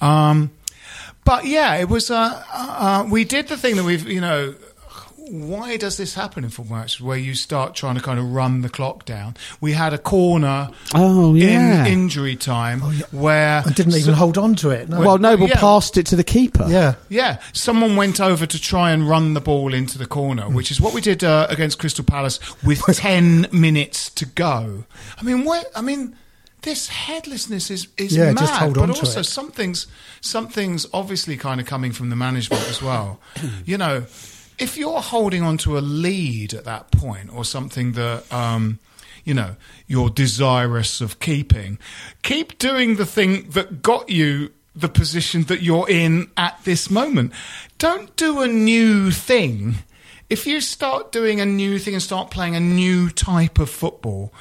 Um, 0.00 0.50
but 1.24 1.44
yeah, 1.44 1.74
it 1.76 1.88
was. 1.88 2.10
Uh, 2.10 2.42
uh, 2.52 3.06
we 3.10 3.24
did 3.24 3.48
the 3.48 3.56
thing 3.56 3.76
that 3.76 3.84
we've, 3.84 4.06
you 4.08 4.20
know. 4.20 4.54
Why 5.30 5.76
does 5.76 5.98
this 5.98 6.14
happen 6.14 6.42
in 6.42 6.48
football 6.48 6.78
matches 6.78 7.02
where 7.02 7.18
you 7.18 7.34
start 7.34 7.74
trying 7.74 7.96
to 7.96 8.00
kind 8.00 8.18
of 8.18 8.32
run 8.32 8.62
the 8.62 8.70
clock 8.70 9.04
down? 9.04 9.36
We 9.60 9.72
had 9.72 9.92
a 9.92 9.98
corner 9.98 10.70
Oh 10.94 11.34
yeah. 11.34 11.84
in 11.84 11.92
injury 11.92 12.34
time 12.34 12.80
where 13.10 13.62
I 13.66 13.70
didn't 13.72 13.94
even 13.96 14.14
hold 14.14 14.38
on 14.38 14.54
to 14.54 14.70
it. 14.70 14.88
No. 14.88 15.00
well, 15.00 15.18
Noble 15.18 15.46
yeah. 15.46 15.60
passed 15.60 15.98
it 15.98 16.06
to 16.06 16.16
the 16.16 16.24
keeper. 16.24 16.64
yeah. 16.66 16.94
Yeah, 17.10 17.42
someone 17.52 17.94
went 17.94 18.22
over 18.22 18.46
to 18.46 18.58
try 18.58 18.90
and 18.90 19.06
run 19.06 19.34
the 19.34 19.42
ball 19.42 19.74
into 19.74 19.98
the 19.98 20.06
corner, 20.06 20.48
which 20.48 20.70
is 20.70 20.80
what 20.80 20.94
we 20.94 21.02
did 21.02 21.22
uh, 21.22 21.46
against 21.50 21.78
Crystal 21.78 22.06
Palace 22.06 22.40
with 22.64 22.80
ten 22.96 23.48
minutes 23.52 24.08
to 24.08 24.24
go. 24.24 24.84
I 25.20 25.22
mean, 25.24 25.44
what? 25.44 25.66
I 25.76 25.82
mean, 25.82 26.16
this 26.68 26.88
headlessness 26.88 27.70
is 27.70 27.88
is 27.96 28.14
Yeah, 28.14 28.32
mad, 28.32 28.74
but 28.74 28.90
also 28.90 29.22
something's 29.22 29.86
something's 30.20 30.86
obviously 30.92 31.36
kind 31.36 31.60
of 31.60 31.66
coming 31.66 31.92
from 31.92 32.10
the 32.10 32.16
management 32.16 32.68
as 32.68 32.82
well. 32.82 33.20
you 33.64 33.78
know, 33.78 34.04
if 34.58 34.76
you're 34.76 35.00
holding 35.00 35.42
on 35.42 35.56
to 35.58 35.78
a 35.78 35.80
lead 35.80 36.52
at 36.52 36.64
that 36.64 36.90
point 36.90 37.34
or 37.34 37.44
something 37.44 37.92
that. 37.92 38.30
Um, 38.32 38.78
you 39.24 39.34
know, 39.34 39.56
you're 39.86 40.08
desirous 40.08 41.02
of 41.02 41.20
keeping. 41.20 41.78
Keep 42.22 42.56
doing 42.56 42.96
the 42.96 43.04
thing 43.04 43.50
that 43.50 43.82
got 43.82 44.08
you 44.08 44.52
the 44.74 44.88
position 44.88 45.42
that 45.44 45.60
you're 45.60 45.86
in 45.90 46.30
at 46.38 46.58
this 46.64 46.88
moment. 46.88 47.32
Don't 47.76 48.16
do 48.16 48.40
a 48.40 48.48
new 48.48 49.10
thing. 49.10 49.74
If 50.30 50.46
you 50.46 50.62
start 50.62 51.12
doing 51.12 51.40
a 51.40 51.44
new 51.44 51.78
thing 51.78 51.92
and 51.92 52.02
start 52.02 52.30
playing 52.30 52.56
a 52.56 52.60
new 52.60 53.10
type 53.10 53.58
of 53.58 53.68
football, 53.68 54.32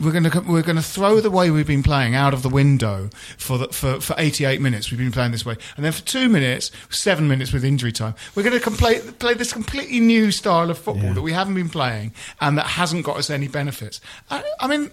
we're 0.00 0.12
going 0.12 0.24
to 0.24 0.40
we're 0.40 0.62
going 0.62 0.76
to 0.76 0.82
throw 0.82 1.20
the 1.20 1.30
way 1.30 1.50
we've 1.50 1.66
been 1.66 1.82
playing 1.82 2.14
out 2.14 2.32
of 2.32 2.42
the 2.42 2.48
window 2.48 3.10
for 3.36 3.58
the, 3.58 3.68
for 3.68 4.00
for 4.00 4.14
88 4.18 4.60
minutes. 4.60 4.90
We've 4.90 4.98
been 4.98 5.12
playing 5.12 5.32
this 5.32 5.44
way, 5.44 5.56
and 5.76 5.84
then 5.84 5.92
for 5.92 6.02
two 6.02 6.28
minutes, 6.28 6.70
seven 6.88 7.28
minutes 7.28 7.52
with 7.52 7.64
injury 7.64 7.92
time, 7.92 8.14
we're 8.34 8.42
going 8.42 8.58
to 8.58 8.70
play 8.70 9.00
play 9.18 9.34
this 9.34 9.52
completely 9.52 10.00
new 10.00 10.30
style 10.30 10.70
of 10.70 10.78
football 10.78 11.04
Yeah. 11.04 11.12
that 11.14 11.22
we 11.22 11.32
haven't 11.32 11.54
been 11.54 11.68
playing 11.68 12.14
and 12.40 12.56
that 12.58 12.66
hasn't 12.66 13.04
got 13.04 13.16
us 13.18 13.30
any 13.30 13.48
benefits. 13.48 14.00
I, 14.30 14.42
I 14.58 14.66
mean, 14.66 14.90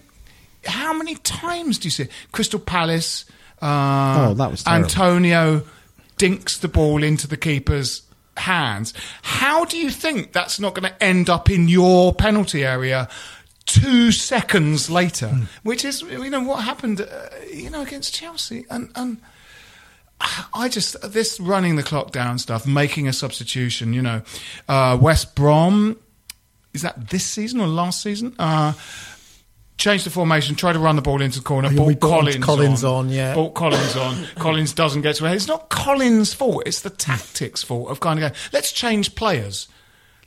how 0.66 0.92
many 0.92 1.14
times 1.16 1.78
do 1.78 1.86
you 1.86 1.90
see 1.92 2.08
Crystal 2.32 2.60
Palace? 2.60 3.24
Uh, 3.62 4.28
Oh, 4.30 4.34
that 4.34 4.50
was 4.50 4.62
terrible. 4.62 4.84
Antonio 4.84 5.62
dinks 6.16 6.58
the 6.58 6.68
ball 6.68 7.02
into 7.02 7.26
the 7.26 7.36
keeper's 7.36 8.02
hands. 8.36 8.94
How 9.22 9.64
do 9.64 9.76
you 9.76 9.90
think 9.90 10.32
that's 10.32 10.60
not 10.60 10.74
going 10.74 10.88
to 10.88 11.02
end 11.02 11.28
up 11.28 11.50
in 11.50 11.68
your 11.68 12.12
penalty 12.14 12.64
area? 12.64 13.08
Two 13.68 14.10
seconds 14.12 14.88
later, 14.88 15.28
Hmm. 15.28 15.42
which 15.62 15.84
is 15.84 16.00
you 16.02 16.30
know 16.30 16.40
what 16.40 16.64
happened, 16.64 17.00
uh, 17.02 17.06
you 17.52 17.68
know 17.70 17.82
against 17.82 18.14
Chelsea, 18.14 18.64
and 18.70 18.90
and 18.94 19.18
I 20.54 20.68
just 20.68 20.96
this 21.12 21.38
running 21.38 21.76
the 21.76 21.82
clock 21.82 22.10
down 22.10 22.38
stuff, 22.38 22.66
making 22.66 23.06
a 23.08 23.12
substitution. 23.12 23.92
You 23.92 24.02
know, 24.02 24.22
uh, 24.68 24.96
West 25.00 25.34
Brom 25.34 25.96
is 26.72 26.82
that 26.82 27.10
this 27.10 27.24
season 27.26 27.60
or 27.60 27.66
last 27.66 28.00
season? 28.02 28.34
Uh, 28.38 28.72
changed 29.76 30.04
the 30.06 30.10
formation, 30.10 30.56
tried 30.56 30.72
to 30.72 30.78
run 30.80 30.96
the 30.96 31.02
ball 31.02 31.20
into 31.22 31.38
the 31.38 31.44
corner, 31.44 31.68
Oh, 31.68 31.70
yeah, 31.70 31.76
brought 31.76 31.86
we 31.86 31.94
brought 31.94 32.10
Collins, 32.10 32.44
Collins 32.44 32.84
on, 32.84 33.08
yeah. 33.10 33.34
brought 33.34 33.54
Collins 33.54 33.96
on. 33.96 34.26
Collins 34.36 34.72
doesn't 34.72 35.02
get 35.02 35.14
to 35.16 35.26
it. 35.26 35.34
It's 35.34 35.46
not 35.46 35.68
Collins' 35.68 36.34
fault. 36.34 36.64
It's 36.66 36.80
the 36.80 36.90
tactics 36.90 37.62
fault 37.62 37.88
of 37.90 38.00
kind 38.00 38.18
of 38.18 38.22
going. 38.22 38.32
Let's 38.52 38.72
change 38.72 39.14
players. 39.14 39.68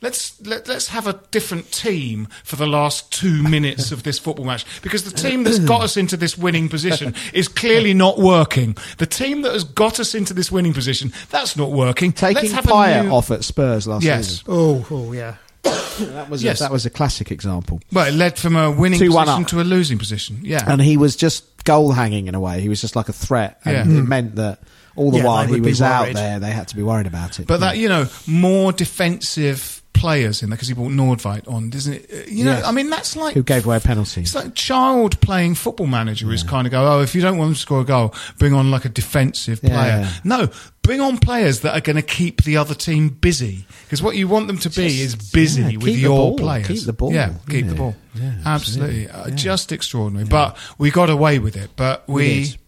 Let's 0.02 0.38
let, 0.46 0.68
let's 0.68 0.88
have 0.88 1.06
a 1.06 1.18
different 1.30 1.72
team 1.72 2.28
for 2.44 2.56
the 2.56 2.66
last 2.66 3.10
two 3.12 3.42
minutes 3.48 3.90
of 3.92 4.02
this 4.02 4.18
football 4.18 4.44
match 4.44 4.66
because 4.82 5.04
the 5.04 5.10
team 5.16 5.44
that's 5.44 5.58
got 5.58 5.80
us 5.82 5.96
into 5.96 6.16
this 6.16 6.36
winning 6.36 6.68
position 6.68 7.14
is 7.32 7.48
clearly 7.48 7.94
not 7.94 8.18
working. 8.18 8.76
The 8.98 9.06
team 9.06 9.42
that 9.42 9.52
has 9.52 9.64
got 9.64 9.98
us 9.98 10.14
into 10.14 10.34
this 10.34 10.52
winning 10.52 10.74
position 10.74 11.12
that's 11.30 11.56
not 11.56 11.70
working. 11.72 12.12
Taking 12.12 12.42
let's 12.42 12.52
have 12.52 12.66
a 12.70 13.02
new- 13.04 13.10
off 13.10 13.30
at 13.30 13.44
Spurs 13.44 13.86
last 13.86 14.02
Yes. 14.04 14.26
season. 14.28 14.44
Oh, 14.48 14.86
oh 14.90 15.12
yeah. 15.12 15.36
That 15.62 16.28
was 16.28 16.42
Yes. 16.42 16.60
a, 16.60 16.64
that 16.64 16.72
was 16.72 16.86
a 16.86 16.90
classic 16.90 17.30
example. 17.30 17.80
Well, 17.92 18.06
it 18.06 18.14
led 18.14 18.38
from 18.38 18.56
a 18.56 18.70
winning 18.70 18.98
2-1 18.98 19.24
position 19.24 19.44
to 19.46 19.60
a 19.60 19.62
losing 19.64 19.98
position. 19.98 20.40
Yeah. 20.42 20.64
And 20.66 20.80
he 20.82 20.96
was 20.96 21.14
just 21.14 21.64
goal 21.64 21.92
hanging 21.92 22.26
in 22.26 22.34
a 22.34 22.40
way. 22.40 22.60
He 22.60 22.68
was 22.68 22.80
just 22.80 22.96
like 22.96 23.08
a 23.08 23.12
threat, 23.12 23.60
and 23.64 23.74
Yeah. 23.92 23.98
it 23.98 24.02
meant 24.02 24.34
that 24.36 24.58
all 24.96 25.10
the 25.12 25.18
Yeah, 25.18 25.24
while 25.24 25.46
he 25.46 25.60
was 25.60 25.80
out 25.80 26.12
there, 26.12 26.40
they 26.40 26.50
had 26.50 26.68
to 26.68 26.76
be 26.76 26.82
worried 26.82 27.06
about 27.06 27.38
it. 27.38 27.46
But 27.46 27.60
that 27.60 27.76
you 27.78 27.88
know, 27.88 28.08
more 28.26 28.72
defensive 28.72 29.81
players 29.92 30.42
in 30.42 30.50
there 30.50 30.56
because 30.56 30.68
he 30.68 30.74
brought 30.74 30.90
Nordtveit 30.92 31.46
on, 31.52 31.70
doesn't 31.70 31.92
it? 31.92 32.10
Uh, 32.12 32.30
You 32.30 32.44
know, 32.44 32.52
Yes. 32.52 32.64
I 32.64 32.72
mean, 32.72 32.90
that's 32.90 33.14
like 33.16 33.34
who 33.34 33.42
gave 33.42 33.66
away 33.66 33.76
a 33.76 33.80
penalty? 33.80 34.22
It's 34.22 34.34
like 34.34 34.46
a 34.46 34.50
child 34.50 35.20
playing 35.20 35.54
football 35.54 35.86
manager 35.86 36.32
is 36.32 36.42
kind 36.42 36.66
of 36.66 36.70
go, 36.70 36.84
oh, 36.96 37.00
if 37.02 37.14
you 37.14 37.20
don't 37.22 37.38
want 37.38 37.48
them 37.50 37.54
to 37.54 37.60
score 37.60 37.80
a 37.80 37.84
goal, 37.84 38.14
bring 38.38 38.54
on 38.54 38.70
like 38.70 38.84
a 38.84 38.88
defensive 38.88 39.60
Yeah. 39.62 39.68
player. 39.70 40.08
No, 40.24 40.48
bring 40.82 41.00
on 41.00 41.18
players 41.18 41.60
that 41.60 41.74
are 41.76 41.80
going 41.80 41.96
to 41.96 42.02
keep 42.02 42.42
the 42.44 42.56
other 42.56 42.74
team 42.74 43.08
busy. 43.10 43.66
Because 43.84 44.02
what 44.02 44.16
you 44.16 44.26
want 44.28 44.46
them 44.48 44.58
to 44.58 44.70
be 44.70 45.00
is 45.02 45.14
busy 45.14 45.62
yeah, 45.62 45.68
with 45.76 45.84
keep 45.84 45.94
the 45.94 46.00
your 46.00 46.30
ball, 46.30 46.38
players. 46.38 46.66
keep 46.66 46.84
the 46.84 46.92
ball, 46.92 47.12
Yeah, 47.12 47.34
keep 47.48 47.64
yeah. 47.64 47.70
the 47.70 47.76
ball. 47.76 47.96
Yeah, 48.14 48.32
absolutely. 48.44 49.04
absolutely. 49.08 49.32
Uh, 49.32 49.36
Just 49.36 49.72
extraordinary. 49.72 50.26
But 50.26 50.56
we 50.78 50.90
got 50.90 51.10
away 51.10 51.38
with 51.38 51.56
it. 51.56 51.70
But 51.76 52.08
we. 52.08 52.44
did. 52.44 52.58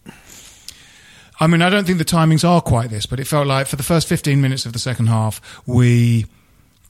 I 1.39 1.47
mean, 1.47 1.61
I 1.61 1.69
don't 1.69 1.85
think 1.85 1.97
the 1.97 2.05
timings 2.05 2.47
are 2.47 2.61
quite 2.61 2.89
this, 2.89 3.05
but 3.05 3.19
it 3.19 3.27
felt 3.27 3.45
like 3.45 3.67
for 3.67 3.75
the 3.75 3.83
first 3.83 4.07
15 4.07 4.39
minutes 4.39 4.65
of 4.65 4.71
the 4.71 4.79
second 4.79 5.07
half, 5.07 5.41
we 5.65 6.27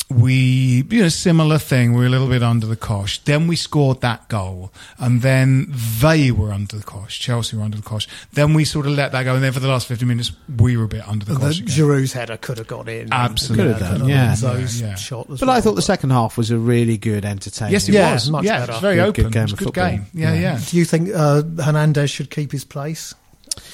we 0.09 0.85
you 0.91 1.01
know 1.01 1.09
similar 1.09 1.57
thing 1.57 1.93
we 1.93 1.99
were 2.01 2.05
a 2.05 2.09
little 2.09 2.27
bit 2.27 2.43
under 2.43 2.67
the 2.67 2.75
cosh 2.75 3.17
then 3.23 3.47
we 3.47 3.55
scored 3.55 4.01
that 4.01 4.27
goal 4.29 4.71
and 4.99 5.23
then 5.23 5.65
they 5.99 6.29
were 6.31 6.51
under 6.51 6.77
the 6.77 6.83
cosh 6.83 7.19
chelsea 7.19 7.57
were 7.57 7.63
under 7.63 7.77
the 7.77 7.83
cosh 7.83 8.07
then 8.33 8.53
we 8.53 8.63
sort 8.63 8.85
of 8.85 8.91
let 8.91 9.11
that 9.13 9.23
go 9.23 9.33
and 9.33 9.43
then 9.43 9.51
for 9.51 9.59
the 9.59 9.67
last 9.67 9.87
50 9.87 10.05
minutes 10.05 10.31
we 10.59 10.77
were 10.77 10.83
a 10.83 10.87
bit 10.87 11.07
under 11.07 11.25
the 11.25 11.33
The 11.33 11.39
cosh 11.39 11.59
again. 11.59 11.67
Giroud's 11.73 12.13
header 12.13 12.37
could 12.37 12.59
have 12.59 12.67
got 12.67 12.87
in. 12.87 13.11
Absolutely. 13.11 13.73
Could 13.73 13.81
have 13.81 13.91
done, 13.93 14.01
and 14.01 14.09
yeah. 14.09 14.33
Enzo's 14.33 14.79
Yeah, 14.79 14.87
yeah. 14.89 14.95
shot 14.95 15.25
But 15.27 15.41
well. 15.41 15.49
I 15.49 15.59
thought 15.61 15.73
the 15.75 15.81
second 15.81 16.11
half 16.11 16.37
was 16.37 16.51
a 16.51 16.57
really 16.59 16.97
good, 16.97 17.25
entertaining. 17.25 17.73
yes 17.73 17.89
it 17.89 17.93
Yeah, 17.93 18.13
was 18.13 18.29
much 18.29 18.43
yeah 18.45 18.59
better. 18.59 18.71
it 18.71 18.75
was 18.75 18.81
very 18.81 18.95
Good- 18.97 19.07
open 19.09 19.23
good 19.23 19.33
game 19.33 19.43
it 19.43 19.51
was 19.51 19.61
a 19.61 19.63
good 19.63 19.73
game 19.73 20.05
yeah 20.13 20.33
Yeah. 20.33 20.39
yeah, 20.39 20.59
Do 20.69 20.77
you 20.77 20.85
think 20.85 21.09
uh, 21.15 21.41
Hernandez 21.63 22.11
should 22.11 22.29
keep 22.29 22.51
his 22.51 22.63
place? 22.63 23.15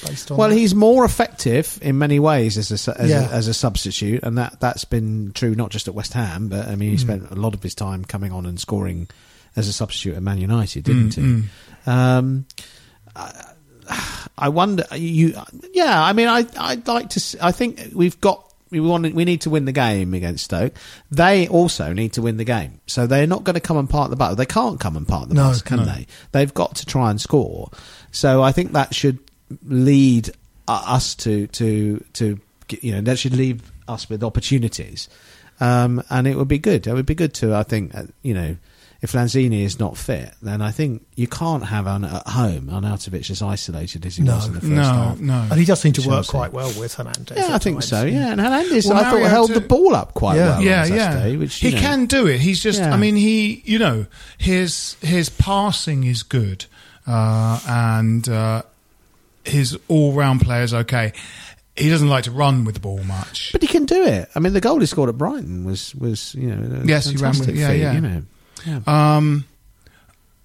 Based 0.06 0.30
on 0.30 0.36
Well, 0.36 0.48
that? 0.48 0.56
he's 0.56 0.74
more 0.74 1.04
effective 1.04 1.78
in 1.82 1.98
many 1.98 2.18
ways 2.18 2.58
as 2.58 2.70
a, 2.88 3.00
as, 3.00 3.10
Yeah. 3.10 3.28
a, 3.28 3.32
as 3.32 3.48
a 3.48 3.54
substitute, 3.54 4.22
and 4.22 4.38
that 4.38 4.60
that's 4.60 4.84
been 4.84 5.32
true 5.34 5.54
not 5.54 5.70
just 5.70 5.88
at 5.88 5.94
West 5.94 6.12
Ham, 6.14 6.48
but 6.48 6.68
I 6.68 6.76
mean 6.76 6.90
he 6.90 6.96
mm. 6.96 7.00
spent 7.00 7.30
a 7.30 7.34
lot 7.34 7.54
of 7.54 7.62
his 7.62 7.74
time 7.74 8.04
coming 8.04 8.32
on 8.32 8.46
and 8.46 8.58
scoring 8.60 9.08
as 9.56 9.68
a 9.68 9.72
substitute 9.72 10.16
at 10.16 10.22
Man 10.22 10.38
United, 10.38 10.84
didn't 10.84 11.10
mm, 11.10 11.42
he? 11.42 11.48
Mm. 11.86 11.88
Um, 11.88 12.46
I, 13.14 13.46
I 14.38 14.48
wonder. 14.48 14.84
You, 14.94 15.34
yeah. 15.72 16.02
I 16.02 16.12
mean, 16.12 16.28
I 16.28 16.46
I'd 16.58 16.86
like 16.88 17.10
to. 17.10 17.36
I 17.40 17.52
think 17.52 17.80
we've 17.94 18.20
got. 18.20 18.48
We 18.70 18.80
want. 18.80 19.14
We 19.14 19.24
need 19.26 19.42
to 19.42 19.50
win 19.50 19.66
the 19.66 19.72
game 19.72 20.14
against 20.14 20.44
Stoke. 20.44 20.72
They 21.10 21.46
also 21.48 21.92
need 21.92 22.14
to 22.14 22.22
win 22.22 22.38
the 22.38 22.44
game, 22.44 22.80
so 22.86 23.06
they're 23.06 23.26
not 23.26 23.44
going 23.44 23.54
to 23.54 23.60
come 23.60 23.76
and 23.76 23.88
park 23.90 24.08
the 24.10 24.16
bus. 24.16 24.36
They 24.36 24.46
can't 24.46 24.80
come 24.80 24.96
and 24.96 25.06
park 25.06 25.28
the 25.28 25.34
No, 25.34 25.48
bus, 25.48 25.60
can 25.60 25.78
no. 25.78 25.84
they? 25.84 26.06
They've 26.32 26.54
got 26.54 26.76
to 26.76 26.86
try 26.86 27.10
and 27.10 27.20
score. 27.20 27.70
So 28.12 28.42
I 28.42 28.52
think 28.52 28.72
that 28.72 28.94
should 28.94 29.18
lead 29.66 30.30
uh, 30.68 30.82
us 30.86 31.14
to 31.16 31.46
to 31.48 32.04
to 32.14 32.38
you 32.80 32.92
know 32.92 33.00
that 33.02 33.18
should 33.18 33.34
leave 33.36 33.70
us 33.88 34.08
with 34.08 34.22
opportunities, 34.24 35.08
um, 35.60 36.02
and 36.10 36.26
it 36.26 36.36
would 36.36 36.48
be 36.48 36.58
good. 36.58 36.86
It 36.86 36.92
would 36.94 37.06
be 37.06 37.14
good 37.14 37.34
to 37.34 37.54
I 37.54 37.62
think 37.62 37.94
uh, 37.94 38.04
you 38.22 38.34
know 38.34 38.56
if 39.02 39.10
Lanzini 39.14 39.62
is 39.64 39.80
not 39.80 39.96
fit, 39.96 40.32
then 40.42 40.62
I 40.62 40.70
think 40.70 41.04
you 41.16 41.26
can't 41.26 41.64
have 41.64 41.88
an 41.88 42.04
at 42.04 42.24
home 42.28 42.68
Arnautovic 42.68 43.28
as 43.30 43.42
isolated 43.42 44.06
as 44.06 44.14
he 44.14 44.22
No. 44.22 44.36
was 44.36 44.46
in 44.46 44.52
the 44.54 44.60
first 44.60 44.70
no 44.72 44.82
half. 44.84 45.18
no 45.18 45.46
and 45.50 45.58
he 45.58 45.64
does 45.64 45.80
seem 45.80 45.92
to 45.94 46.08
work 46.08 46.28
quite 46.28 46.52
well 46.52 46.72
with 46.78 46.94
Hernandez. 46.94 47.36
Yeah, 47.36 47.52
I 47.52 47.58
think 47.58 47.78
times. 47.78 47.88
so. 47.88 48.04
Yeah, 48.04 48.30
and 48.30 48.40
Hernandez, 48.40 48.86
Well, 48.86 48.98
I 48.98 49.10
thought 49.10 49.28
held 49.28 49.48
to- 49.48 49.54
the 49.54 49.60
ball 49.66 49.96
up 49.96 50.14
quite 50.14 50.36
Yeah. 50.36 50.46
well. 50.50 50.58
on 50.58 50.62
yeah, 50.62 50.84
Saturday, 50.84 51.32
yeah. 51.32 51.36
Which, 51.38 51.56
he 51.56 51.72
know, 51.72 51.80
can 51.80 52.06
do 52.06 52.28
it. 52.28 52.38
He's 52.40 52.62
just. 52.62 52.78
Yeah. 52.78 52.94
I 52.94 52.96
mean, 52.96 53.16
he. 53.16 53.60
You 53.64 53.80
know, 53.80 54.06
his 54.38 54.94
his 55.02 55.28
passing 55.30 56.04
is 56.04 56.22
good, 56.22 56.66
uh, 57.04 57.58
and 57.68 58.28
uh, 58.28 58.62
his 59.44 59.78
all 59.88 60.12
round 60.12 60.40
play 60.40 60.62
is 60.62 60.72
okay. 60.74 61.12
He 61.76 61.88
doesn't 61.88 62.08
like 62.08 62.24
to 62.24 62.30
run 62.30 62.64
with 62.64 62.74
the 62.74 62.80
ball 62.80 63.02
much. 63.04 63.50
But 63.52 63.62
he 63.62 63.66
can 63.68 63.86
do 63.86 64.04
it. 64.04 64.28
I 64.34 64.40
mean, 64.40 64.52
the 64.52 64.60
goal 64.60 64.78
he 64.80 64.86
scored 64.86 65.08
at 65.08 65.16
Brighton 65.18 65.64
was 65.64 65.94
was 65.94 66.34
you 66.34 66.54
know 66.54 66.80
a 66.82 66.84
Yes, 66.86 67.06
he 67.06 67.16
ran 67.16 67.38
with 67.38 67.48
it. 67.48 67.54
Yeah, 67.54 67.68
feat, 67.68 67.80
yeah. 67.80 67.92
You 67.94 68.00
know, 68.00 68.22
yeah. 68.66 68.80
Um, 69.16 69.46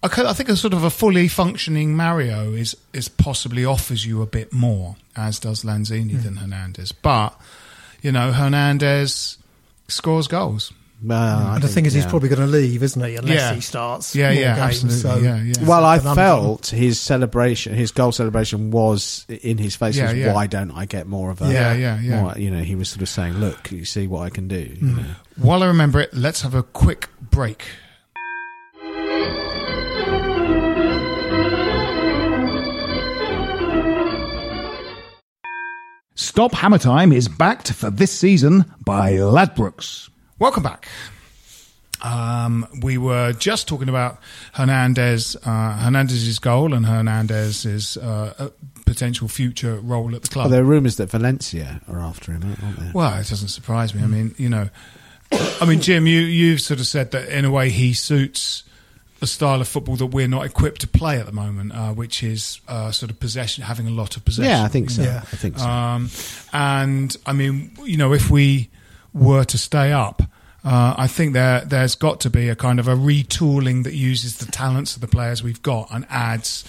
I, 0.03 0.07
I 0.07 0.33
think 0.33 0.47
a 0.49 0.55
sort 0.55 0.73
of 0.73 0.83
a 0.83 0.89
fully 0.89 1.27
functioning 1.27 1.95
Mario 1.95 2.53
is 2.53 2.77
is 2.93 3.09
possibly 3.09 3.65
offers 3.65 4.05
you 4.05 4.21
a 4.21 4.25
bit 4.25 4.53
more, 4.53 4.95
as 5.15 5.39
does 5.39 5.63
Lanzini 5.63 6.11
Hmm. 6.11 6.21
than 6.21 6.35
Hernandez. 6.37 6.91
But 6.93 7.37
you 8.01 8.11
know, 8.11 8.31
Hernandez 8.31 9.37
scores 9.89 10.27
goals. 10.27 10.71
Well, 11.03 11.47
I 11.47 11.55
And 11.55 11.63
the 11.63 11.67
thing 11.67 11.85
is, 11.85 11.93
he's 11.93 12.07
probably 12.07 12.27
going 12.27 12.41
to 12.41 12.47
leave, 12.47 12.81
isn't 12.81 13.03
he? 13.03 13.15
Unless 13.17 13.35
Yeah. 13.35 13.53
he 13.53 13.61
starts. 13.61 14.15
Yeah, 14.15 14.31
more 14.33 14.41
yeah, 14.41 14.55
games, 14.55 14.83
absolutely, 14.83 14.99
So 14.99 15.17
yeah, 15.17 15.43
yeah. 15.43 15.67
Well, 15.67 15.85
I 15.85 15.95
it's 15.97 16.05
a 16.05 16.09
conundrum. 16.09 16.45
felt 16.45 16.67
his 16.67 16.99
celebration, 16.99 17.75
his 17.75 17.91
goal 17.91 18.11
celebration 18.11 18.71
was 18.71 19.25
in 19.29 19.59
his 19.59 19.75
face. 19.75 19.95
Yeah, 19.95 20.05
was, 20.05 20.13
yeah. 20.15 20.33
Why 20.33 20.47
don't 20.47 20.71
I 20.71 20.85
get 20.85 21.05
more 21.05 21.29
of 21.29 21.41
a? 21.41 21.51
Yeah, 21.53 21.73
yeah, 21.73 21.99
yeah. 22.01 22.21
more- 22.21 22.37
you 22.37 22.49
know, 22.49 22.63
he 22.63 22.75
was 22.75 22.89
sort 22.89 23.03
of 23.03 23.09
saying, 23.09 23.33
"Look, 23.33 23.71
you 23.71 23.85
see 23.85 24.07
what 24.07 24.21
I 24.21 24.29
can 24.31 24.47
do." 24.47 24.57
You 24.57 24.87
hmm. 24.87 24.97
know? 24.97 25.03
While 25.37 25.61
I 25.61 25.67
remember 25.67 25.99
it, 25.99 26.13
let's 26.13 26.41
have 26.41 26.55
a 26.55 26.63
quick 26.63 27.09
break. 27.21 27.65
Stop 36.15 36.53
Hammer 36.53 36.79
Time 36.79 37.11
is 37.11 37.27
backed 37.27 37.71
for 37.71 37.91
this 37.91 38.11
season 38.11 38.65
by 38.83 39.13
Ladbrokes. 39.13 40.09
Welcome 40.39 40.61
back. 40.61 40.87
Um, 42.03 42.67
we 42.83 42.99
were 42.99 43.33
just 43.33 43.67
talking 43.67 43.89
about 43.89 44.19
Hernandez, 44.53 45.35
uh, 45.43 45.77
Hernandez's 45.79 46.37
goal 46.37 46.75
and 46.75 46.85
Hernandez's 46.85 47.97
uh, 47.97 48.33
uh, 48.37 48.49
potential 48.85 49.27
future 49.27 49.77
role 49.77 50.15
at 50.15 50.21
the 50.21 50.27
club. 50.27 50.45
Well, 50.45 50.51
there 50.51 50.61
are 50.61 50.65
rumours 50.65 50.97
that 50.97 51.09
Valencia 51.09 51.81
are 51.87 51.99
after 51.99 52.33
him, 52.33 52.55
aren't 52.63 52.79
there? 52.79 52.91
Well, 52.93 53.13
it 53.19 53.27
doesn't 53.27 53.47
surprise 53.47 53.95
me. 53.95 54.03
I 54.03 54.05
mean, 54.05 54.35
you 54.37 54.47
know, 54.49 54.69
I 55.31 55.65
mean, 55.65 55.81
Jim, 55.81 56.05
you 56.05 56.19
you've 56.19 56.61
sort 56.61 56.79
of 56.79 56.85
said 56.85 57.11
that 57.11 57.29
in 57.29 57.43
a 57.43 57.49
way 57.51 57.71
he 57.71 57.93
suits 57.93 58.63
a 59.19 59.25
style 59.25 59.59
of 59.59 59.67
football 59.67 59.95
that 59.95 60.05
we're 60.05 60.27
not 60.27 60.45
equipped 60.45 60.81
to 60.81 60.87
play 60.87 61.19
at 61.19 61.25
the 61.25 61.31
moment, 61.31 61.73
uh, 61.73 61.93
which 61.93 62.21
is 62.21 62.61
uh, 62.67 62.91
sort 62.91 63.09
of 63.09 63.19
possession, 63.19 63.63
having 63.63 63.87
a 63.87 63.91
lot 63.91 64.15
of 64.15 64.23
possession. 64.23 64.51
yeah, 64.51 64.63
I 64.63 64.67
think 64.67 64.91
so. 64.91 65.01
Yeah. 65.01 65.21
I 65.23 65.35
think 65.35 65.57
so. 65.57 65.67
Um, 65.67 66.11
and 66.53 67.17
I 67.25 67.33
mean, 67.33 67.71
you 67.83 67.97
know, 67.97 68.13
if 68.13 68.29
we 68.29 68.69
were 69.17 69.43
to 69.45 69.57
stay 69.57 69.91
up, 69.91 70.21
uh, 70.63 70.95
I 70.97 71.07
think 71.07 71.33
there 71.33 71.61
there's 71.61 71.95
got 71.95 72.19
to 72.21 72.29
be 72.29 72.49
a 72.49 72.55
kind 72.55 72.79
of 72.79 72.87
a 72.87 72.95
retooling 72.95 73.83
that 73.83 73.93
uses 73.93 74.37
the 74.37 74.51
talents 74.51 74.95
of 74.95 75.01
the 75.01 75.07
players 75.07 75.43
we've 75.43 75.61
got 75.61 75.89
and 75.91 76.05
adds 76.09 76.65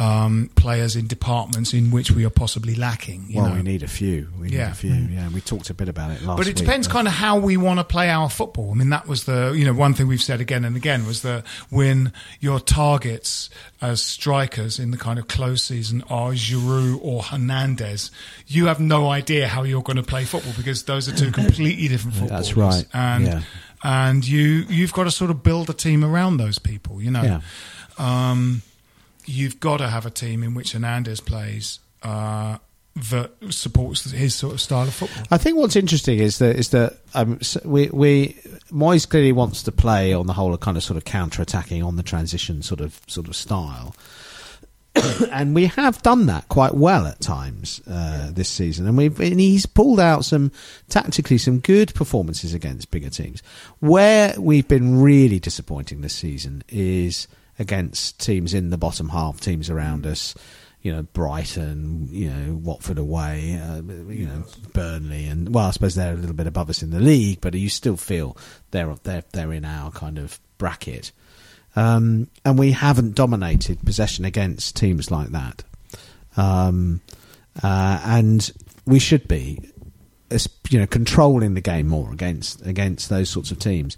um, 0.00 0.50
players 0.56 0.96
in 0.96 1.06
departments 1.06 1.74
in 1.74 1.90
which 1.90 2.10
we 2.10 2.24
are 2.24 2.30
possibly 2.30 2.74
lacking. 2.74 3.26
You 3.28 3.36
well, 3.42 3.50
know? 3.50 3.56
we 3.56 3.62
need 3.62 3.82
a 3.82 3.88
few. 3.88 4.28
We 4.40 4.48
Yeah. 4.48 4.64
need 4.66 4.70
a 4.72 4.74
few. 4.74 4.94
Yeah, 4.94 5.28
we 5.28 5.40
talked 5.42 5.68
a 5.70 5.74
bit 5.74 5.88
about 5.90 6.10
it 6.10 6.22
last 6.22 6.38
but 6.38 6.46
it 6.46 6.50
week, 6.50 6.56
depends 6.56 6.88
kind 6.88 7.06
of 7.06 7.12
how 7.14 7.38
we 7.38 7.56
want 7.58 7.78
to 7.80 7.84
play 7.84 8.08
our 8.08 8.30
football. 8.30 8.70
I 8.72 8.74
mean, 8.74 8.88
that 8.90 9.06
was 9.06 9.24
the 9.24 9.52
you 9.54 9.64
know 9.66 9.74
one 9.74 9.92
thing 9.94 10.08
we've 10.08 10.22
said 10.22 10.40
again 10.40 10.64
and 10.64 10.74
again 10.74 11.06
was 11.06 11.20
that 11.22 11.46
when 11.68 12.12
your 12.40 12.58
targets 12.60 13.50
as 13.82 14.02
strikers 14.02 14.78
in 14.78 14.90
the 14.90 14.96
kind 14.96 15.18
of 15.18 15.28
close 15.28 15.62
season 15.62 16.02
are 16.08 16.30
Giroud 16.32 16.98
or 17.02 17.22
Hernandez, 17.22 18.10
you 18.46 18.66
have 18.66 18.80
no 18.80 19.08
idea 19.10 19.48
how 19.48 19.64
you're 19.64 19.82
going 19.82 19.96
to 19.96 20.02
play 20.02 20.24
football 20.24 20.54
because 20.56 20.82
those 20.84 21.08
are 21.08 21.14
two 21.14 21.30
completely 21.42 21.88
different 21.88 22.16
footballers. 22.16 22.46
That's 22.48 22.56
right. 22.56 22.86
and 22.94 23.24
Yeah. 23.26 23.42
and 23.84 24.26
you 24.26 24.64
you've 24.70 24.94
got 24.94 25.04
to 25.04 25.10
sort 25.10 25.30
of 25.30 25.42
build 25.42 25.68
a 25.68 25.74
team 25.74 26.04
around 26.04 26.38
those 26.38 26.58
people. 26.58 27.02
You 27.02 27.10
know, 27.10 27.22
Yeah. 27.22 27.40
um, 27.98 28.62
you've 29.30 29.60
got 29.60 29.78
to 29.78 29.88
have 29.88 30.06
a 30.06 30.10
team 30.10 30.42
in 30.42 30.54
which 30.54 30.72
Hernandez 30.72 31.20
plays. 31.20 31.80
Uh, 32.02 32.58
that 32.96 33.30
supports 33.50 34.10
his 34.10 34.34
sort 34.34 34.52
of 34.52 34.60
style 34.60 34.82
of 34.82 34.92
football. 34.92 35.24
I 35.30 35.38
think 35.38 35.56
what's 35.56 35.76
interesting 35.76 36.18
is 36.18 36.38
that 36.38 36.56
is 36.56 36.70
that 36.70 36.98
um, 37.14 37.38
we 37.64 37.88
we 37.92 38.28
Moyes 38.70 39.08
clearly 39.08 39.32
wants 39.32 39.62
to 39.62 39.72
play 39.72 40.12
on 40.12 40.26
the 40.26 40.32
whole 40.32 40.52
a 40.52 40.58
kind 40.58 40.76
of 40.76 40.82
sort 40.82 40.96
of 40.96 41.04
counter 41.04 41.40
attacking 41.40 41.82
on 41.82 41.96
the 41.96 42.02
transition 42.02 42.62
sort 42.62 42.80
of 42.80 43.00
sort 43.06 43.28
of 43.28 43.36
style. 43.36 43.94
and 45.30 45.54
we 45.54 45.66
have 45.66 46.02
done 46.02 46.26
that 46.26 46.48
quite 46.48 46.74
well 46.74 47.06
at 47.06 47.20
times 47.20 47.80
uh, 47.88 48.30
this 48.32 48.48
season, 48.48 48.88
and 48.88 48.96
we've 48.96 49.20
and 49.20 49.38
he's 49.38 49.66
pulled 49.66 50.00
out 50.00 50.24
some 50.24 50.50
tactically 50.88 51.38
some 51.38 51.60
good 51.60 51.94
performances 51.94 52.54
against 52.54 52.90
bigger 52.90 53.10
teams. 53.10 53.40
Where 53.78 54.34
we've 54.36 54.66
been 54.66 55.00
really 55.00 55.38
disappointing 55.38 56.00
this 56.00 56.14
season 56.14 56.64
is 56.68 57.28
against 57.60 58.18
teams 58.18 58.54
in 58.54 58.70
the 58.70 58.78
bottom 58.78 59.10
half, 59.10 59.40
teams 59.40 59.70
around 59.70 60.06
us. 60.06 60.34
you 60.82 60.92
know 60.92 61.02
Brighton, 61.02 62.08
you 62.10 62.30
know 62.30 62.54
Watford 62.54 62.98
away, 62.98 63.60
uh, 63.62 63.82
you 64.08 64.26
know 64.26 64.44
Burnley, 64.72 65.26
and 65.26 65.54
well, 65.54 65.66
I 65.66 65.70
suppose 65.70 65.94
they're 65.94 66.14
a 66.14 66.16
little 66.16 66.34
bit 66.34 66.46
above 66.46 66.70
us 66.70 66.82
in 66.82 66.90
the 66.90 67.00
league, 67.00 67.40
but 67.40 67.54
you 67.54 67.68
still 67.68 67.96
feel 67.96 68.36
they're 68.70 68.94
they're 69.02 69.24
they're 69.32 69.52
in 69.52 69.64
our 69.64 69.90
kind 69.90 70.18
of 70.18 70.40
bracket. 70.58 71.12
Um, 71.76 72.28
and 72.44 72.58
we 72.58 72.72
haven't 72.72 73.14
dominated 73.14 73.84
possession 73.84 74.24
against 74.24 74.76
teams 74.76 75.10
like 75.10 75.28
that. 75.28 75.62
Um, 76.36 77.00
uh, 77.62 78.00
and 78.04 78.50
we 78.86 78.98
should 78.98 79.28
be, 79.28 79.69
you 80.70 80.78
know, 80.78 80.86
controlling 80.86 81.54
the 81.54 81.60
game 81.60 81.88
more 81.88 82.12
against 82.12 82.64
against 82.64 83.08
those 83.08 83.28
sorts 83.28 83.50
of 83.50 83.58
teams. 83.58 83.96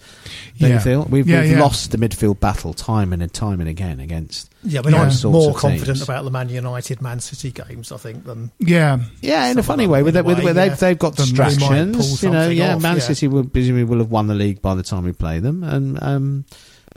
Don't 0.58 0.70
Yeah. 0.70 0.76
you 0.76 0.80
feel 0.80 1.02
we've, 1.10 1.28
Yeah, 1.28 1.42
we've 1.42 1.52
yeah. 1.52 1.60
lost 1.60 1.90
the 1.90 1.98
midfield 1.98 2.40
battle 2.40 2.72
time 2.72 3.12
and 3.12 3.32
time 3.32 3.60
and 3.60 3.68
again 3.68 4.00
against? 4.00 4.50
Yeah, 4.64 4.80
I 4.80 4.82
mean, 4.84 4.92
those 4.92 5.00
I'm 5.02 5.10
sorts 5.10 5.32
more 5.34 5.50
of 5.50 5.56
confident 5.56 5.86
teams. 5.98 6.02
about 6.02 6.24
the 6.24 6.30
Man 6.30 6.48
United, 6.48 7.02
Man 7.02 7.20
City 7.20 7.50
games, 7.50 7.92
I 7.92 7.96
think, 7.96 8.24
than 8.24 8.50
Yeah, 8.60 9.00
Yeah, 9.20 9.50
in 9.50 9.58
a 9.58 9.62
funny 9.62 9.86
way, 9.86 10.02
with, 10.02 10.16
in 10.16 10.24
with, 10.24 10.38
with 10.42 10.56
yeah. 10.56 10.68
they've 10.68 10.78
they've 10.78 10.98
got 10.98 11.16
Then 11.16 11.26
they 11.26 11.32
distractions. 11.32 12.22
You 12.22 12.30
know, 12.30 12.48
yeah, 12.48 12.76
off, 12.76 12.82
Man 12.82 12.94
yeah. 12.96 13.02
City 13.02 13.28
will 13.28 13.44
presumably 13.44 13.84
will 13.84 13.98
have 13.98 14.10
won 14.10 14.28
the 14.28 14.34
league 14.34 14.62
by 14.62 14.74
the 14.74 14.82
time 14.82 15.04
we 15.04 15.12
play 15.12 15.38
them, 15.40 15.62
and 15.64 16.02
um, 16.02 16.44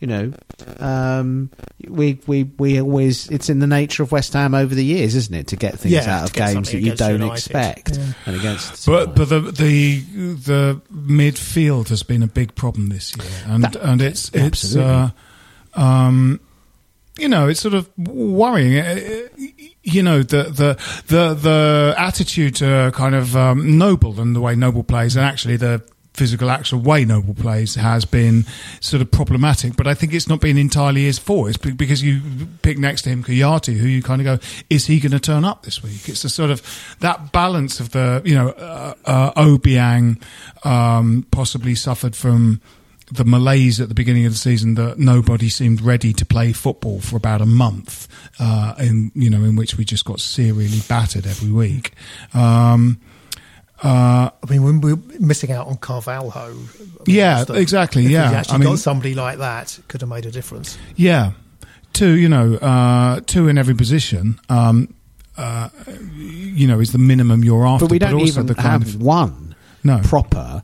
you 0.05 0.11
know, 0.11 0.33
um, 0.79 1.49
we 1.87 2.19
we 2.27 2.43
we 2.59 2.79
always 2.79 3.27
it's 3.31 3.49
in 3.49 3.57
the 3.57 3.65
nature 3.65 4.03
of 4.03 4.11
West 4.11 4.33
Ham 4.33 4.53
over 4.53 4.75
the 4.75 4.85
years, 4.85 5.15
isn't 5.15 5.33
it, 5.33 5.47
to 5.47 5.55
get 5.55 5.79
things 5.79 5.93
Yeah, 5.93 6.19
out 6.19 6.25
of 6.25 6.33
games 6.33 6.71
that 6.71 6.79
you 6.79 6.93
don't 6.93 7.13
United. 7.13 7.33
expect, 7.33 7.97
Yeah. 7.97 8.13
and 8.27 8.35
against. 8.35 8.85
but 8.85 9.15
but 9.15 9.29
the 9.29 9.39
the 9.39 9.99
the 10.35 10.81
midfield 10.93 11.89
has 11.89 12.03
been 12.03 12.21
a 12.21 12.27
big 12.27 12.53
problem 12.53 12.89
this 12.89 13.15
year, 13.17 13.27
and 13.47 13.63
That- 13.63 13.77
and 13.77 13.99
it's 14.01 14.29
it's 14.31 14.75
uh, 14.75 15.09
um, 15.73 16.39
you 17.17 17.27
know 17.27 17.47
it's 17.47 17.61
sort 17.61 17.73
of 17.73 17.89
worrying. 17.97 18.77
Uh, 18.79 18.99
You 19.87 20.01
know 20.03 20.23
the 20.23 20.43
the 20.45 20.77
the 21.07 21.33
the 21.35 21.95
attitude 21.97 22.55
to 22.55 22.91
kind 22.95 23.13
of 23.15 23.35
um, 23.35 23.77
Noble 23.77 24.19
and 24.19 24.35
the 24.35 24.41
way 24.41 24.55
Noble 24.55 24.83
plays, 24.83 25.15
and 25.15 25.23
actually 25.25 25.57
the 25.57 25.81
physical 26.15 26.49
actual 26.49 26.79
way 26.79 27.05
Noble 27.05 27.33
plays 27.33 27.75
has 27.75 28.05
been 28.05 28.45
sort 28.79 29.01
of 29.01 29.11
problematic. 29.11 29.75
But 29.75 29.87
I 29.87 29.93
think 29.93 30.13
it's 30.13 30.27
not 30.27 30.39
been 30.39 30.57
entirely 30.57 31.03
his 31.03 31.19
fault. 31.19 31.49
It's 31.49 31.57
because 31.57 32.01
you 32.01 32.21
pick 32.61 32.77
next 32.77 33.03
to 33.03 33.09
him 33.09 33.23
Kouyaté, 33.23 33.75
who 33.75 33.87
you 33.87 34.01
kind 34.01 34.21
of 34.21 34.25
go, 34.25 34.47
is 34.69 34.87
he 34.87 34.99
going 34.99 35.11
to 35.11 35.19
turn 35.19 35.43
up 35.43 35.63
this 35.63 35.83
week? 35.83 36.07
It's 36.07 36.23
a 36.23 36.29
sort 36.29 36.49
of 36.49 36.61
that 37.01 37.31
balance 37.31 37.79
of 37.79 37.91
the 37.91 38.21
you 38.25 38.35
know 38.35 38.49
uh, 38.49 38.93
uh, 39.05 39.31
Obiang 39.33 40.21
um, 40.63 41.25
possibly 41.31 41.75
suffered 41.75 42.15
from 42.15 42.61
the 43.11 43.25
malaise 43.25 43.79
at 43.79 43.87
the 43.87 43.95
beginning 43.95 44.25
of 44.25 44.31
the 44.31 44.37
season 44.37 44.75
that 44.75 44.97
nobody 44.97 45.47
seemed 45.49 45.81
ready 45.81 46.11
to 46.13 46.25
play 46.25 46.51
football 46.51 46.99
for 46.99 47.15
about 47.17 47.41
a 47.41 47.45
month, 47.45 48.07
uh, 48.39 48.73
in 48.79 49.11
you 49.13 49.29
know 49.29 49.43
in 49.43 49.55
which 49.55 49.77
we 49.77 49.85
just 49.85 50.05
got 50.05 50.19
serially 50.19 50.79
battered 50.87 51.27
every 51.27 51.51
week. 51.51 51.91
Um, 52.33 52.99
uh, 53.83 54.29
I 54.31 54.49
mean, 54.49 54.81
we're 54.81 54.95
missing 55.19 55.51
out 55.51 55.67
on 55.67 55.77
Carvalho. 55.77 56.31
I 56.35 56.49
mean, 56.49 56.69
Yeah, 57.05 57.35
that's 57.35 57.47
the- 57.49 57.53
exactly, 57.55 58.05
If 58.05 58.11
yeah. 58.11 58.31
actually 58.31 58.55
I 58.55 58.57
mean- 58.59 58.69
got 58.69 58.79
somebody 58.79 59.13
like 59.15 59.37
that, 59.39 59.79
could 59.87 60.01
have 60.01 60.09
made 60.09 60.25
a 60.25 60.31
difference. 60.31 60.77
Yeah, 60.95 61.31
two. 61.93 62.15
You 62.17 62.29
know, 62.29 62.55
uh, 62.55 63.19
two 63.25 63.47
in 63.47 63.57
every 63.57 63.75
position. 63.75 64.39
Um, 64.49 64.93
uh, 65.37 65.67
you 66.15 66.65
know, 66.67 66.79
is 66.79 66.93
the 66.93 66.97
minimum 66.97 67.43
you're 67.43 67.67
after. 67.67 67.85
but 67.85 67.91
we 67.91 67.99
don't 67.99 68.13
also 68.13 68.25
even 68.25 68.45
the 68.45 68.55
kind 68.55 68.67
have 68.83 68.95
of 68.95 69.01
one 69.01 69.53
no. 69.83 69.99
proper 69.99 70.63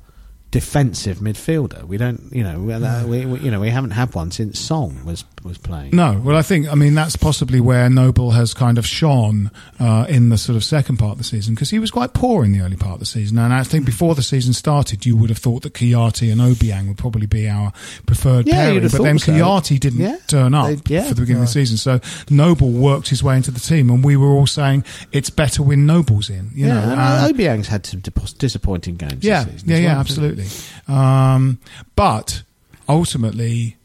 defensive 0.52 1.20
midfielder. 1.20 1.84
We 1.86 1.98
don't, 1.98 2.22
you 2.32 2.44
know, 2.44 2.60
we, 2.60 2.74
uh, 2.74 3.08
we, 3.08 3.26
we 3.26 3.40
you 3.40 3.52
know 3.52 3.60
we 3.62 3.70
haven't 3.70 3.92
had 3.92 4.14
one 4.14 4.32
since 4.32 4.60
Song 4.60 5.04
was 5.06 5.24
was 5.44 5.58
playing. 5.58 5.96
No, 5.96 6.22
well, 6.24 6.36
I 6.38 6.42
think 6.44 6.68
I 6.68 6.76
mean 6.76 6.94
that's 6.94 7.16
possibly 7.16 7.60
where 7.62 7.90
Noble 7.90 8.32
has 8.32 8.54
kind 8.54 8.78
of 8.78 8.86
shone 8.86 9.50
uh, 9.80 10.06
in 10.10 10.30
the 10.30 10.38
sort 10.38 10.56
of 10.58 10.64
second 10.64 10.98
part 10.98 11.14
of 11.14 11.18
the 11.18 11.24
season 11.24 11.56
because 11.56 11.70
he 11.70 11.80
was 11.80 11.90
quite 11.90 12.14
poor 12.14 12.44
in 12.44 12.52
the 12.52 12.60
early 12.62 12.76
part 12.76 12.94
of 12.96 13.00
the 13.00 13.06
season, 13.06 13.38
and 13.40 13.54
I 13.54 13.64
think 13.64 13.86
before 13.86 14.14
the 14.14 14.22
season 14.24 14.54
started, 14.54 15.06
you 15.06 15.16
would 15.18 15.30
have 15.30 15.40
thought 15.40 15.64
that 15.64 15.74
Kouyaté 15.74 16.32
and 16.32 16.42
Obiang 16.42 16.88
would 16.90 16.98
probably 16.98 17.26
be 17.28 17.48
our 17.50 17.72
preferred 18.06 18.46
Yeah, 18.46 18.56
pairing, 18.56 18.82
but 18.90 19.02
then 19.02 19.20
so. 19.20 19.32
Kouyaté 19.32 19.80
didn't 19.80 20.02
Yeah, 20.02 20.18
turn 20.28 20.54
up 20.54 20.68
they- 20.68 20.96
yeah. 20.96 21.04
for 21.08 21.14
the 21.16 21.22
beginning 21.22 21.44
of 21.44 21.48
the 21.48 21.54
season, 21.54 21.78
so 21.78 22.00
Noble 22.30 22.70
worked 22.70 23.08
his 23.10 23.24
way 23.24 23.38
into 23.38 23.52
the 23.52 23.60
team, 23.62 23.90
and 23.90 24.04
we 24.04 24.18
were 24.18 24.28
all 24.30 24.48
saying 24.48 24.84
it's 25.14 25.30
better 25.30 25.64
when 25.64 25.86
Noble's 25.86 26.30
in. 26.30 26.52
You 26.54 26.68
yeah, 26.68 26.74
know, 26.74 26.92
and 26.92 27.00
uh, 27.02 27.28
Obiang's 27.30 27.68
had 27.68 27.86
some 27.86 28.02
disappointing 28.38 28.96
games. 28.98 29.24
yeah, 29.24 29.46
this 29.46 29.54
season 29.62 29.70
yeah, 29.70 29.76
as 29.76 29.82
yeah, 29.82 29.94
well. 29.94 30.41
Absolutely. 30.42 30.94
Um, 30.96 31.60
but 31.96 32.44
ultimately, 32.90 33.78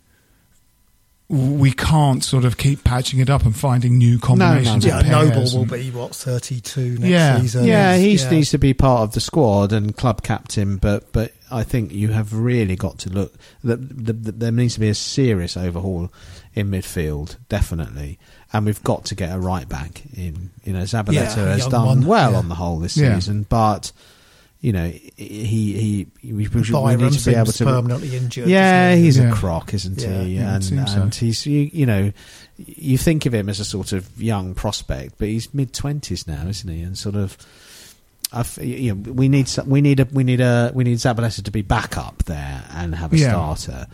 we 1.28 1.72
can't 1.72 2.22
sort 2.22 2.44
of 2.44 2.56
keep 2.56 2.84
patching 2.84 3.18
it 3.18 3.28
up 3.28 3.44
and 3.44 3.56
finding 3.56 3.98
new 3.98 4.18
combinations. 4.18 4.86
no. 4.86 4.98
of 5.00 5.06
Yeah, 5.06 5.10
Noble 5.24 5.42
will 5.58 5.64
be, 5.66 5.90
what, 5.90 6.14
32 6.14 6.98
next 6.98 7.04
Yeah. 7.04 7.40
season? 7.40 7.64
Yeah, 7.64 7.96
he 7.96 8.14
Yeah. 8.14 8.30
needs 8.30 8.50
to 8.50 8.58
be 8.58 8.72
part 8.74 9.00
of 9.02 9.12
the 9.12 9.20
squad 9.20 9.72
and 9.72 9.96
club 9.96 10.22
captain. 10.22 10.76
But 10.76 11.12
but 11.12 11.32
I 11.50 11.64
think 11.64 11.92
you 11.92 12.08
have 12.08 12.32
really 12.32 12.76
got 12.76 12.98
to 13.00 13.10
look. 13.10 13.34
That 13.64 14.04
the, 14.06 14.12
the, 14.12 14.32
there 14.32 14.52
needs 14.52 14.74
to 14.74 14.80
be 14.80 14.88
a 14.88 14.94
serious 14.94 15.56
overhaul 15.56 16.12
in 16.54 16.70
midfield, 16.70 17.36
definitely, 17.48 18.18
and 18.52 18.64
we've 18.64 18.82
got 18.84 19.04
to 19.06 19.16
get 19.16 19.34
a 19.34 19.38
right 19.40 19.68
back 19.68 20.02
in. 20.16 20.50
You 20.64 20.74
know, 20.74 20.82
Zabaleta 20.82 21.12
Yeah, 21.12 21.34
has 21.54 21.66
done 21.66 21.86
one, 21.86 22.06
well 22.06 22.32
yeah. 22.32 22.38
on 22.38 22.48
the 22.48 22.54
whole 22.54 22.78
this 22.78 22.96
Yeah. 22.96 23.14
season, 23.16 23.46
but. 23.48 23.90
You 24.60 24.72
know, 24.72 24.88
he 24.88 26.06
he 26.18 26.32
we, 26.32 26.48
we, 26.48 26.60
need 26.96 27.12
to 27.12 27.24
be 27.30 27.34
able 27.36 27.52
to 27.52 27.64
permanently 27.64 28.16
injured. 28.16 28.48
Yeah, 28.48 28.94
he? 28.94 29.02
he's 29.02 29.18
Yeah. 29.18 29.30
a 29.30 29.34
crock, 29.34 29.74
isn't 29.74 30.00
Yeah. 30.00 30.22
he? 30.22 30.36
Yeah, 30.36 30.56
it 30.56 30.70
and 30.70 31.14
so. 31.14 31.24
he's 31.24 31.46
you, 31.46 31.70
you 31.72 31.86
know, 31.86 32.12
you 32.56 32.98
think 32.98 33.26
of 33.26 33.34
him 33.34 33.48
as 33.48 33.60
a 33.60 33.64
sort 33.64 33.92
of 33.92 34.20
young 34.20 34.54
prospect, 34.54 35.16
but 35.18 35.28
he's 35.28 35.52
mid 35.54 35.72
twenties 35.72 36.26
now, 36.26 36.46
isn't 36.48 36.68
he? 36.68 36.80
And 36.80 36.96
sort 36.96 37.16
of, 37.16 37.36
I 38.32 38.40
f- 38.40 38.58
you 38.58 38.94
know, 38.94 39.12
we 39.12 39.28
need 39.28 39.48
we 39.66 39.82
need 39.82 40.00
a 40.00 40.04
we 40.10 40.24
need 40.24 40.40
a 40.40 40.72
we 40.74 40.84
need 40.84 40.96
Zabaleta 40.98 41.44
to 41.44 41.50
be 41.50 41.62
back 41.62 41.96
up 41.98 42.24
there 42.24 42.64
and 42.72 42.94
have 42.94 43.12
a 43.12 43.18
starter. 43.18 43.86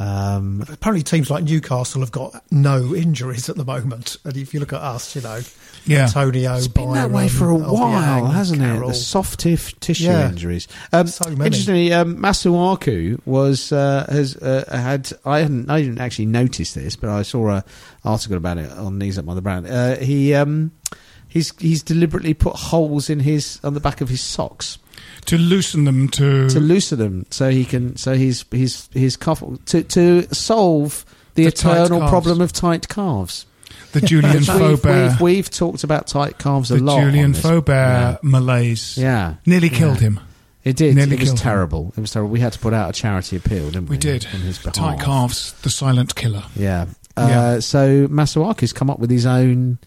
Um, 0.00 0.64
Apparently, 0.70 1.02
teams 1.02 1.30
like 1.30 1.42
Newcastle 1.44 2.02
have 2.02 2.12
got 2.12 2.42
no 2.52 2.94
injuries 2.94 3.48
at 3.48 3.56
the 3.56 3.64
moment. 3.64 4.16
And 4.24 4.36
if 4.36 4.52
you 4.54 4.60
look 4.60 4.72
at 4.72 4.80
us, 4.80 5.16
you 5.16 5.22
know, 5.22 5.40
Yeah. 5.88 6.04
Antonio, 6.04 6.54
it's 6.54 6.68
been 6.68 6.92
that 6.92 7.10
way 7.10 7.28
for 7.28 7.50
a 7.50 7.54
Obiang, 7.54 7.72
while, 7.72 8.26
hasn't 8.26 8.60
Carroll. 8.60 8.90
it? 8.90 8.92
The 8.92 8.98
soft 8.98 9.40
tif- 9.40 9.78
tissue 9.80 10.04
Yeah. 10.04 10.28
injuries. 10.28 10.68
Um, 10.92 11.06
So 11.06 11.24
many. 11.30 11.46
Interestingly, 11.46 11.92
um, 11.92 12.16
Masuaku 12.18 13.18
was 13.26 13.72
uh, 13.72 14.06
has 14.10 14.36
uh, 14.36 14.64
had. 14.70 15.10
I 15.24 15.40
hadn't. 15.40 15.70
I 15.70 15.80
didn't 15.82 16.00
actually 16.00 16.26
notice 16.26 16.74
this, 16.74 16.94
but 16.96 17.10
I 17.10 17.22
saw 17.22 17.48
a 17.50 17.64
article 18.04 18.36
about 18.36 18.58
it 18.58 18.70
on 18.72 18.98
Knees 18.98 19.18
Up 19.18 19.24
Mother 19.24 19.40
Brown. 19.40 19.66
Uh, 19.66 19.96
he 19.96 20.34
um, 20.34 20.72
he's 21.26 21.52
he's 21.58 21.82
deliberately 21.82 22.34
put 22.34 22.54
holes 22.56 23.08
in 23.10 23.20
his 23.20 23.58
on 23.64 23.74
the 23.74 23.80
back 23.80 24.00
of 24.00 24.08
his 24.08 24.20
socks 24.20 24.78
to 25.26 25.36
loosen 25.38 25.84
them 25.84 26.08
to, 26.08 26.48
to 26.48 26.58
loosen 26.60 26.98
them 26.98 27.26
so 27.30 27.50
he 27.50 27.64
can 27.64 27.96
so 27.96 28.14
he's 28.14 28.44
his 28.50 28.88
his 28.92 29.16
cuff 29.16 29.42
to 29.66 29.82
to 29.82 30.22
solve 30.34 31.04
the, 31.34 31.42
The 31.44 31.48
eternal 31.48 32.08
problem 32.08 32.40
of 32.40 32.52
tight 32.52 32.88
calves. 32.88 33.46
The 33.92 34.00
Julian 34.00 34.38
we've, 34.38 34.84
we've, 34.84 35.20
we've 35.20 35.50
talked 35.50 35.84
about 35.84 36.06
tight 36.06 36.38
calves 36.38 36.70
a 36.70 36.76
the 36.76 36.82
lot. 36.82 37.00
Julian 37.00 37.32
Faubert 37.32 38.22
malaise. 38.22 38.96
Yeah. 38.98 39.34
nearly 39.46 39.68
Yeah. 39.68 39.78
killed 39.78 40.00
him. 40.00 40.20
It 40.64 40.76
did. 40.76 40.96
Nearly 40.96 41.14
it 41.14 41.20
was 41.20 41.28
killed 41.30 41.38
him. 41.38 41.42
terrible. 41.42 41.94
It 41.96 42.00
was 42.00 42.10
terrible. 42.12 42.30
We 42.30 42.40
had 42.40 42.52
to 42.52 42.58
put 42.58 42.74
out 42.74 42.90
a 42.90 42.92
charity 42.92 43.36
appeal, 43.36 43.66
didn't 43.70 43.86
we? 43.88 43.94
We 43.96 43.98
did. 43.98 44.26
On 44.34 44.40
his 44.40 44.58
behalf. 44.58 44.74
Tight 44.74 45.00
calves, 45.00 45.52
the 45.62 45.70
silent 45.70 46.14
killer. 46.14 46.42
Yeah. 46.54 46.86
Uh, 47.16 47.26
Yeah. 47.28 47.58
So 47.60 48.06
Masuaku's 48.08 48.72
come 48.72 48.90
up 48.90 48.98
with 48.98 49.10
his 49.10 49.24
own. 49.24 49.78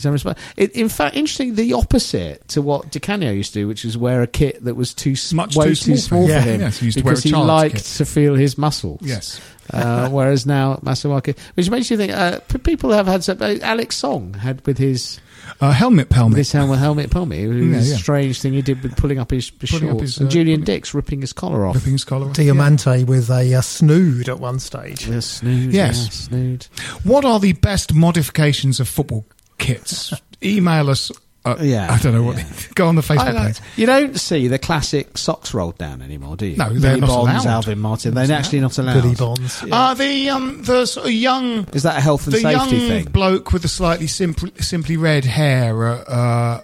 His 0.00 0.06
own 0.06 0.12
response. 0.12 0.38
It, 0.56 0.72
in 0.72 0.88
fact, 0.88 1.14
interesting. 1.16 1.54
The 1.54 1.74
opposite 1.74 2.48
to 2.48 2.62
what 2.62 2.90
Di 2.90 3.00
Canio 3.00 3.32
used 3.32 3.52
to 3.52 3.60
do, 3.60 3.68
which 3.68 3.84
was 3.84 3.98
wear 3.98 4.22
a 4.22 4.26
kit 4.26 4.64
that 4.64 4.74
was 4.76 4.94
too 4.94 5.14
Much 5.34 5.56
way 5.56 5.66
too 5.66 5.74
too 5.74 5.96
small 5.96 6.26
small 6.26 6.26
for 6.28 6.32
for 6.34 6.40
him. 6.40 6.54
him, 6.54 6.60
Yes, 6.62 6.78
he 6.78 6.86
used 6.86 6.98
to 6.98 7.04
wear 7.04 7.12
because 7.14 7.24
he 7.24 7.32
liked 7.34 7.74
kit. 7.76 7.84
to 7.84 8.04
feel 8.06 8.34
his 8.34 8.56
muscles. 8.56 9.00
Yes. 9.02 9.40
Uh, 9.72 10.08
whereas 10.10 10.46
now 10.46 10.76
Masuaku, 10.76 11.38
which 11.54 11.68
makes 11.70 11.90
you 11.90 11.96
think, 11.96 12.12
uh, 12.12 12.40
people 12.64 12.90
have 12.92 13.06
had 13.06 13.22
some. 13.22 13.40
Uh, 13.40 13.56
Alex 13.62 13.96
Song 13.96 14.34
had 14.34 14.66
with 14.66 14.78
his 14.78 15.20
Uh, 15.60 15.70
helmet 15.72 16.08
pelmet. 16.08 16.36
this 16.36 16.52
helmet 16.52 16.78
helmet 16.78 17.10
Pommy. 17.10 17.42
It 17.42 17.48
was 17.48 17.56
Yeah, 17.60 17.78
a 17.78 17.82
yeah. 17.82 17.96
strange 17.96 18.40
thing 18.40 18.52
he 18.54 18.62
did 18.62 18.82
with 18.82 18.96
pulling 18.96 19.18
up 19.18 19.30
his, 19.30 19.50
his 19.60 19.70
Pulling 19.70 19.88
up 19.90 19.98
shorts, 19.98 20.02
his, 20.02 20.18
and 20.18 20.28
uh, 20.28 20.30
Julian 20.30 20.64
Dicks 20.64 20.94
ripping 20.94 21.20
his 21.20 21.32
collar 21.32 21.66
off. 21.66 21.74
ripping 21.76 21.92
his 21.92 22.04
collar 22.04 22.28
off. 22.28 22.32
Diamanti 22.36 23.04
with 23.06 23.30
a 23.30 23.54
uh, 23.54 23.60
snood 23.60 24.28
at 24.28 24.38
one 24.40 24.58
stage. 24.58 25.06
Yeah, 25.06 25.20
snood. 25.20 25.72
Yes. 25.72 26.02
yeah, 26.04 26.10
snood. 26.10 26.66
What 27.04 27.24
are 27.24 27.38
the 27.40 27.52
best 27.54 27.94
modifications 27.94 28.80
of 28.80 28.88
football 28.88 29.24
kits? 29.60 30.12
Email 30.42 30.90
us. 30.90 31.12
Uh, 31.44 31.56
Yeah, 31.60 31.90
I 31.90 31.98
don't 31.98 32.12
know 32.12 32.22
what. 32.22 32.36
yeah. 32.36 32.44
Go 32.74 32.86
on 32.88 32.96
the 32.96 33.00
Facebook 33.02 33.32
know. 33.34 33.46
page. 33.46 33.60
You 33.76 33.86
don't 33.86 34.18
see 34.20 34.46
the 34.48 34.58
classic 34.58 35.16
socks 35.16 35.54
rolled 35.54 35.78
down 35.78 36.02
anymore, 36.02 36.36
do 36.36 36.44
you? 36.46 36.56
No, 36.56 36.68
they're 36.68 36.96
Billy 36.96 37.00
not 37.00 37.06
Bonds, 37.08 37.44
allowed. 37.46 37.52
Alvin 37.54 37.78
Martin. 37.78 38.12
They're 38.14 38.26
Not 38.26 38.38
actually 38.40 38.60
not 38.60 38.76
allowed. 38.76 39.02
Goody 39.02 39.14
Bonds. 39.14 39.62
yeah. 39.66 39.74
Uh, 39.74 39.94
the 39.94 40.28
um, 40.30 40.62
the 40.64 40.84
sort 40.84 41.06
of 41.06 41.12
young, 41.12 41.66
Is 41.72 41.84
that 41.84 41.96
a 41.96 42.00
health 42.02 42.24
and 42.26 42.34
the 42.34 42.40
safety 42.40 42.76
young 42.76 42.88
thing? 42.88 43.04
bloke 43.12 43.52
with 43.54 43.62
the 43.62 43.68
slightly 43.68 44.06
simply 44.06 44.52
simply 44.60 44.98
red 44.98 45.24
hair 45.24 45.86
at 45.86 46.08
uh, 46.10 46.60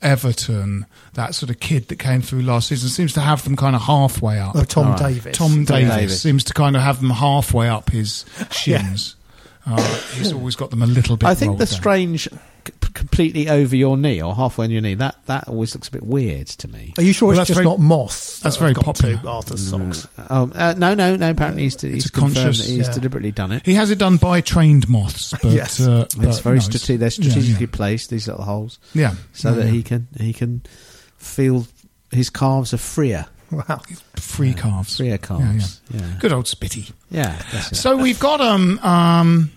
Everton, 0.00 0.86
that 1.14 1.34
sort 1.34 1.50
of 1.50 1.58
kid 1.58 1.88
that 1.88 1.96
came 1.98 2.22
through 2.22 2.42
last 2.42 2.68
season, 2.68 2.88
seems 2.88 3.14
to 3.14 3.20
have 3.20 3.42
them 3.42 3.56
kind 3.56 3.74
of 3.74 3.82
halfway 3.82 4.38
up. 4.38 4.54
oh, 4.54 4.62
Tom 4.62 4.86
All 4.86 4.90
right. 4.92 5.14
Davies. 5.14 5.36
Tom 5.36 5.64
Davies, 5.64 5.88
Davies. 5.90 6.20
seems 6.20 6.44
to 6.44 6.54
kind 6.54 6.76
of 6.76 6.82
have 6.82 7.00
them 7.00 7.10
halfway 7.10 7.68
up 7.68 7.90
his 7.90 8.24
shins. 8.52 9.16
Uh, 9.68 9.94
he's 10.14 10.32
always 10.32 10.56
got 10.56 10.70
them 10.70 10.82
a 10.82 10.86
little 10.86 11.16
bit. 11.16 11.26
I 11.28 11.34
think 11.34 11.58
the 11.58 11.66
down. 11.66 11.74
strange 11.74 12.22
c- 12.24 12.72
completely 12.94 13.48
over 13.48 13.76
your 13.76 13.96
knee 13.96 14.20
or 14.22 14.34
halfway 14.34 14.64
on 14.64 14.70
your 14.70 14.80
knee, 14.82 14.94
that 14.94 15.16
that 15.26 15.48
always 15.48 15.74
looks 15.74 15.88
a 15.88 15.90
bit 15.92 16.02
weird 16.02 16.46
to 16.48 16.68
me. 16.68 16.94
Are 16.98 17.02
you 17.02 17.12
sure 17.12 17.28
Well, 17.28 17.38
it's 17.40 17.48
just 17.48 17.56
very- 17.56 17.66
not 17.66 17.78
moths? 17.78 18.40
that's 18.40 18.56
that 18.56 18.60
very 18.62 18.74
popular. 18.74 19.16
To 19.18 19.28
Arthur's 19.28 19.68
socks. 19.68 20.08
Um, 20.28 20.52
uh, 20.54 20.74
no, 20.76 20.94
no, 20.94 21.16
no. 21.16 21.30
Apparently, 21.30 21.64
he's, 21.64 21.80
he's 21.80 22.06
a 22.06 22.10
confirmed 22.12 22.34
conscious- 22.36 22.66
that 22.66 22.72
he's 22.72 22.86
yeah. 22.88 22.92
deliberately 22.94 23.30
done 23.32 23.52
it. 23.52 23.64
He 23.66 23.74
has 23.74 23.90
it 23.90 23.98
done 23.98 24.16
by 24.16 24.40
trained 24.40 24.88
moths, 24.88 25.32
but 25.42 25.44
Yes. 25.52 25.80
uh, 25.80 26.02
It's 26.06 26.14
but 26.14 26.40
very 26.42 26.56
no, 26.58 26.60
strate- 26.60 26.98
they're 27.00 27.10
strategically 27.10 27.66
yeah. 27.66 27.70
placed 27.72 28.10
these 28.10 28.26
little 28.28 28.44
holes, 28.44 28.78
Yeah, 28.94 29.14
so 29.32 29.50
yeah, 29.50 29.54
that 29.56 29.64
yeah. 29.66 29.70
he 29.72 29.82
can 29.82 30.08
he 30.18 30.32
can 30.32 30.62
feel 31.16 31.66
his 32.10 32.30
calves 32.30 32.72
are 32.72 32.78
freer, 32.78 33.26
Wow. 33.50 33.80
free 34.16 34.54
calves, 34.54 34.96
freer 34.96 35.18
calves. 35.18 35.80
yeah. 35.90 36.00
Yeah, 36.00 36.14
Good 36.20 36.32
old 36.32 36.44
Spitty. 36.46 36.92
yeah. 37.10 37.38
So 37.72 37.96
we've 37.96 38.18
got 38.20 38.40
um 38.40 38.78
um. 38.80 39.50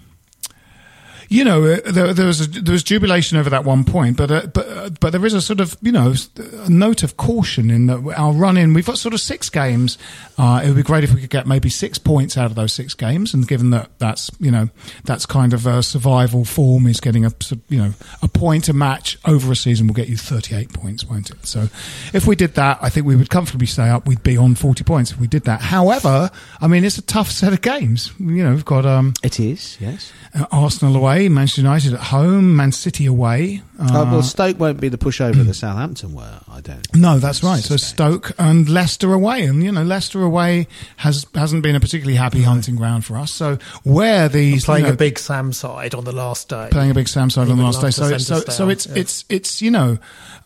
You 1.32 1.46
know, 1.46 1.64
uh, 1.64 1.80
there, 1.90 2.14
there 2.14 2.26
was 2.26 2.42
a, 2.42 2.50
there 2.50 2.74
was 2.74 2.84
jubilation 2.84 3.38
over 3.38 3.50
that 3.52 3.64
one 3.64 3.86
point, 3.86 4.18
but 4.18 4.30
uh, 4.30 4.48
but 4.48 4.68
uh, 4.68 4.90
but 5.00 5.12
there 5.12 5.26
is 5.26 5.34
a 5.34 5.40
sort 5.42 5.62
of 5.62 5.78
you 5.82 5.94
know 5.94 6.14
a 6.36 6.70
note 6.70 7.04
of 7.04 7.16
caution 7.16 7.72
in 7.72 7.86
that 7.86 8.04
our 8.18 8.34
run 8.34 8.58
in. 8.58 8.74
We've 8.74 8.86
got 8.86 8.98
sort 8.98 9.14
of 9.14 9.22
six 9.22 9.50
games. 9.50 9.98
Uh, 10.38 10.60
it 10.62 10.68
would 10.68 10.76
be 10.76 10.84
great 10.84 11.06
if 11.06 11.14
we 11.14 11.22
could 11.22 11.30
get 11.30 11.48
maybe 11.48 11.70
six 11.70 11.98
points 11.98 12.38
out 12.38 12.48
of 12.48 12.56
those 12.56 12.74
six 12.74 12.94
games, 12.94 13.34
and 13.34 13.48
given 13.48 13.70
that 13.70 13.92
that's 13.98 14.30
you 14.42 14.52
know 14.52 14.68
that's 15.06 15.26
kind 15.26 15.54
of 15.54 15.66
a 15.66 15.82
survival 15.82 16.44
form 16.44 16.86
is 16.86 17.00
getting 17.00 17.24
a 17.24 17.32
you 17.70 17.78
know 17.78 17.94
a 18.22 18.28
point 18.28 18.68
a 18.68 18.74
match 18.74 19.18
over 19.26 19.54
a 19.54 19.56
season 19.56 19.88
will 19.88 19.94
get 19.94 20.10
you 20.10 20.18
thirty 20.18 20.54
eight 20.54 20.74
points, 20.74 21.06
won't 21.06 21.30
it? 21.30 21.46
So 21.46 21.70
if 22.12 22.28
we 22.28 22.36
did 22.36 22.56
that, 22.56 22.78
I 22.82 22.90
think 22.90 23.06
we 23.06 23.16
would 23.16 23.30
comfortably 23.30 23.68
stay 23.68 23.88
up. 23.88 24.06
We'd 24.06 24.22
be 24.22 24.36
on 24.36 24.56
forty 24.56 24.84
points 24.84 25.12
if 25.12 25.18
we 25.18 25.28
did 25.28 25.46
that. 25.46 25.62
However, 25.62 26.30
I 26.60 26.68
mean 26.68 26.84
it's 26.84 26.98
a 26.98 27.02
tough 27.02 27.32
set 27.32 27.54
of 27.54 27.62
games. 27.62 28.12
You 28.20 28.44
know, 28.44 28.52
we've 28.52 28.66
got 28.66 28.86
um. 28.86 29.14
it 29.24 29.40
is. 29.40 29.78
Yes. 29.80 30.12
Uh, 30.34 30.46
Arsenal 30.52 30.96
away, 30.96 31.21
Manchester 31.30 31.62
United 31.62 31.94
at 31.94 32.00
home, 32.00 32.56
Man 32.56 32.72
City 32.72 33.06
away. 33.06 33.62
Uh, 33.80 33.84
Uh, 34.02 34.06
well, 34.12 34.24
Stoke 34.24 34.60
won't 34.60 34.80
be 34.80 34.90
the 34.90 34.98
pushover 34.98 35.44
that 35.46 35.54
Southampton 35.54 36.14
were. 36.14 36.40
I 36.52 36.62
don't. 36.62 36.96
no, 36.96 37.20
that's 37.20 37.44
right. 37.44 37.62
So. 37.64 37.78
Stoke 37.78 38.32
and 38.38 38.70
Leicester 38.70 39.14
away, 39.14 39.44
and 39.46 39.64
you 39.64 39.72
know 39.72 39.84
Leicester 39.84 40.22
away 40.22 40.68
has 40.98 41.26
hasn't 41.36 41.64
been 41.64 41.76
a 41.76 41.80
particularly 41.80 42.16
happy 42.18 42.42
hunting 42.44 42.76
ground 42.76 43.06
for 43.06 43.18
us. 43.18 43.32
So 43.32 43.58
where 43.84 44.30
these 44.30 44.66
Playing 44.66 44.84
you 44.86 44.90
know, 44.90 44.94
a 44.94 44.98
big 44.98 45.18
Sam 45.20 45.52
side 45.54 45.94
on 45.96 46.04
the 46.04 46.12
last 46.12 46.50
day. 46.50 46.68
playing 46.72 46.92
a 46.92 46.94
big 46.94 47.08
Sam 47.08 47.30
side 47.30 47.50
on 47.50 47.58
the 47.58 47.64
last 47.64 47.82
day, 47.82 47.92
so 47.92 48.06
it's, 48.08 48.28
so 48.28 48.40
so 48.42 48.70
it's 48.70 48.86
yeah. 48.88 48.94
it's 48.96 49.26
it's 49.30 49.62
you 49.62 49.72
know 49.72 49.98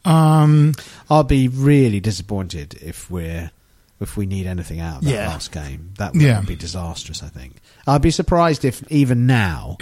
um, 0.06 0.74
I'll 1.10 1.24
be 1.24 1.48
really 1.48 2.00
disappointed 2.00 2.76
if 2.82 3.10
we're 3.10 3.52
if 4.00 4.18
we 4.18 4.26
need 4.26 4.46
anything 4.46 4.80
out 4.80 4.98
of 5.00 5.04
that 5.06 5.10
Yeah. 5.12 5.28
last 5.30 5.52
game. 5.52 5.92
That 5.98 6.14
would 6.14 6.22
Yeah. 6.22 6.42
be 6.42 6.56
disastrous. 6.56 7.24
I 7.24 7.28
think. 7.28 7.56
I'd 7.88 8.02
be 8.02 8.12
surprised 8.12 8.66
if 8.66 8.84
even 8.92 9.26
now. 9.26 9.78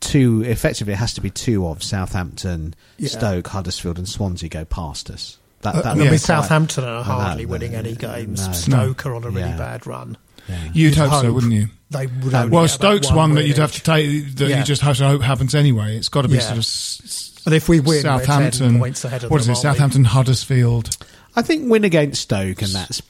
Two 0.00 0.42
effectively, 0.42 0.94
it 0.94 0.96
has 0.96 1.12
to 1.14 1.20
be 1.20 1.30
two 1.30 1.66
of 1.66 1.82
Southampton, 1.82 2.74
Yeah. 2.98 3.08
Stoke, 3.10 3.48
Huddersfield, 3.48 3.98
and 3.98 4.08
Swansea 4.08 4.48
go 4.48 4.64
past 4.64 5.10
us. 5.10 5.36
That, 5.62 5.74
Uh, 5.74 5.82
that 5.82 5.86
I 5.90 5.94
mean, 5.94 6.04
Yeah. 6.06 6.10
be 6.12 6.16
Southampton 6.18 6.84
are 6.84 7.04
hardly 7.04 7.44
that- 7.44 7.50
winning 7.50 7.74
any 7.74 7.94
games. 7.94 8.46
No. 8.46 8.52
Stoke 8.54 9.04
are 9.06 9.14
on 9.14 9.24
a 9.24 9.28
really 9.28 9.50
Yeah. 9.50 9.56
bad 9.58 9.86
run. 9.86 10.16
yeah. 10.48 10.56
you'd, 10.72 10.76
You'd 10.76 10.94
hope, 10.96 11.22
so, 11.22 11.32
wouldn't 11.32 11.52
you? 11.52 11.68
They 11.90 12.06
would 12.06 12.34
only 12.34 12.50
Well, 12.50 12.66
Stoke's 12.66 13.12
one, 13.12 13.34
that 13.34 13.46
you'd 13.46 13.58
have 13.58 13.72
to 13.72 13.82
take 13.82 14.36
that 14.36 14.48
Yeah. 14.48 14.58
you 14.60 14.64
just 14.64 14.80
have 14.82 14.96
to 14.98 15.06
hope 15.06 15.22
happens 15.22 15.54
anyway. 15.54 15.96
It's 15.96 16.08
got 16.08 16.22
to 16.22 16.28
be 16.28 16.36
Yeah. 16.36 16.40
sort 16.40 16.52
of 16.52 16.58
s- 16.64 17.00
s- 17.04 17.30
And 17.46 17.54
if 17.54 17.68
we 17.68 17.78
win, 17.80 17.88
we're 17.96 18.02
Southampton. 18.02 18.70
10 18.72 18.78
points 18.80 19.04
ahead 19.04 19.24
of 19.24 19.30
what 19.30 19.40
is 19.40 19.46
them, 19.46 19.52
it? 19.52 19.56
aren't 19.58 19.64
we? 19.64 19.70
Southampton, 19.78 20.04
Huddersfield. 20.04 20.96
I 21.36 21.42
think 21.42 21.70
win 21.70 21.84
against 21.84 22.22
Stoke, 22.22 22.62
and 22.62 22.72
that's 22.72 23.02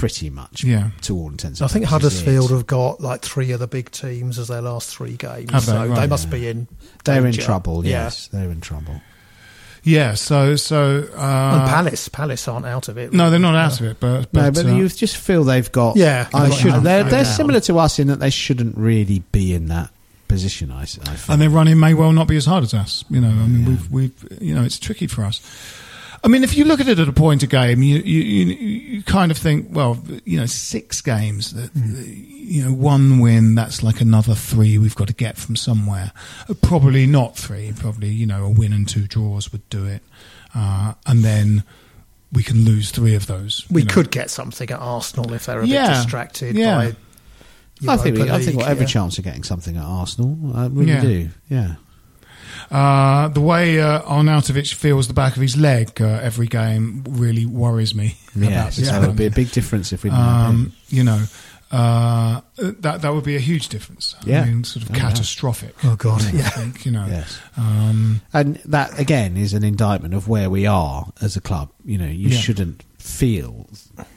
pretty 0.00 0.30
much 0.30 0.64
Yeah. 0.64 0.90
to 1.02 1.14
all 1.14 1.28
intents. 1.28 1.60
I 1.60 1.66
think 1.66 1.84
Huddersfield 1.84 2.50
it. 2.50 2.54
have 2.54 2.66
got 2.66 3.00
like 3.02 3.20
three 3.22 3.52
of 3.52 3.60
the 3.60 3.66
big 3.66 3.90
teams 3.90 4.38
as 4.38 4.48
their 4.48 4.62
last 4.62 4.88
three 4.96 5.16
games. 5.16 5.50
Have 5.52 5.66
they? 5.66 5.72
so 5.72 5.86
Right. 5.86 6.00
they 6.00 6.06
must 6.06 6.30
be 6.30 6.48
in. 6.48 6.66
They're 7.04 7.18
in 7.18 7.24
danger. 7.24 7.42
trouble. 7.42 7.84
Yeah. 7.84 8.04
Yes, 8.04 8.28
they're 8.32 8.50
in 8.50 8.62
trouble. 8.62 9.02
Yeah. 9.82 10.14
So 10.14 10.56
so. 10.56 11.06
Uh, 11.14 11.20
And 11.60 11.68
Palace, 11.68 12.08
Palace 12.08 12.48
aren't 12.48 12.64
out 12.66 12.88
of 12.88 12.96
it. 12.96 13.12
No, 13.12 13.30
they're 13.30 13.38
not 13.38 13.54
out 13.54 13.78
of 13.80 13.86
it, 13.86 14.00
but, 14.00 14.32
but 14.32 14.42
no, 14.42 14.50
but 14.50 14.66
uh, 14.66 14.74
you 14.74 14.88
just 14.88 15.16
feel 15.18 15.44
they've 15.44 15.70
got. 15.70 15.96
Yeah, 15.96 16.28
I 16.32 16.44
they 16.48 16.50
should. 16.54 16.60
shouldn't 16.62 16.84
They're, 16.84 17.04
they're 17.04 17.24
similar 17.26 17.60
to 17.60 17.78
us 17.78 17.98
in 17.98 18.08
that 18.08 18.20
they 18.20 18.30
shouldn't 18.30 18.76
really 18.78 19.22
be 19.32 19.52
in 19.54 19.66
that 19.68 19.90
position. 20.28 20.70
I, 20.70 20.82
I 20.82 20.86
think. 20.86 21.28
and 21.28 21.42
their 21.42 21.50
running 21.50 21.78
may 21.78 21.92
well 21.92 22.12
not 22.12 22.26
be 22.28 22.36
as 22.36 22.46
hard 22.46 22.64
as 22.64 22.72
us. 22.72 23.04
You 23.10 23.20
know, 23.20 23.28
I 23.28 23.46
mean, 23.46 23.64
we've 23.66 23.90
we've 23.90 24.38
you 24.40 24.54
know, 24.54 24.62
it's 24.62 24.78
tricky 24.78 25.06
for 25.06 25.24
us. 25.24 25.40
I 26.22 26.28
mean, 26.28 26.44
if 26.44 26.54
you 26.56 26.64
look 26.66 26.80
at 26.80 26.88
it 26.88 26.98
at 26.98 27.08
a 27.08 27.12
point 27.12 27.42
a 27.42 27.46
game, 27.46 27.82
you 27.82 27.96
you 27.98 28.20
you, 28.22 28.44
you 28.54 29.02
kind 29.02 29.30
of 29.30 29.38
think, 29.38 29.68
well, 29.70 30.02
you 30.24 30.38
know, 30.38 30.46
six 30.46 31.00
games, 31.00 31.52
that 31.54 31.70
you 31.74 32.64
know, 32.64 32.72
one 32.72 33.20
win, 33.20 33.54
that's 33.54 33.82
like 33.82 34.00
another 34.00 34.34
three 34.34 34.76
we've 34.76 34.94
got 34.96 35.08
to 35.08 35.14
get 35.14 35.36
from 35.38 35.56
somewhere. 35.56 36.12
Uh, 36.48 36.54
Probably 36.60 37.06
not 37.06 37.36
three. 37.36 37.72
Probably 37.74 38.08
you 38.10 38.26
know, 38.26 38.44
a 38.44 38.50
win 38.50 38.72
and 38.72 38.86
two 38.88 39.06
draws 39.06 39.50
would 39.52 39.66
do 39.70 39.86
it, 39.86 40.02
uh, 40.54 40.92
and 41.06 41.24
then 41.24 41.64
we 42.32 42.42
can 42.42 42.64
lose 42.64 42.90
three 42.90 43.14
of 43.14 43.26
those. 43.26 43.64
We 43.70 43.80
you 43.82 43.86
know. 43.88 43.94
could 43.94 44.10
get 44.10 44.30
something 44.30 44.70
at 44.70 44.78
Arsenal 44.78 45.32
if 45.32 45.46
they're 45.46 45.60
a 45.60 45.66
Yeah. 45.66 45.88
bit 45.88 45.94
distracted 45.94 46.56
Yeah. 46.56 46.92
by. 47.82 47.92
I 47.94 47.96
think 47.96 48.18
we, 48.18 48.30
I 48.30 48.36
think 48.38 48.56
we've 48.56 48.58
got 48.58 48.68
every 48.68 48.84
yeah. 48.84 48.88
chance 48.90 49.16
of 49.16 49.24
getting 49.24 49.42
something 49.42 49.74
at 49.76 49.82
Arsenal. 49.82 50.38
I 50.54 50.66
really 50.66 50.92
Yeah. 50.92 51.00
do. 51.00 51.28
Yeah. 51.48 51.74
Uh, 52.70 53.28
the 53.28 53.40
way 53.40 53.80
uh, 53.80 54.00
Arnautovic 54.02 54.72
feels 54.74 55.08
the 55.08 55.14
back 55.14 55.34
of 55.36 55.42
his 55.42 55.56
leg 55.56 56.00
uh, 56.00 56.20
every 56.22 56.46
game 56.46 57.02
really 57.08 57.44
worries 57.44 57.94
me. 57.94 58.16
about 58.36 58.50
Yes, 58.50 58.76
this 58.76 58.88
that 58.90 59.04
would 59.06 59.16
be 59.16 59.26
a 59.26 59.30
big 59.30 59.50
difference 59.50 59.92
if 59.92 60.04
we 60.04 60.10
didn't 60.10 60.22
have 60.24 60.50
him. 60.50 60.56
um, 60.56 60.72
you 60.88 61.02
know, 61.02 61.24
uh, 61.72 62.40
that 62.56 63.02
that 63.02 63.12
would 63.14 63.24
be 63.24 63.34
a 63.36 63.40
huge 63.40 63.68
difference. 63.68 64.14
Yeah. 64.24 64.42
I 64.42 64.44
mean, 64.46 64.64
sort 64.64 64.84
of 64.84 64.90
Oh, 64.90 64.94
yeah. 64.94 65.00
catastrophic. 65.00 65.74
Oh, 65.84 65.96
God, 65.96 66.22
I 66.22 66.30
yeah. 66.30 66.48
think, 66.50 66.84
you 66.86 66.92
know. 66.92 67.06
Yes. 67.08 67.38
Um, 67.56 68.20
And 68.32 68.56
that 68.66 68.98
again 69.00 69.36
is 69.36 69.52
an 69.52 69.64
indictment 69.64 70.14
of 70.14 70.28
where 70.28 70.48
we 70.50 70.66
are 70.66 71.06
as 71.20 71.36
a 71.36 71.40
club. 71.40 71.70
You 71.84 71.98
know, 71.98 72.06
you 72.06 72.28
Yeah. 72.28 72.38
shouldn't 72.38 72.84
feel 72.98 73.68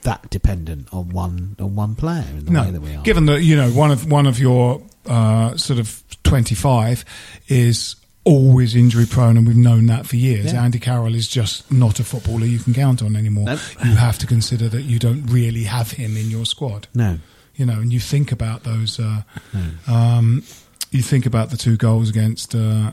that 0.03 0.29
dependent 0.29 0.89
on 0.91 1.09
one 1.09 1.55
on 1.59 1.75
one 1.75 1.95
player 1.95 2.25
in 2.37 2.45
the 2.45 2.51
way 2.51 2.69
that 2.69 2.81
we 2.81 2.95
are. 2.95 3.01
given 3.03 3.25
that 3.27 3.41
you 3.41 3.55
know 3.55 3.69
one 3.71 3.89
of 3.91 4.11
one 4.11 4.27
of 4.27 4.39
your 4.39 4.81
uh, 5.07 5.55
sort 5.57 5.79
of 5.79 6.03
twenty 6.23 6.53
five 6.55 7.03
is 7.47 7.95
always 8.25 8.75
injury 8.75 9.05
prone, 9.05 9.37
and 9.37 9.45
we've 9.47 9.55
known 9.55 9.85
that 9.87 10.05
for 10.07 10.15
years. 10.15 10.53
Yeah. 10.53 10.63
Andy 10.63 10.79
Carroll 10.79 11.13
is 11.15 11.27
just 11.27 11.71
not 11.71 11.99
a 11.99 12.03
footballer 12.03 12.45
you 12.45 12.59
can 12.59 12.73
count 12.73 13.01
on 13.01 13.15
anymore. 13.15 13.45
Nope. 13.45 13.59
You 13.83 13.95
have 13.95 14.17
to 14.19 14.27
consider 14.27 14.69
that 14.69 14.83
you 14.83 14.97
don't 14.99 15.25
really 15.27 15.63
have 15.63 15.91
him 15.91 16.15
in 16.17 16.29
your 16.29 16.45
squad. 16.45 16.87
no, 16.93 17.19
you 17.55 17.65
know, 17.65 17.79
and 17.79 17.93
you 17.93 17.99
think 17.99 18.31
about 18.31 18.63
those. 18.63 18.99
Uh, 18.99 19.21
um, 19.87 20.43
you 20.91 21.01
think 21.01 21.25
about 21.25 21.49
the 21.49 21.57
two 21.57 21.75
goals 21.77 22.09
against 22.09 22.55
uh, 22.55 22.91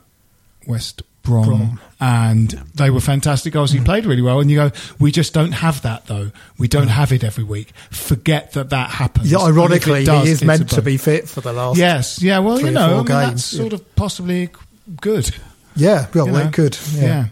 West 0.67 1.03
Brom, 1.23 1.45
Brom. 1.45 1.81
and 2.01 2.51
they 2.75 2.91
were 2.91 3.01
fantastic 3.01 3.53
goals. 3.53 3.71
He 3.71 3.81
played 3.81 4.07
really 4.07 4.23
well, 4.23 4.41
and 4.41 4.51
you 4.51 4.57
go, 4.57 4.71
we 4.99 5.13
just 5.13 5.33
don't 5.35 5.53
have 5.53 5.83
that 5.83 6.07
though. 6.07 6.31
We 6.59 6.67
don't 6.67 6.89
have 6.89 7.13
it 7.13 7.23
every 7.25 7.45
week. 7.45 7.73
Forget 7.91 8.53
that 8.53 8.71
that 8.71 8.91
happens. 8.91 9.31
Yeah, 9.31 9.39
And 9.39 9.51
if 9.51 9.57
it 9.57 9.59
ironically, 9.61 10.05
does, 10.05 10.27
he 10.27 10.33
is 10.33 10.43
meant 10.45 10.71
to 10.71 10.83
be 10.83 10.97
fit 10.97 11.29
for 11.29 11.41
the 11.41 11.53
last. 11.53 11.79
Yes, 11.79 12.23
yeah. 12.23 12.39
Well, 12.41 12.59
you 12.61 12.71
know, 12.71 12.95
I 12.95 12.97
mean, 12.97 13.05
that's 13.07 13.45
sort 13.45 13.73
of 13.75 13.95
possibly 13.97 14.49
good. 15.01 15.31
Yeah, 15.77 16.07
well, 16.15 16.27
you 16.27 16.33
they 16.33 16.45
know? 16.45 16.51
could. 16.51 16.79
yeah. 16.95 17.03
Yeah. 17.03 17.27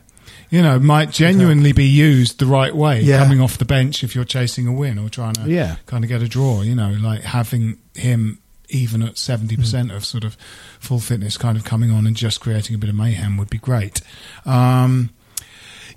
You 0.50 0.62
know, 0.62 0.78
might 0.78 1.10
genuinely 1.10 1.72
be 1.72 1.84
used 1.84 2.38
the 2.38 2.46
right 2.46 2.74
way, 2.74 3.02
Yeah. 3.02 3.18
coming 3.18 3.38
off 3.40 3.58
the 3.58 3.66
bench 3.66 4.02
if 4.02 4.14
you're 4.14 4.24
chasing 4.24 4.66
a 4.66 4.72
win 4.72 4.98
or 4.98 5.10
trying 5.10 5.34
to 5.34 5.42
Yeah. 5.50 5.76
kind 5.84 6.04
of 6.04 6.08
get 6.08 6.22
a 6.22 6.28
draw. 6.28 6.62
You 6.62 6.74
know, 6.74 6.90
like 7.00 7.22
having 7.22 7.76
him 7.94 8.38
even 8.70 9.02
at 9.02 9.18
seventy 9.18 9.56
Hmm. 9.56 9.60
percent 9.62 9.92
of 9.92 10.04
sort 10.06 10.24
of 10.24 10.36
full 10.80 11.00
fitness, 11.00 11.36
kind 11.36 11.58
of 11.58 11.64
coming 11.64 11.90
on 11.90 12.06
and 12.06 12.16
just 12.16 12.40
creating 12.40 12.74
a 12.74 12.78
bit 12.78 12.88
of 12.88 12.96
mayhem 12.96 13.36
would 13.36 13.50
be 13.50 13.58
great. 13.58 14.00
Um, 14.46 15.10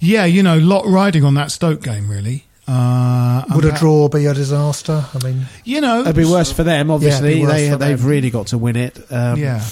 yeah, 0.01 0.25
you 0.25 0.43
know, 0.43 0.57
lot 0.57 0.85
riding 0.87 1.23
on 1.23 1.33
that 1.35 1.51
Stoke 1.51 1.81
game 1.83 2.09
really. 2.09 2.45
Uh, 2.67 3.43
Would 3.55 3.65
a 3.65 3.69
that- 3.69 3.79
draw 3.79 4.07
be 4.09 4.25
a 4.25 4.33
disaster? 4.33 5.05
I 5.13 5.25
mean, 5.25 5.47
You 5.65 5.81
know, 5.81 6.01
it'd 6.01 6.15
be 6.15 6.25
worse 6.25 6.51
for 6.51 6.63
them. 6.63 6.91
Obviously, 6.91 7.41
worse 7.41 7.51
they 7.53 7.69
for 7.69 7.77
they've 7.77 7.99
them. 7.99 8.07
really 8.07 8.29
got 8.29 8.47
to 8.47 8.57
win 8.57 8.75
it. 8.75 8.97
Um, 9.09 9.39
yeah, 9.39 9.63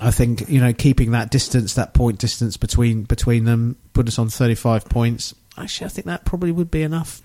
I 0.00 0.10
think 0.10 0.48
you 0.48 0.60
know 0.60 0.72
keeping 0.72 1.12
that 1.12 1.30
distance, 1.30 1.74
that 1.74 1.94
point 1.94 2.18
distance 2.18 2.56
between 2.56 3.04
between 3.04 3.44
them, 3.44 3.76
put 3.92 4.08
us 4.08 4.18
on 4.18 4.28
thirty 4.28 4.54
five 4.56 4.84
points. 4.86 5.34
Actually, 5.56 5.86
I 5.86 5.88
think 5.90 6.06
that 6.06 6.24
probably 6.24 6.50
would 6.50 6.70
be 6.70 6.82
enough. 6.82 7.22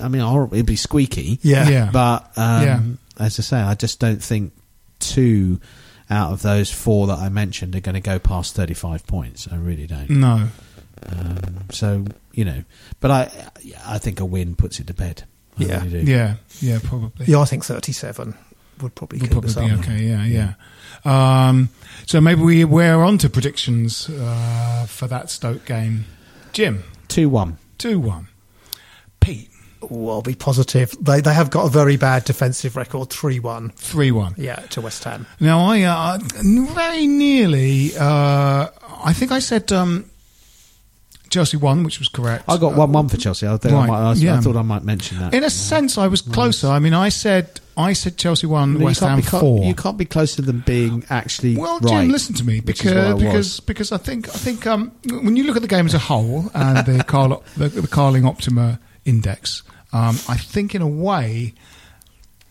I 0.00 0.08
mean, 0.08 0.22
hor- 0.22 0.48
it'd 0.52 0.64
be 0.64 0.76
squeaky. 0.76 1.38
Yeah. 1.42 1.68
yeah. 1.68 1.90
But 1.92 2.30
um, 2.38 2.62
Yeah. 2.62 2.80
as 3.26 3.38
I 3.38 3.42
say, 3.42 3.56
I 3.58 3.74
just 3.74 4.00
don't 4.00 4.22
think 4.22 4.54
two 4.98 5.60
out 6.08 6.32
of 6.32 6.40
those 6.40 6.70
four 6.72 7.06
that 7.08 7.18
I 7.18 7.28
mentioned 7.28 7.76
are 7.76 7.80
going 7.80 7.96
to 7.96 8.00
go 8.00 8.18
past 8.18 8.54
35 8.54 9.06
points. 9.06 9.46
I 9.50 9.56
really 9.56 9.86
don't. 9.86 10.08
no. 10.08 10.48
Um, 11.06 11.64
so, 11.70 12.04
you 12.32 12.44
know, 12.46 12.64
but 13.00 13.10
I 13.10 13.30
I 13.86 13.98
think 13.98 14.20
a 14.20 14.24
win 14.24 14.56
puts 14.56 14.80
it 14.80 14.86
to 14.86 14.94
bed. 14.94 15.24
I 15.58 15.64
Yeah. 15.64 15.84
really 15.84 16.04
do. 16.04 16.10
Yeah, 16.10 16.34
yeah, 16.60 16.78
probably. 16.82 17.26
Yeah, 17.26 17.40
I 17.40 17.44
think 17.44 17.64
37 17.64 18.34
would 18.80 18.94
probably 18.94 19.18
We'll 19.18 19.26
keep 19.28 19.32
probably 19.32 19.50
us 19.50 19.54
be 19.56 19.70
up. 19.70 19.78
okay. 19.80 20.02
Yeah, 20.02 20.24
yeah. 20.24 20.54
Um, 21.06 21.68
so 22.06 22.20
maybe 22.20 22.42
we 22.42 22.64
we're 22.64 23.02
on 23.02 23.18
to 23.18 23.30
predictions 23.30 24.08
uh, 24.08 24.86
for 24.88 25.06
that 25.06 25.30
Stoke 25.30 25.64
game. 25.64 26.04
Jim, 26.52 26.84
2 27.08 27.28
1. 27.28 27.58
two 27.78 27.98
one. 27.98 28.28
Pete, 29.20 29.50
Oh, 29.82 30.08
I'll 30.08 30.22
be 30.22 30.34
positive. 30.34 30.94
They 31.00 31.20
they 31.20 31.34
have 31.34 31.50
got 31.50 31.66
a 31.66 31.68
very 31.68 31.96
bad 31.96 32.24
defensive 32.24 32.76
record, 32.76 33.10
3 33.10 33.40
1. 33.40 33.70
three 33.70 34.10
one. 34.10 34.34
Yeah, 34.36 34.56
to 34.70 34.80
West 34.80 35.04
Ham. 35.04 35.26
Now 35.38 35.60
I 35.66 35.82
uh, 35.82 36.18
very 36.74 37.06
nearly 37.06 37.90
uh, 37.98 38.68
I 39.04 39.12
think 39.12 39.32
I 39.32 39.38
said 39.38 39.70
um, 39.72 40.06
Chelsea 41.28 41.56
won, 41.56 41.84
which 41.84 41.98
was 41.98 42.08
correct. 42.08 42.44
I 42.48 42.56
got 42.56 42.74
one 42.74 42.92
one 42.92 43.08
for 43.08 43.16
Chelsea. 43.16 43.46
I, 43.46 43.56
think 43.58 43.74
I, 43.74 43.86
might, 43.86 44.10
I, 44.10 44.12
yeah. 44.14 44.38
I 44.38 44.40
thought 44.40 44.56
I 44.56 44.62
might 44.62 44.82
mention 44.84 45.18
that. 45.18 45.34
In 45.34 45.44
a 45.44 45.50
sense, 45.50 45.98
I 45.98 46.06
was 46.06 46.22
closer. 46.22 46.68
I 46.68 46.78
mean, 46.78 46.94
I 46.94 47.10
said 47.10 47.60
I 47.76 47.92
said 47.92 48.16
Chelsea 48.16 48.46
won, 48.46 48.78
You 48.78 48.86
West 48.86 49.00
Ham 49.00 49.16
be 49.16 49.22
four. 49.22 49.64
You 49.64 49.74
can't 49.74 49.98
be 49.98 50.06
closer 50.06 50.40
than 50.42 50.60
being 50.60 51.04
actually 51.10 51.56
Well, 51.56 51.78
right. 51.80 52.02
Jim, 52.02 52.08
listen 52.10 52.34
to 52.36 52.44
me 52.44 52.60
which 52.60 52.84
is 52.84 52.94
what 52.94 52.96
I 52.96 53.12
because 53.12 53.60
because 53.60 53.60
because 53.60 53.92
I 53.92 53.98
think 53.98 54.28
I 54.28 54.38
think 54.38 54.66
um, 54.66 54.92
when 55.04 55.36
you 55.36 55.44
look 55.44 55.56
at 55.56 55.62
the 55.62 55.68
game 55.68 55.86
as 55.86 55.94
a 55.94 55.98
whole 55.98 56.50
and 56.54 56.86
the 56.86 57.04
Carl 57.08 57.44
the, 57.56 57.68
the 57.68 57.86
Carling 57.88 58.24
Optima 58.24 58.80
Index, 59.04 59.62
um, 59.92 60.16
I 60.28 60.36
think 60.36 60.74
in 60.74 60.82
a 60.82 60.88
way, 60.88 61.54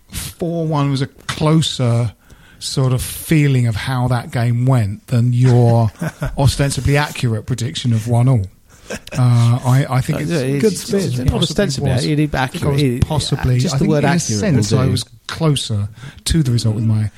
four 0.09 0.67
one 0.67 0.91
was 0.91 1.01
a 1.01 1.07
closer 1.07 2.13
sort 2.59 2.93
of 2.93 3.01
feeling 3.01 3.67
of 3.67 3.75
how 3.75 4.07
that 4.07 4.31
game 4.31 4.65
went 4.65 5.07
than 5.07 5.33
your 5.33 5.91
ostensibly 6.37 6.97
accurate 6.97 7.45
prediction 7.45 7.93
of 7.93 8.07
one 8.07 8.27
all. 8.29 8.45
Uh, 8.91 9.59
I, 9.65 9.85
I 9.89 10.01
think 10.01 10.19
Uh, 10.19 10.21
it's 10.21 10.31
it's- 10.31 10.61
good 10.61 10.77
spin. 10.77 10.99
it's 10.99 11.19
It 11.19 11.25
Not 11.31 11.41
ostensibly, 11.41 11.89
was. 11.91 12.05
it- 12.05 12.19
it- 12.19 12.35
I 12.35 12.47
think 12.47 12.63
I 12.63 12.67
accurate. 12.67 12.73
was 12.73 12.83
It- 12.83 13.07
possibly. 13.07 13.59
just 13.59 13.75
I 13.75 13.77
the 13.77 13.83
think 13.85 13.91
word 13.91 14.03
in 14.03 14.09
accurate 14.11 14.39
sense, 14.39 14.73
I 14.73 14.85
was 14.85 15.03
closer 15.27 15.89
to 16.25 16.43
the 16.43 16.51
result 16.51 16.75
with 16.75 16.83
my 16.85 17.09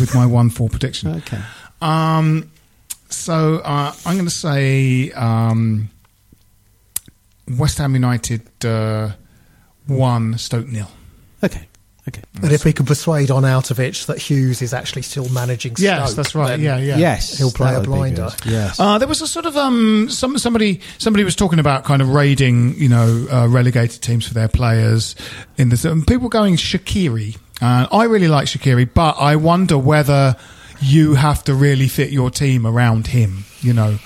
with 0.00 0.14
my 0.14 0.26
one 0.26 0.50
four 0.50 0.68
prediction. 0.68 1.10
Okay. 1.16 1.38
Um, 1.80 2.50
so 3.08 3.58
uh, 3.58 3.92
I'm 4.06 4.14
going 4.16 4.24
to 4.26 4.30
say 4.30 5.10
um, 5.12 5.90
West 7.58 7.78
Ham 7.78 7.94
United 7.94 8.42
uh, 8.64 9.10
one, 9.86 10.38
Stoke 10.38 10.66
nil. 10.68 10.88
Okay. 11.44 11.66
Okay. 12.08 12.22
And 12.42 12.50
if 12.50 12.64
we 12.64 12.72
can 12.72 12.84
persuade 12.84 13.28
Arnautovic 13.28 14.06
that 14.06 14.18
Hughes 14.18 14.60
is 14.60 14.74
actually 14.74 15.02
still 15.02 15.28
managing 15.28 15.76
Stoke, 15.76 15.84
Yes, 15.84 16.14
that's 16.14 16.34
right. 16.34 16.58
Yeah, 16.58 16.78
yeah. 16.78 16.96
Yes, 16.96 17.38
He'll 17.38 17.52
play 17.52 17.76
a 17.76 17.80
blinder. 17.80 18.30
Yes. 18.44 18.80
Uh, 18.80 18.98
there 18.98 19.06
was 19.06 19.22
a 19.22 19.28
sort 19.28 19.46
of 19.46 19.56
um, 19.56 20.08
some 20.10 20.36
somebody 20.36 20.80
somebody 20.98 21.22
was 21.22 21.36
talking 21.36 21.60
about 21.60 21.84
kind 21.84 22.02
of 22.02 22.08
raiding, 22.08 22.74
you 22.74 22.88
know, 22.88 23.26
uh, 23.30 23.46
relegated 23.46 24.02
teams 24.02 24.26
for 24.26 24.34
their 24.34 24.48
players 24.48 25.14
in 25.56 25.68
the 25.68 25.88
and 25.88 26.04
people 26.04 26.28
going 26.28 26.56
Shaqiri. 26.56 27.38
Uh, 27.60 27.86
I 27.92 28.04
really 28.04 28.26
like 28.26 28.46
Shaqiri, 28.46 28.92
but 28.92 29.12
I 29.20 29.36
wonder 29.36 29.78
whether 29.78 30.34
you 30.80 31.14
have 31.14 31.44
to 31.44 31.54
really 31.54 31.86
fit 31.86 32.10
your 32.10 32.30
team 32.30 32.66
around 32.66 33.06
him. 33.06 33.44
You 33.60 33.74
know, 33.74 33.98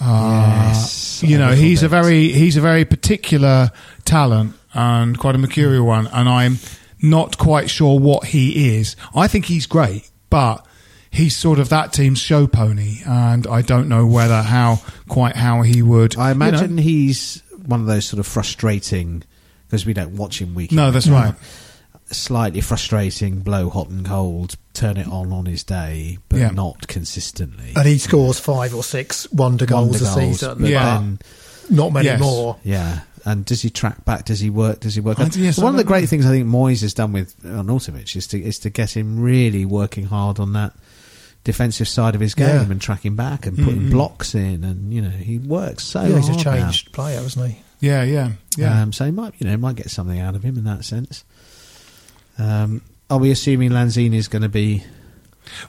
uh, 0.00 0.64
Yes, 0.66 1.22
you 1.22 1.38
know, 1.38 1.50
little 1.50 1.62
he's 1.64 1.84
a 1.84 1.88
very 1.88 2.32
he's 2.32 2.56
a 2.56 2.60
very 2.60 2.84
particular 2.84 3.70
talent 4.04 4.54
and 4.74 5.16
quite 5.16 5.36
a 5.36 5.38
mercurial 5.38 5.86
one, 5.86 6.08
and 6.08 6.28
I'm 6.28 6.58
not 7.02 7.38
quite 7.38 7.70
sure 7.70 7.98
what 7.98 8.24
he 8.26 8.76
is. 8.78 8.96
I 9.14 9.28
think 9.28 9.46
he's 9.46 9.66
great, 9.66 10.10
but 10.30 10.64
he's 11.10 11.36
sort 11.36 11.58
of 11.58 11.68
that 11.70 11.92
team's 11.92 12.18
show 12.18 12.46
pony, 12.46 12.98
and 13.06 13.46
I 13.46 13.62
don't 13.62 13.88
know 13.88 14.06
whether 14.06 14.42
how 14.42 14.80
quite 15.08 15.36
how 15.36 15.62
he 15.62 15.82
would. 15.82 16.16
I 16.16 16.30
you 16.32 16.34
know. 16.38 16.46
imagine 16.48 16.78
he's 16.78 17.42
one 17.64 17.80
of 17.80 17.86
those 17.86 18.04
sort 18.06 18.20
of 18.20 18.26
frustrating 18.26 19.22
because 19.66 19.84
we 19.84 19.92
don't 19.94 20.16
watch 20.16 20.40
him 20.40 20.54
week. 20.54 20.72
No, 20.72 20.90
that's 20.90 21.08
right. 21.08 21.34
Slightly 22.12 22.60
frustrating, 22.60 23.40
blow 23.40 23.68
hot 23.68 23.88
and 23.88 24.06
cold, 24.06 24.54
turn 24.74 24.96
it 24.96 25.08
on 25.08 25.32
on 25.32 25.46
his 25.46 25.64
day, 25.64 26.18
but 26.28 26.38
Yeah. 26.38 26.50
not 26.50 26.86
consistently. 26.86 27.72
and 27.74 27.84
he 27.86 27.98
scores 27.98 28.38
five 28.38 28.72
or 28.76 28.84
six 28.84 29.28
wonder 29.32 29.66
goals 29.66 30.00
Wonder 30.00 30.04
a 30.04 30.14
goals, 30.14 30.38
season. 30.40 30.58
but 30.60 30.70
Yeah. 30.70 30.84
then- 30.98 31.18
Not 31.68 31.92
many 31.92 32.06
Yes. 32.06 32.20
more. 32.20 32.58
yeah. 32.62 33.00
And 33.26 33.44
does 33.44 33.60
he 33.60 33.70
track 33.70 34.04
back? 34.04 34.24
Does 34.24 34.38
he 34.40 34.48
work? 34.50 34.80
Does 34.80 34.94
he 34.94 35.00
work? 35.00 35.18
I- 35.20 35.28
yes, 35.34 35.58
One 35.58 35.74
of 35.74 35.76
the 35.78 35.84
great 35.84 36.02
know. 36.02 36.06
things 36.06 36.24
I 36.24 36.30
think 36.30 36.46
Moyes 36.46 36.80
has 36.82 36.94
done 36.94 37.12
with 37.12 37.36
Arnautovic 37.42 38.14
is 38.16 38.26
to 38.28 38.40
is 38.40 38.58
to 38.60 38.70
get 38.70 38.96
him 38.96 39.18
really 39.20 39.64
working 39.64 40.06
hard 40.06 40.38
on 40.38 40.52
that 40.52 40.72
defensive 41.42 41.88
side 41.88 42.14
of 42.14 42.20
his 42.20 42.34
game 42.34 42.46
Yeah. 42.48 42.62
and 42.70 42.80
tracking 42.80 43.16
back 43.16 43.44
and 43.46 43.56
putting 43.58 43.90
blocks 43.90 44.34
in, 44.34 44.62
and 44.64 44.92
you 44.94 45.02
know 45.02 45.10
he 45.10 45.38
works 45.38 45.84
so 45.84 46.02
yeah, 46.02 46.16
he's 46.16 46.28
a 46.28 46.32
hard 46.34 46.46
now. 46.46 46.52
changed 46.62 46.92
player, 46.92 47.18
isn't 47.20 47.50
he? 47.50 47.58
Yeah, 47.80 48.04
yeah, 48.04 48.32
yeah. 48.56 48.80
Um, 48.82 48.92
so 48.92 49.04
he 49.04 49.10
might, 49.10 49.34
you 49.38 49.46
know, 49.48 49.56
might 49.56 49.76
get 49.76 49.90
something 49.90 50.18
out 50.20 50.34
of 50.36 50.42
him 50.42 50.56
in 50.56 50.64
that 50.64 50.84
sense. 50.84 51.24
Um, 52.38 52.82
are 53.10 53.18
we 53.18 53.30
assuming 53.30 53.70
Lanzini 53.70 54.14
is 54.14 54.28
going 54.28 54.42
to 54.42 54.48
be 54.48 54.84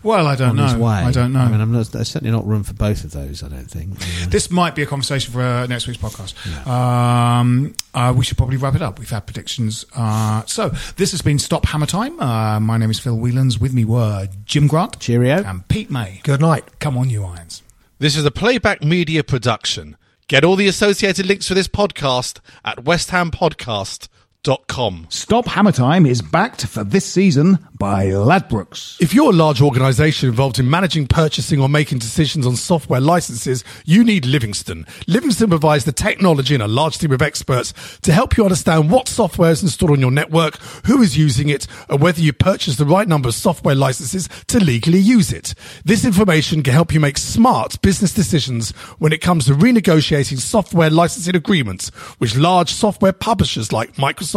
well, 0.03 0.27
I 0.27 0.35
don't 0.35 0.49
on 0.49 0.55
know. 0.57 0.63
his 0.65 0.75
way? 0.75 0.91
I 0.91 1.11
don't 1.11 1.33
know. 1.33 1.39
I 1.39 1.49
mean, 1.49 1.61
I'm 1.61 1.71
not, 1.71 1.87
there's 1.87 2.09
certainly 2.09 2.31
not 2.31 2.45
room 2.47 2.63
for 2.63 2.73
both 2.73 3.03
of 3.03 3.11
those. 3.11 3.43
I 3.43 3.49
don't 3.49 3.69
think. 3.69 3.97
This 4.29 4.51
might 4.51 4.75
be 4.75 4.81
a 4.83 4.85
conversation 4.85 5.31
for 5.33 5.41
uh, 5.41 5.65
next 5.67 5.87
week's 5.87 5.99
podcast. 6.01 6.33
Um, 6.67 7.73
uh, 7.93 8.13
we 8.15 8.25
should 8.25 8.37
probably 8.37 8.57
wrap 8.57 8.75
it 8.75 8.81
up. 8.81 8.99
We've 8.99 9.09
had 9.09 9.25
predictions. 9.25 9.85
Uh, 9.95 10.43
so 10.45 10.69
this 10.97 11.11
has 11.11 11.21
been 11.21 11.39
Stop 11.39 11.65
Hammer 11.65 11.85
Time. 11.85 12.19
Uh, 12.19 12.59
my 12.59 12.77
name 12.77 12.91
is 12.91 12.99
Phil 12.99 13.15
Whelans. 13.17 13.59
With 13.59 13.73
me 13.73 13.85
were 13.85 14.27
Jim 14.45 14.67
Grant, 14.67 14.99
Cheerio. 14.99 15.43
and 15.43 15.67
Pete 15.67 15.89
May. 15.89 16.19
Good 16.23 16.41
night. 16.41 16.79
Come 16.79 16.97
on, 16.97 17.09
you 17.09 17.23
irons. 17.23 17.63
This 17.99 18.15
is 18.15 18.25
a 18.25 18.31
playback 18.31 18.83
media 18.83 19.23
production. 19.23 19.95
Get 20.27 20.43
all 20.43 20.55
the 20.57 20.67
associated 20.67 21.25
links 21.25 21.47
for 21.47 21.53
this 21.53 21.67
podcast 21.69 22.39
at 22.65 22.79
westhampodcast.com. 24.47 25.07
Stop 25.09 25.47
Hammer 25.47 25.71
Time 25.71 26.05
is 26.05 26.21
backed 26.21 26.65
for 26.65 26.83
this 26.83 27.05
season 27.05 27.59
by 27.77 28.07
Ladbrokes. 28.07 28.99
If 28.99 29.13
you're 29.13 29.29
a 29.29 29.35
large 29.35 29.61
organization 29.61 30.29
involved 30.29 30.59
in 30.59 30.69
managing, 30.69 31.07
purchasing, 31.07 31.61
or 31.61 31.69
making 31.69 31.99
decisions 31.99 32.47
on 32.47 32.55
software 32.55 33.01
licenses, 33.01 33.63
you 33.85 34.03
need 34.03 34.25
Livingston. 34.25 34.85
Livingston 35.07 35.49
provides 35.49 35.85
the 35.85 35.91
technology 35.91 36.53
and 36.53 36.63
a 36.63 36.67
large 36.67 36.97
team 36.97 37.11
of 37.11 37.21
experts 37.21 37.73
to 38.01 38.11
help 38.11 38.37
you 38.37 38.43
understand 38.43 38.89
what 38.89 39.07
software 39.07 39.51
is 39.51 39.61
installed 39.61 39.91
on 39.91 39.99
your 39.99 40.11
network, 40.11 40.57
who 40.85 41.01
is 41.01 41.17
using 41.17 41.49
it, 41.49 41.67
and 41.89 42.01
whether 42.01 42.21
you 42.21 42.33
purchase 42.33 42.77
the 42.77 42.85
right 42.85 43.07
number 43.07 43.29
of 43.29 43.35
software 43.35 43.75
licenses 43.75 44.27
to 44.47 44.59
legally 44.59 44.99
use 44.99 45.31
it. 45.31 45.53
This 45.85 46.05
information 46.05 46.63
can 46.63 46.73
help 46.73 46.93
you 46.93 46.99
make 46.99 47.17
smart 47.17 47.81
business 47.81 48.13
decisions 48.13 48.71
when 48.99 49.13
it 49.13 49.21
comes 49.21 49.45
to 49.45 49.53
renegotiating 49.53 50.39
software 50.39 50.89
licensing 50.89 51.35
agreements 51.35 51.91
with 52.19 52.35
large 52.35 52.71
software 52.71 53.13
publishers 53.13 53.71
like 53.71 53.95
Microsoft, 53.95 54.36